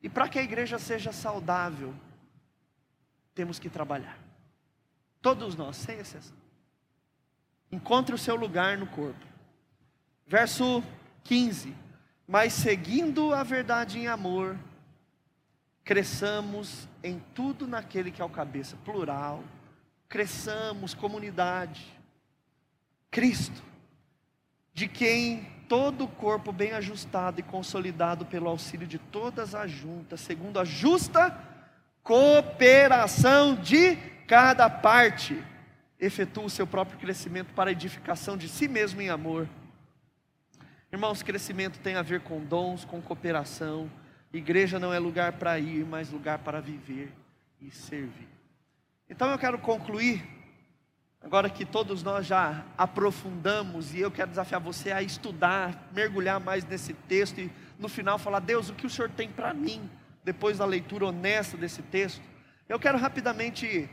E 0.02 0.08
para 0.08 0.30
que 0.30 0.40
a 0.40 0.44
igreja 0.44 0.80
seja 0.80 1.12
saudável, 1.12 1.94
temos 3.34 3.60
que 3.60 3.70
trabalhar. 3.70 4.18
Todos 5.22 5.56
nós, 5.56 5.76
sem 5.76 6.00
exceção. 6.00 6.38
Encontre 7.72 8.16
o 8.16 8.18
seu 8.18 8.36
lugar 8.36 8.78
no 8.78 8.88
corpo. 8.88 9.26
Verso 10.26 10.82
15. 11.24 11.76
Mas 12.26 12.54
seguindo 12.54 13.34
a 13.34 13.44
verdade 13.44 14.00
em 14.00 14.08
amor, 14.08 14.58
cresçamos 15.84 16.88
em 17.04 17.20
tudo 17.34 17.68
naquele 17.68 18.10
que 18.10 18.22
é 18.22 18.26
o 18.26 18.30
cabeça, 18.30 18.78
plural, 18.78 19.44
cresçamos, 20.08 20.94
comunidade, 20.94 21.95
Cristo, 23.16 23.64
de 24.74 24.88
quem 24.88 25.48
todo 25.70 26.04
o 26.04 26.08
corpo 26.08 26.52
bem 26.52 26.74
ajustado 26.74 27.40
e 27.40 27.44
consolidado 27.44 28.26
pelo 28.26 28.50
auxílio 28.50 28.86
de 28.86 29.00
todas 29.00 29.56
as 29.56 29.72
juntas, 29.72 30.20
segundo 30.20 30.60
a 30.60 30.66
justa 30.66 31.36
cooperação 32.04 33.56
de 33.56 33.96
cada 34.28 34.70
parte, 34.70 35.42
efetua 36.00 36.44
o 36.44 36.50
seu 36.50 36.68
próprio 36.68 37.00
crescimento 37.00 37.54
para 37.54 37.70
a 37.70 37.74
edificação 37.74 38.36
de 38.36 38.50
si 38.50 38.68
mesmo 38.68 39.02
em 39.02 39.10
amor 39.10 39.48
Irmãos, 40.96 41.22
crescimento 41.22 41.78
tem 41.80 41.96
a 41.96 42.02
ver 42.02 42.22
com 42.22 42.40
dons, 42.40 42.86
com 42.86 43.02
cooperação. 43.02 43.92
Igreja 44.32 44.80
não 44.80 44.94
é 44.94 44.98
lugar 44.98 45.34
para 45.34 45.60
ir, 45.60 45.86
mas 45.86 46.10
lugar 46.10 46.40
para 46.40 46.62
viver 46.62 47.12
e 47.60 47.70
servir. 47.70 48.30
Então 49.10 49.30
eu 49.30 49.38
quero 49.38 49.60
concluir, 49.60 50.24
agora 51.26 51.50
que 51.50 51.66
todos 51.66 52.04
nós 52.04 52.28
já 52.28 52.64
aprofundamos, 52.78 53.96
e 53.96 54.00
eu 54.00 54.12
quero 54.12 54.30
desafiar 54.30 54.62
você 54.62 54.92
a 54.92 55.02
estudar, 55.02 55.90
mergulhar 55.92 56.40
mais 56.40 56.64
nesse 56.64 56.94
texto 56.94 57.40
e 57.40 57.52
no 57.80 57.90
final 57.90 58.20
falar: 58.20 58.40
Deus, 58.40 58.70
o 58.70 58.76
que 58.76 58.86
o 58.86 58.90
Senhor 58.90 59.10
tem 59.10 59.28
para 59.28 59.52
mim, 59.52 59.90
depois 60.24 60.60
da 60.60 60.66
leitura 60.66 61.08
honesta 61.08 61.58
desse 61.58 61.82
texto. 61.82 62.22
Eu 62.70 62.80
quero 62.80 63.00
rapidamente 63.00 63.90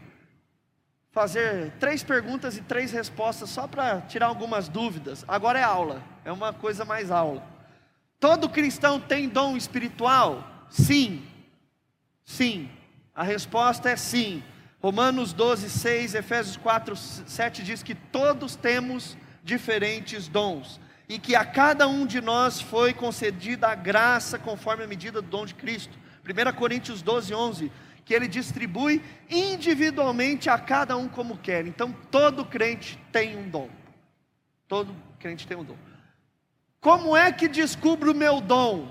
fazer 1.10 1.72
três 1.80 2.02
perguntas 2.02 2.56
e 2.58 2.62
três 2.62 2.92
respostas 2.92 3.48
só 3.48 3.66
para 3.66 4.02
tirar 4.02 4.26
algumas 4.26 4.68
dúvidas. 4.68 5.24
Agora 5.26 5.58
é 5.58 5.62
aula, 5.62 6.02
é 6.24 6.32
uma 6.32 6.52
coisa 6.52 6.84
mais 6.84 7.10
aula. 7.10 7.42
Todo 8.20 8.48
cristão 8.48 9.00
tem 9.00 9.28
dom 9.28 9.56
espiritual? 9.56 10.66
Sim. 10.70 11.26
Sim. 12.24 12.70
A 13.14 13.22
resposta 13.22 13.90
é 13.90 13.96
sim. 13.96 14.42
Romanos 14.82 15.32
12, 15.32 15.70
6, 15.70 16.16
Efésios 16.16 16.56
4, 16.56 16.96
7 16.96 17.62
diz 17.62 17.84
que 17.84 17.94
todos 17.94 18.56
temos 18.56 19.16
diferentes 19.44 20.26
dons 20.26 20.80
e 21.08 21.20
que 21.20 21.36
a 21.36 21.44
cada 21.44 21.86
um 21.86 22.04
de 22.04 22.20
nós 22.20 22.60
foi 22.60 22.92
concedida 22.92 23.68
a 23.68 23.76
graça 23.76 24.40
conforme 24.40 24.82
a 24.82 24.88
medida 24.88 25.22
do 25.22 25.28
dom 25.28 25.46
de 25.46 25.54
Cristo. 25.54 25.96
1 26.24 26.56
Coríntios 26.56 27.00
12, 27.00 27.32
11 27.32 27.72
que 28.04 28.12
ele 28.12 28.26
distribui 28.26 29.00
individualmente 29.30 30.50
a 30.50 30.58
cada 30.58 30.96
um 30.96 31.08
como 31.08 31.38
quer. 31.38 31.64
Então 31.64 31.94
todo 32.10 32.44
crente 32.44 32.98
tem 33.12 33.36
um 33.36 33.48
dom. 33.48 33.68
Todo 34.66 34.92
crente 35.20 35.46
tem 35.46 35.56
um 35.56 35.62
dom. 35.62 35.76
Como 36.80 37.16
é 37.16 37.30
que 37.30 37.46
descubro 37.46 38.10
o 38.10 38.16
meu 38.16 38.40
dom? 38.40 38.88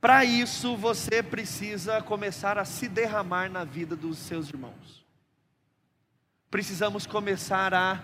Para 0.00 0.24
isso 0.24 0.76
você 0.76 1.22
precisa 1.22 2.00
começar 2.00 2.56
a 2.56 2.64
se 2.64 2.88
derramar 2.88 3.50
na 3.50 3.64
vida 3.64 3.96
dos 3.96 4.18
seus 4.18 4.48
irmãos. 4.48 5.04
Precisamos 6.50 7.06
começar 7.06 7.74
a 7.74 8.00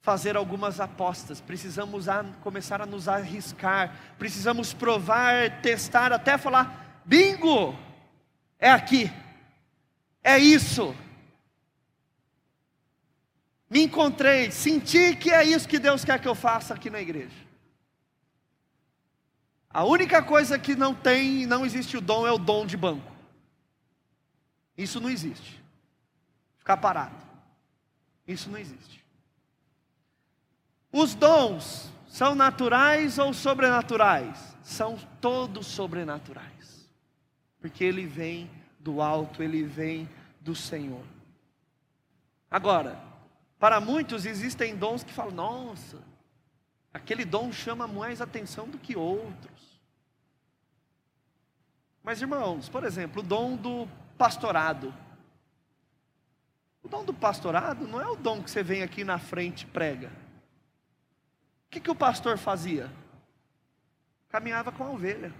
fazer 0.00 0.36
algumas 0.36 0.80
apostas, 0.80 1.40
precisamos 1.40 2.08
a, 2.08 2.22
começar 2.42 2.80
a 2.80 2.86
nos 2.86 3.08
arriscar, 3.08 3.96
precisamos 4.18 4.72
provar, 4.72 5.60
testar, 5.60 6.12
até 6.12 6.38
falar: 6.38 7.02
Bingo! 7.04 7.76
É 8.58 8.70
aqui. 8.70 9.10
É 10.22 10.38
isso. 10.38 10.94
Me 13.68 13.82
encontrei, 13.82 14.50
senti 14.50 15.16
que 15.16 15.30
é 15.30 15.42
isso 15.42 15.68
que 15.68 15.78
Deus 15.78 16.04
quer 16.04 16.20
que 16.20 16.28
eu 16.28 16.34
faça 16.34 16.72
aqui 16.74 16.88
na 16.88 17.00
igreja. 17.00 17.43
A 19.74 19.82
única 19.82 20.22
coisa 20.22 20.56
que 20.56 20.76
não 20.76 20.94
tem, 20.94 21.46
não 21.46 21.66
existe 21.66 21.96
o 21.96 22.00
dom, 22.00 22.24
é 22.24 22.30
o 22.30 22.38
dom 22.38 22.64
de 22.64 22.76
banco. 22.76 23.10
Isso 24.78 25.00
não 25.00 25.10
existe. 25.10 25.60
Ficar 26.58 26.76
parado. 26.76 27.16
Isso 28.24 28.48
não 28.48 28.56
existe. 28.56 29.04
Os 30.92 31.16
dons 31.16 31.90
são 32.06 32.36
naturais 32.36 33.18
ou 33.18 33.34
sobrenaturais? 33.34 34.56
São 34.62 34.96
todos 35.20 35.66
sobrenaturais. 35.66 36.88
Porque 37.60 37.82
ele 37.82 38.06
vem 38.06 38.48
do 38.78 39.02
alto, 39.02 39.42
ele 39.42 39.64
vem 39.64 40.08
do 40.40 40.54
Senhor. 40.54 41.04
Agora, 42.48 42.96
para 43.58 43.80
muitos 43.80 44.24
existem 44.24 44.76
dons 44.76 45.02
que 45.02 45.12
falam: 45.12 45.34
nossa, 45.34 45.98
aquele 46.92 47.24
dom 47.24 47.50
chama 47.50 47.88
mais 47.88 48.20
atenção 48.20 48.68
do 48.68 48.78
que 48.78 48.96
outros. 48.96 49.53
Mas 52.04 52.20
irmãos, 52.20 52.68
por 52.68 52.84
exemplo, 52.84 53.22
o 53.22 53.24
dom 53.24 53.56
do 53.56 53.88
pastorado. 54.18 54.94
O 56.82 56.88
dom 56.88 57.02
do 57.02 57.14
pastorado 57.14 57.88
não 57.88 57.98
é 57.98 58.06
o 58.06 58.14
dom 58.14 58.42
que 58.42 58.50
você 58.50 58.62
vem 58.62 58.82
aqui 58.82 59.02
na 59.02 59.18
frente 59.18 59.62
e 59.62 59.66
prega. 59.66 60.08
O 61.66 61.70
que, 61.70 61.80
que 61.80 61.90
o 61.90 61.94
pastor 61.94 62.36
fazia? 62.36 62.92
Caminhava 64.28 64.70
com 64.70 64.84
a 64.84 64.90
ovelha. 64.90 65.32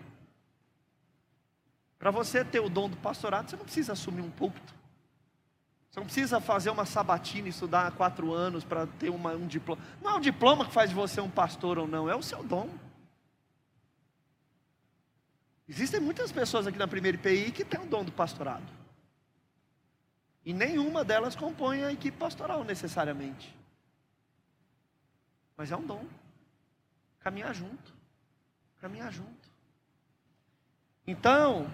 Para 1.98 2.10
você 2.10 2.42
ter 2.42 2.60
o 2.60 2.70
dom 2.70 2.88
do 2.88 2.96
pastorado, 2.96 3.50
você 3.50 3.56
não 3.56 3.64
precisa 3.64 3.92
assumir 3.92 4.22
um 4.22 4.30
púlpito. 4.30 4.74
Você 5.90 6.00
não 6.00 6.06
precisa 6.06 6.40
fazer 6.40 6.70
uma 6.70 6.86
sabatina 6.86 7.46
e 7.46 7.50
estudar 7.50 7.92
quatro 7.92 8.32
anos 8.32 8.64
para 8.64 8.86
ter 8.86 9.10
uma, 9.10 9.32
um 9.34 9.46
diploma. 9.46 9.82
Não 10.02 10.12
é 10.12 10.14
o 10.14 10.20
diploma 10.20 10.64
que 10.64 10.72
faz 10.72 10.88
de 10.88 10.96
você 10.96 11.20
um 11.20 11.30
pastor 11.30 11.78
ou 11.78 11.86
não, 11.86 12.08
é 12.08 12.16
o 12.16 12.22
seu 12.22 12.42
dom. 12.42 12.70
Existem 15.68 16.00
muitas 16.00 16.30
pessoas 16.30 16.66
aqui 16.66 16.78
na 16.78 16.86
primeira 16.86 17.16
IPI 17.16 17.50
que 17.50 17.64
têm 17.64 17.80
o 17.80 17.86
dom 17.86 18.04
do 18.04 18.12
pastorado. 18.12 18.70
E 20.44 20.52
nenhuma 20.52 21.02
delas 21.02 21.34
compõe 21.34 21.82
a 21.82 21.92
equipe 21.92 22.18
pastoral 22.18 22.64
necessariamente. 22.64 23.54
Mas 25.56 25.72
é 25.72 25.76
um 25.76 25.86
dom. 25.86 26.04
Caminhar 27.20 27.54
junto. 27.54 27.94
Caminhar 28.80 29.10
junto. 29.10 29.48
Então, 31.06 31.70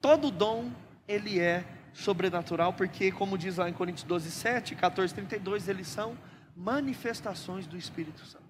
todo 0.00 0.30
dom, 0.30 0.72
ele 1.06 1.38
é 1.38 1.64
sobrenatural, 1.92 2.72
porque, 2.72 3.12
como 3.12 3.38
diz 3.38 3.56
lá 3.56 3.68
em 3.68 3.72
Coríntios 3.72 4.04
12, 4.04 4.30
7, 4.30 4.74
14, 4.74 5.14
32, 5.14 5.68
eles 5.68 5.86
são 5.86 6.18
manifestações 6.56 7.66
do 7.66 7.76
Espírito 7.76 8.24
Santo. 8.26 8.44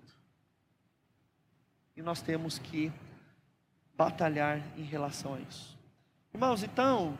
E 1.96 2.02
nós 2.02 2.22
temos 2.22 2.58
que 2.58 2.92
batalhar 3.96 4.62
em 4.76 4.82
relação 4.82 5.34
a 5.34 5.40
isso. 5.40 5.76
Irmãos, 6.32 6.62
então, 6.62 7.18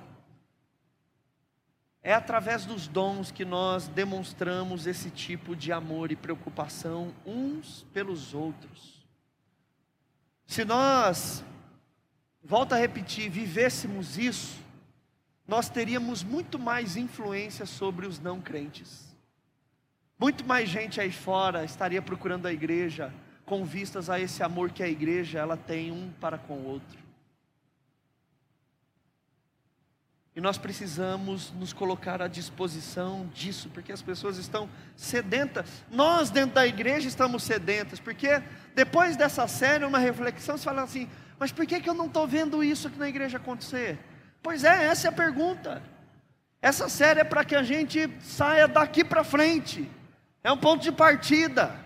é 2.03 2.13
através 2.13 2.65
dos 2.65 2.87
dons 2.87 3.31
que 3.31 3.45
nós 3.45 3.89
demonstramos 3.89 4.87
esse 4.87 5.11
tipo 5.11 5.57
de 5.57 5.73
amor 5.73 6.13
e 6.13 6.17
preocupação 6.17 7.15
uns 7.25 7.85
pelos 7.93 8.35
outros. 8.35 9.05
Se 10.47 10.65
nós, 10.65 11.45
volto 12.45 12.75
a 12.75 12.77
repetir, 12.77 13.29
vivêssemos 13.31 14.19
isso, 14.19 14.65
nós 15.49 15.69
teríamos 15.69 16.23
muito 16.23 16.59
mais 16.59 16.97
influência 16.97 17.67
sobre 17.67 18.07
os 18.07 18.21
não 18.21 18.41
crentes. 18.41 19.17
Muito 20.19 20.45
mais 20.45 20.69
gente 20.69 21.01
aí 21.01 21.11
fora 21.11 21.65
estaria 21.65 22.01
procurando 22.01 22.47
a 22.47 22.53
igreja 22.53 23.13
com 23.47 23.65
vistas 23.65 24.11
a 24.11 24.21
esse 24.21 24.43
amor 24.43 24.71
que 24.71 24.83
a 24.83 24.89
igreja 24.89 25.39
ela 25.39 25.57
tem 25.57 25.93
um 25.93 26.11
para 26.21 26.37
com 26.37 26.55
o 26.55 26.67
outro. 26.67 27.07
E 30.35 30.41
nós 30.41 30.59
precisamos 30.59 31.51
nos 31.53 31.73
colocar 31.73 32.21
à 32.21 32.29
disposição 32.29 33.27
disso, 33.33 33.71
porque 33.73 33.91
as 33.91 34.03
pessoas 34.03 34.37
estão 34.37 34.69
sedentas. 34.95 35.83
Nós, 35.91 36.29
dentro 36.29 36.57
da 36.57 36.67
igreja, 36.67 37.09
estamos 37.09 37.43
sedentas, 37.43 37.99
porque 37.99 38.43
depois 38.75 39.17
dessa 39.17 39.49
série, 39.49 39.87
uma 39.87 39.99
reflexão, 39.99 40.59
você 40.59 40.65
fala 40.65 40.83
assim: 40.83 41.09
mas 41.39 41.53
por 41.53 41.65
que, 41.65 41.81
que 41.81 41.89
eu 41.89 41.95
não 41.95 42.07
estou 42.07 42.27
vendo 42.27 42.63
isso 42.63 42.89
aqui 42.89 42.99
na 42.99 43.09
igreja 43.09 43.39
acontecer? 43.39 43.99
Pois 44.43 44.63
é, 44.65 44.85
essa 44.85 45.09
é 45.09 45.11
a 45.11 45.13
pergunta. 45.13 45.83
Essa 46.61 46.89
série 46.89 47.21
é 47.21 47.25
para 47.25 47.45
que 47.45 47.55
a 47.55 47.63
gente 47.63 48.11
saia 48.21 48.69
daqui 48.69 49.05
para 49.05 49.25
frente. 49.25 49.91
É 50.45 50.53
um 50.53 50.59
ponto 50.59 50.83
de 50.83 50.93
partida. 50.93 51.86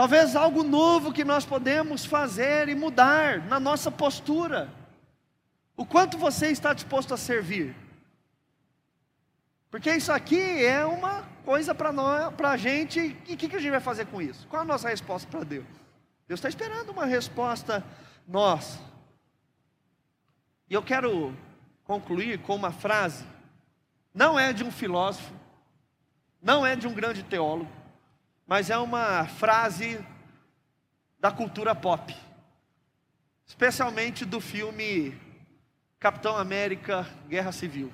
Talvez 0.00 0.34
algo 0.34 0.62
novo 0.62 1.12
que 1.12 1.22
nós 1.24 1.44
podemos 1.44 2.06
fazer 2.06 2.70
e 2.70 2.74
mudar 2.74 3.46
na 3.46 3.60
nossa 3.60 3.90
postura. 3.90 4.72
O 5.76 5.84
quanto 5.84 6.16
você 6.16 6.46
está 6.46 6.72
disposto 6.72 7.12
a 7.12 7.18
servir? 7.18 7.76
Porque 9.70 9.94
isso 9.94 10.10
aqui 10.10 10.64
é 10.64 10.86
uma 10.86 11.24
coisa 11.44 11.74
para 11.74 11.92
nós, 11.92 12.32
para 12.34 12.52
a 12.52 12.56
gente, 12.56 13.14
e 13.28 13.34
o 13.34 13.36
que, 13.36 13.46
que 13.46 13.56
a 13.56 13.58
gente 13.58 13.72
vai 13.72 13.80
fazer 13.80 14.06
com 14.06 14.22
isso? 14.22 14.46
Qual 14.48 14.62
a 14.62 14.64
nossa 14.64 14.88
resposta 14.88 15.28
para 15.30 15.44
Deus? 15.44 15.66
Deus 16.26 16.38
está 16.38 16.48
esperando 16.48 16.92
uma 16.92 17.04
resposta 17.04 17.84
nossa. 18.26 18.80
E 20.70 20.72
eu 20.72 20.82
quero 20.82 21.36
concluir 21.84 22.38
com 22.38 22.56
uma 22.56 22.72
frase, 22.72 23.22
não 24.14 24.38
é 24.38 24.50
de 24.54 24.64
um 24.64 24.72
filósofo, 24.72 25.34
não 26.40 26.66
é 26.66 26.74
de 26.74 26.88
um 26.88 26.94
grande 26.94 27.22
teólogo, 27.22 27.79
mas 28.50 28.68
é 28.68 28.76
uma 28.76 29.28
frase 29.28 30.04
da 31.20 31.30
cultura 31.30 31.72
pop, 31.72 32.12
especialmente 33.46 34.24
do 34.24 34.40
filme 34.40 35.16
Capitão 36.00 36.36
América 36.36 37.06
Guerra 37.28 37.52
Civil, 37.52 37.92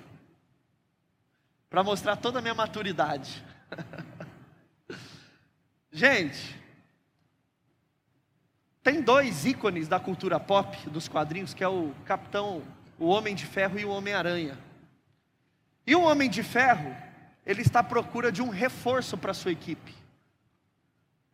para 1.69 1.83
mostrar 1.83 2.17
toda 2.17 2.39
a 2.39 2.43
minha 2.43 2.55
maturidade. 2.55 3.45
Gente, 5.93 6.59
tem 8.83 9.03
dois 9.03 9.45
ícones 9.45 9.89
da 9.89 10.01
cultura 10.01 10.41
pop, 10.41 10.89
dos 10.89 11.07
quadrinhos, 11.07 11.53
que 11.53 11.63
é 11.63 11.69
o 11.69 11.93
Capitão, 12.07 12.63
o 12.99 13.09
Homem 13.09 13.35
de 13.35 13.45
Ferro 13.45 13.79
e 13.79 13.85
o 13.85 13.91
Homem-Aranha. 13.91 14.59
E 15.87 15.95
o 15.95 16.01
Homem 16.01 16.31
de 16.31 16.43
Ferro, 16.43 16.97
ele 17.45 17.61
está 17.61 17.81
à 17.81 17.85
procura 17.85 18.33
de 18.33 18.41
um 18.41 18.49
reforço 18.49 19.19
para 19.19 19.35
sua 19.35 19.53
equipe. 19.53 20.06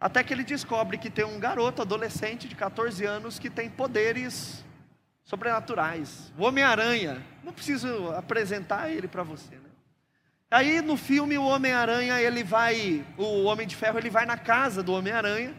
Até 0.03 0.25
que 0.25 0.35
ele 0.35 0.43
descobre 0.43 0.99
que 0.99 1.09
tem 1.09 1.25
um 1.25 1.39
garoto 1.39 1.81
adolescente 1.81 2.49
de 2.49 2.57
14 2.57 3.05
anos 3.05 3.39
que 3.39 3.49
tem 3.49 3.71
poderes 3.71 4.65
sobrenaturais. 5.23 6.33
O 6.37 6.43
Homem-Aranha, 6.43 7.25
não 7.45 7.53
preciso 7.53 8.11
apresentar 8.11 8.91
ele 8.91 9.07
para 9.07 9.23
você, 9.23 9.55
né? 9.55 9.71
Aí 10.51 10.83
no 10.83 10.97
filme 10.97 11.39
o 11.39 11.45
Homem-Aranha, 11.45 12.21
ele 12.21 12.43
vai, 12.43 13.07
o 13.17 13.45
Homem 13.45 13.65
de 13.65 13.77
Ferro, 13.77 13.97
ele 13.97 14.11
vai 14.11 14.27
na 14.27 14.37
casa 14.37 14.83
do 14.83 14.93
Homem-Aranha 14.93 15.55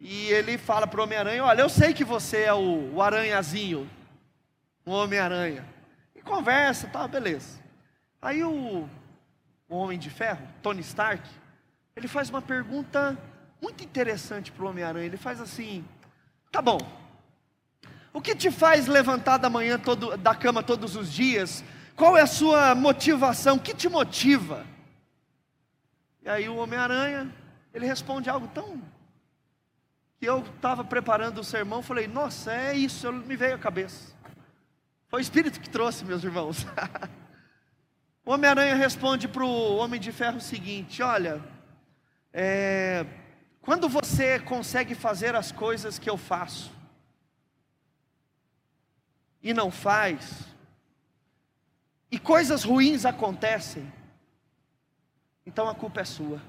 e 0.00 0.26
ele 0.32 0.58
fala 0.58 0.84
para 0.84 0.98
o 0.98 1.04
Homem-Aranha: 1.04 1.44
Olha, 1.44 1.60
eu 1.62 1.68
sei 1.68 1.94
que 1.94 2.02
você 2.02 2.42
é 2.42 2.52
o, 2.52 2.92
o 2.92 3.00
aranhazinho, 3.00 3.88
o 4.84 4.90
Homem-Aranha. 4.90 5.64
E 6.12 6.20
conversa, 6.20 6.88
tá, 6.88 7.06
beleza. 7.06 7.60
Aí 8.20 8.42
o, 8.42 8.88
o 9.68 9.76
Homem 9.76 9.96
de 9.96 10.10
Ferro, 10.10 10.44
Tony 10.60 10.80
Stark, 10.80 11.22
ele 11.96 12.08
faz 12.08 12.30
uma 12.30 12.42
pergunta 12.42 13.18
muito 13.60 13.84
interessante 13.84 14.50
para 14.50 14.64
o 14.64 14.68
Homem-Aranha. 14.68 15.06
Ele 15.06 15.16
faz 15.16 15.40
assim: 15.40 15.84
Tá 16.50 16.62
bom, 16.62 16.78
o 18.12 18.20
que 18.20 18.34
te 18.34 18.50
faz 18.50 18.86
levantar 18.86 19.38
da 19.38 19.48
manhã 19.48 19.78
todo, 19.78 20.16
da 20.16 20.34
cama 20.34 20.62
todos 20.62 20.96
os 20.96 21.12
dias? 21.12 21.64
Qual 21.94 22.16
é 22.16 22.22
a 22.22 22.26
sua 22.26 22.74
motivação? 22.74 23.56
O 23.56 23.60
que 23.60 23.74
te 23.74 23.88
motiva? 23.88 24.66
E 26.22 26.28
aí 26.28 26.48
o 26.48 26.56
Homem-Aranha, 26.56 27.32
ele 27.72 27.86
responde 27.86 28.28
algo 28.28 28.48
tão 28.48 28.82
que 30.18 30.26
eu 30.26 30.40
estava 30.54 30.84
preparando 30.84 31.38
o 31.38 31.44
sermão, 31.44 31.82
falei, 31.82 32.06
nossa, 32.06 32.52
é 32.52 32.76
isso, 32.76 33.10
me 33.10 33.36
veio 33.36 33.54
à 33.54 33.58
cabeça. 33.58 34.14
Foi 35.08 35.20
o 35.20 35.22
Espírito 35.22 35.58
que 35.58 35.70
trouxe, 35.70 36.04
meus 36.04 36.22
irmãos. 36.22 36.66
o 38.24 38.32
Homem-Aranha 38.32 38.74
responde 38.74 39.26
para 39.26 39.44
o 39.44 39.76
Homem 39.76 39.98
de 39.98 40.12
Ferro 40.12 40.36
o 40.36 40.42
seguinte: 40.42 41.02
olha, 41.02 41.40
é, 42.32 43.04
quando 43.60 43.88
você 43.88 44.38
consegue 44.38 44.94
fazer 44.94 45.34
as 45.34 45.52
coisas 45.52 45.98
que 45.98 46.08
eu 46.08 46.16
faço, 46.16 46.72
e 49.42 49.54
não 49.54 49.70
faz, 49.70 50.46
e 52.10 52.18
coisas 52.18 52.64
ruins 52.64 53.04
acontecem, 53.04 53.90
então 55.46 55.68
a 55.68 55.74
culpa 55.74 56.00
é 56.00 56.04
sua. 56.04 56.40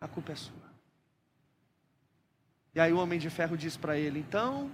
A 0.00 0.08
culpa 0.08 0.32
é 0.32 0.36
sua. 0.36 0.70
E 2.74 2.80
aí 2.80 2.92
o 2.92 2.98
homem 2.98 3.18
de 3.18 3.28
ferro 3.28 3.56
diz 3.56 3.76
para 3.76 3.98
ele: 3.98 4.18
então, 4.18 4.70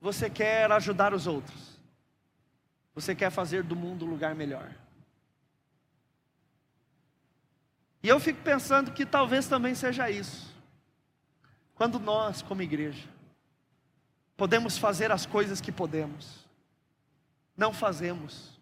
você 0.00 0.28
quer 0.28 0.70
ajudar 0.72 1.14
os 1.14 1.26
outros, 1.26 1.78
você 2.94 3.14
quer 3.14 3.30
fazer 3.30 3.62
do 3.62 3.76
mundo 3.76 4.04
um 4.04 4.10
lugar 4.10 4.34
melhor. 4.34 4.72
E 8.06 8.08
eu 8.08 8.20
fico 8.20 8.40
pensando 8.40 8.92
que 8.92 9.04
talvez 9.04 9.48
também 9.48 9.74
seja 9.74 10.08
isso. 10.08 10.54
Quando 11.74 11.98
nós, 11.98 12.40
como 12.40 12.62
igreja, 12.62 13.08
podemos 14.36 14.78
fazer 14.78 15.10
as 15.10 15.26
coisas 15.26 15.60
que 15.60 15.72
podemos, 15.72 16.46
não 17.56 17.72
fazemos, 17.72 18.60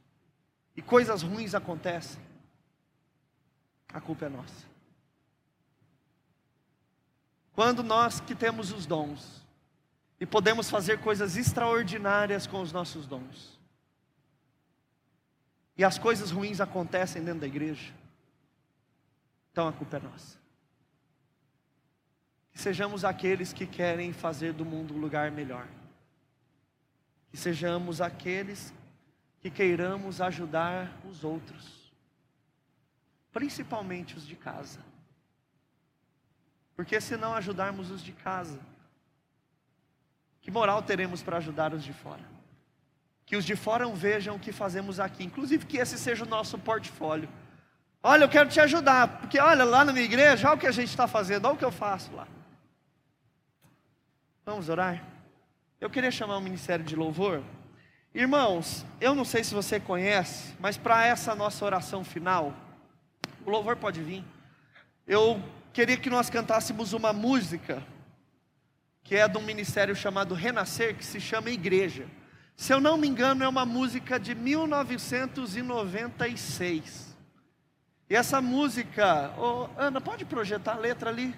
e 0.74 0.80
coisas 0.80 1.22
ruins 1.22 1.54
acontecem, 1.54 2.22
a 3.92 4.00
culpa 4.00 4.24
é 4.24 4.28
nossa. 4.30 4.64
Quando 7.52 7.82
nós 7.82 8.20
que 8.20 8.34
temos 8.34 8.72
os 8.72 8.86
dons, 8.86 9.44
e 10.18 10.24
podemos 10.24 10.70
fazer 10.70 11.00
coisas 11.00 11.36
extraordinárias 11.36 12.46
com 12.46 12.62
os 12.62 12.72
nossos 12.72 13.06
dons, 13.06 13.60
e 15.76 15.84
as 15.84 15.98
coisas 15.98 16.30
ruins 16.30 16.62
acontecem 16.62 17.22
dentro 17.22 17.40
da 17.40 17.46
igreja, 17.46 17.92
então 19.54 19.68
a 19.68 19.72
culpa 19.72 19.98
é 19.98 20.00
nossa. 20.00 20.36
Que 22.50 22.58
sejamos 22.58 23.04
aqueles 23.04 23.52
que 23.52 23.68
querem 23.68 24.12
fazer 24.12 24.52
do 24.52 24.64
mundo 24.64 24.94
um 24.94 24.98
lugar 24.98 25.30
melhor. 25.30 25.68
Que 27.30 27.36
sejamos 27.36 28.00
aqueles 28.00 28.74
que 29.38 29.50
queiramos 29.50 30.20
ajudar 30.20 30.90
os 31.08 31.22
outros, 31.22 31.92
principalmente 33.32 34.16
os 34.16 34.26
de 34.26 34.34
casa. 34.34 34.80
Porque 36.74 37.00
se 37.00 37.16
não 37.16 37.32
ajudarmos 37.32 37.92
os 37.92 38.02
de 38.02 38.10
casa, 38.12 38.58
que 40.40 40.50
moral 40.50 40.82
teremos 40.82 41.22
para 41.22 41.36
ajudar 41.36 41.72
os 41.72 41.84
de 41.84 41.92
fora? 41.92 42.24
Que 43.24 43.36
os 43.36 43.44
de 43.44 43.54
fora 43.54 43.86
vejam 43.86 44.34
o 44.34 44.40
que 44.40 44.50
fazemos 44.50 44.98
aqui, 44.98 45.22
inclusive 45.22 45.64
que 45.64 45.76
esse 45.78 45.96
seja 45.96 46.24
o 46.24 46.28
nosso 46.28 46.58
portfólio. 46.58 47.28
Olha, 48.06 48.24
eu 48.24 48.28
quero 48.28 48.50
te 48.50 48.60
ajudar, 48.60 49.20
porque 49.20 49.40
olha 49.40 49.64
lá 49.64 49.82
na 49.82 49.90
minha 49.90 50.04
igreja, 50.04 50.48
olha 50.48 50.56
o 50.56 50.60
que 50.60 50.66
a 50.66 50.72
gente 50.72 50.90
está 50.90 51.08
fazendo, 51.08 51.46
olha 51.46 51.54
o 51.54 51.56
que 51.56 51.64
eu 51.64 51.72
faço 51.72 52.14
lá. 52.14 52.28
Vamos 54.44 54.68
orar? 54.68 55.02
Eu 55.80 55.88
queria 55.88 56.10
chamar 56.10 56.36
o 56.36 56.40
ministério 56.42 56.84
de 56.84 56.94
louvor. 56.94 57.42
Irmãos, 58.14 58.84
eu 59.00 59.14
não 59.14 59.24
sei 59.24 59.42
se 59.42 59.54
você 59.54 59.80
conhece, 59.80 60.54
mas 60.60 60.76
para 60.76 61.06
essa 61.06 61.34
nossa 61.34 61.64
oração 61.64 62.04
final, 62.04 62.52
o 63.46 63.50
louvor 63.50 63.76
pode 63.76 64.02
vir. 64.02 64.22
Eu 65.06 65.42
queria 65.72 65.96
que 65.96 66.10
nós 66.10 66.28
cantássemos 66.28 66.92
uma 66.92 67.14
música 67.14 67.82
que 69.02 69.16
é 69.16 69.26
de 69.26 69.38
um 69.38 69.42
ministério 69.42 69.96
chamado 69.96 70.34
Renascer, 70.34 70.94
que 70.94 71.06
se 71.06 71.22
chama 71.22 71.48
Igreja. 71.48 72.06
Se 72.54 72.70
eu 72.70 72.82
não 72.82 72.98
me 72.98 73.08
engano, 73.08 73.42
é 73.42 73.48
uma 73.48 73.64
música 73.64 74.20
de 74.20 74.34
1996. 74.34 77.13
E 78.08 78.14
essa 78.14 78.40
música, 78.40 79.32
oh, 79.38 79.68
Ana, 79.78 80.00
pode 80.00 80.24
projetar 80.26 80.74
a 80.74 80.78
letra 80.78 81.08
ali? 81.08 81.34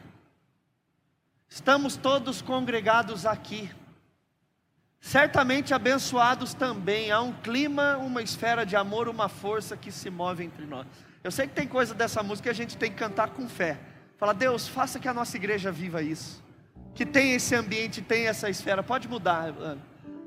Estamos 1.49 1.97
todos 1.97 2.43
congregados 2.43 3.25
aqui, 3.25 3.71
certamente 5.01 5.73
abençoados 5.73 6.55
também. 6.55 7.13
Há 7.13 7.21
um 7.21 7.33
clima, 7.33 7.97
uma 7.99 8.21
esfera 8.21 8.67
de 8.67 8.75
amor, 8.75 9.09
uma 9.09 9.29
força 9.29 9.77
que 9.77 9.93
se 9.93 10.11
move 10.11 10.43
entre 10.43 10.67
nós. 10.67 10.87
Eu 11.23 11.31
sei 11.31 11.47
que 11.47 11.55
tem 11.55 11.69
coisa 11.69 11.95
dessa 11.95 12.21
música 12.23 12.45
que 12.45 12.51
a 12.51 12.55
gente 12.55 12.77
tem 12.77 12.91
que 12.91 12.99
cantar 12.99 13.31
com 13.31 13.49
fé. 13.49 13.79
Fala, 14.19 14.35
Deus, 14.35 14.67
faça 14.67 14.99
que 14.99 15.07
a 15.07 15.15
nossa 15.15 15.37
igreja 15.37 15.71
viva 15.71 16.03
isso. 16.03 16.43
Que 16.97 17.07
tenha 17.07 17.37
esse 17.37 17.55
ambiente, 17.55 18.03
tenha 18.03 18.31
essa 18.31 18.51
esfera. 18.51 18.83
Pode 18.83 19.07
mudar, 19.09 19.55
Ana. 19.57 19.83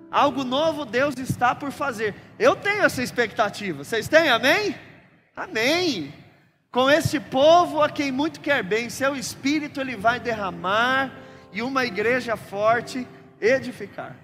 Algo 0.09 0.43
novo 0.45 0.85
Deus 0.85 1.15
está 1.17 1.53
por 1.53 1.71
fazer. 1.71 2.15
Eu 2.39 2.55
tenho 2.55 2.83
essa 2.83 3.03
expectativa. 3.03 3.83
Vocês 3.83 4.07
têm? 4.07 4.29
Amém? 4.29 4.75
Amém 5.35 6.28
com 6.71 6.89
esse 6.89 7.19
povo 7.19 7.81
a 7.81 7.89
quem 7.89 8.11
muito 8.11 8.39
quer 8.39 8.63
bem, 8.63 8.89
seu 8.89 9.15
espírito 9.15 9.81
ele 9.81 9.95
vai 9.95 10.19
derramar 10.19 11.11
e 11.51 11.61
uma 11.61 11.83
igreja 11.83 12.37
forte 12.37 13.07
edificar. 13.41 14.15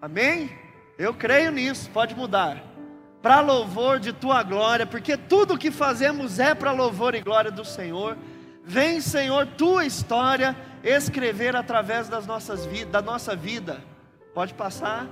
Amém? 0.00 0.50
Eu 0.98 1.12
creio 1.12 1.50
nisso, 1.50 1.90
pode 1.90 2.14
mudar. 2.14 2.62
Para 3.20 3.40
louvor 3.40 3.98
de 3.98 4.12
tua 4.12 4.42
glória, 4.42 4.86
porque 4.86 5.16
tudo 5.16 5.58
que 5.58 5.70
fazemos 5.70 6.38
é 6.38 6.54
para 6.54 6.72
louvor 6.72 7.14
e 7.14 7.20
glória 7.20 7.50
do 7.50 7.64
Senhor. 7.64 8.16
Vem, 8.64 9.00
Senhor, 9.00 9.46
tua 9.46 9.84
história 9.84 10.56
escrever 10.82 11.56
através 11.56 12.08
das 12.08 12.26
nossas 12.26 12.64
vidas, 12.64 12.92
da 12.92 13.02
nossa 13.02 13.34
vida. 13.34 13.82
Pode 14.32 14.54
passar. 14.54 15.06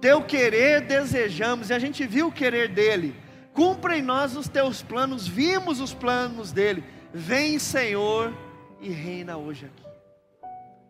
Teu 0.00 0.22
querer 0.22 0.80
desejamos, 0.80 1.70
e 1.70 1.74
a 1.74 1.78
gente 1.78 2.06
viu 2.06 2.28
o 2.28 2.32
querer 2.32 2.68
dele 2.68 3.14
cumpra 3.56 3.96
em 3.96 4.02
nós 4.02 4.36
os 4.36 4.48
teus 4.48 4.82
planos, 4.82 5.26
vimos 5.26 5.80
os 5.80 5.94
planos 5.94 6.52
dele. 6.52 6.84
Vem, 7.12 7.58
Senhor, 7.58 8.32
e 8.80 8.90
reina 8.90 9.38
hoje 9.38 9.64
aqui. 9.64 9.82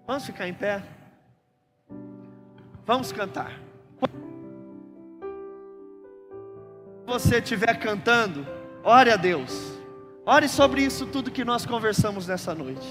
Vamos 0.04 0.26
ficar 0.26 0.48
em 0.48 0.54
pé? 0.54 0.82
Vamos 2.84 3.12
cantar. 3.12 3.52
Quando 7.04 7.20
você 7.20 7.38
estiver 7.38 7.78
cantando, 7.78 8.44
ore 8.82 9.10
a 9.10 9.16
Deus. 9.16 9.78
Ore 10.24 10.48
sobre 10.48 10.82
isso 10.82 11.06
tudo 11.06 11.30
que 11.30 11.44
nós 11.44 11.64
conversamos 11.64 12.26
nessa 12.26 12.52
noite. 12.52 12.86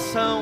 Como 0.00 0.39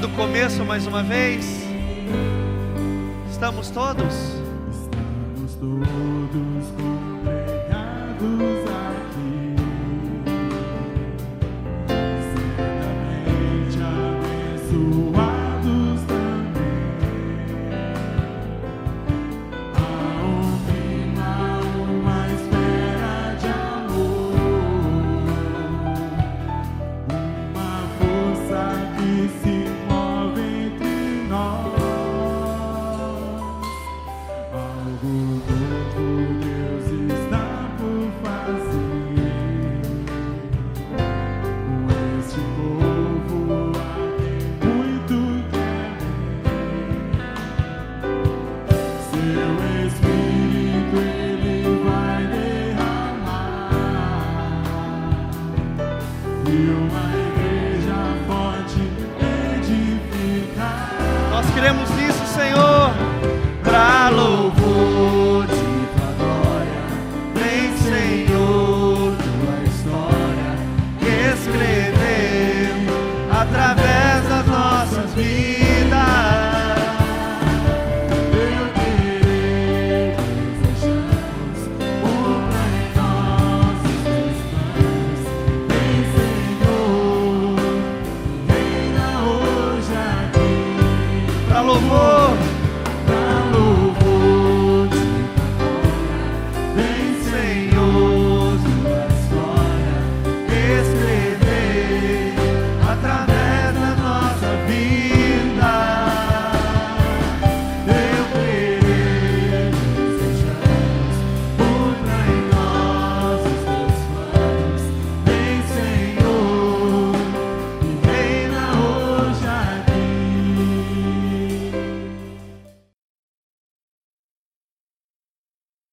do 0.00 0.08
começo 0.10 0.64
mais 0.64 0.86
uma 0.86 1.02
vez? 1.02 1.44
Estamos 3.30 3.68
todos? 3.68 4.14
Estamos 4.72 5.54
todos 5.56 6.89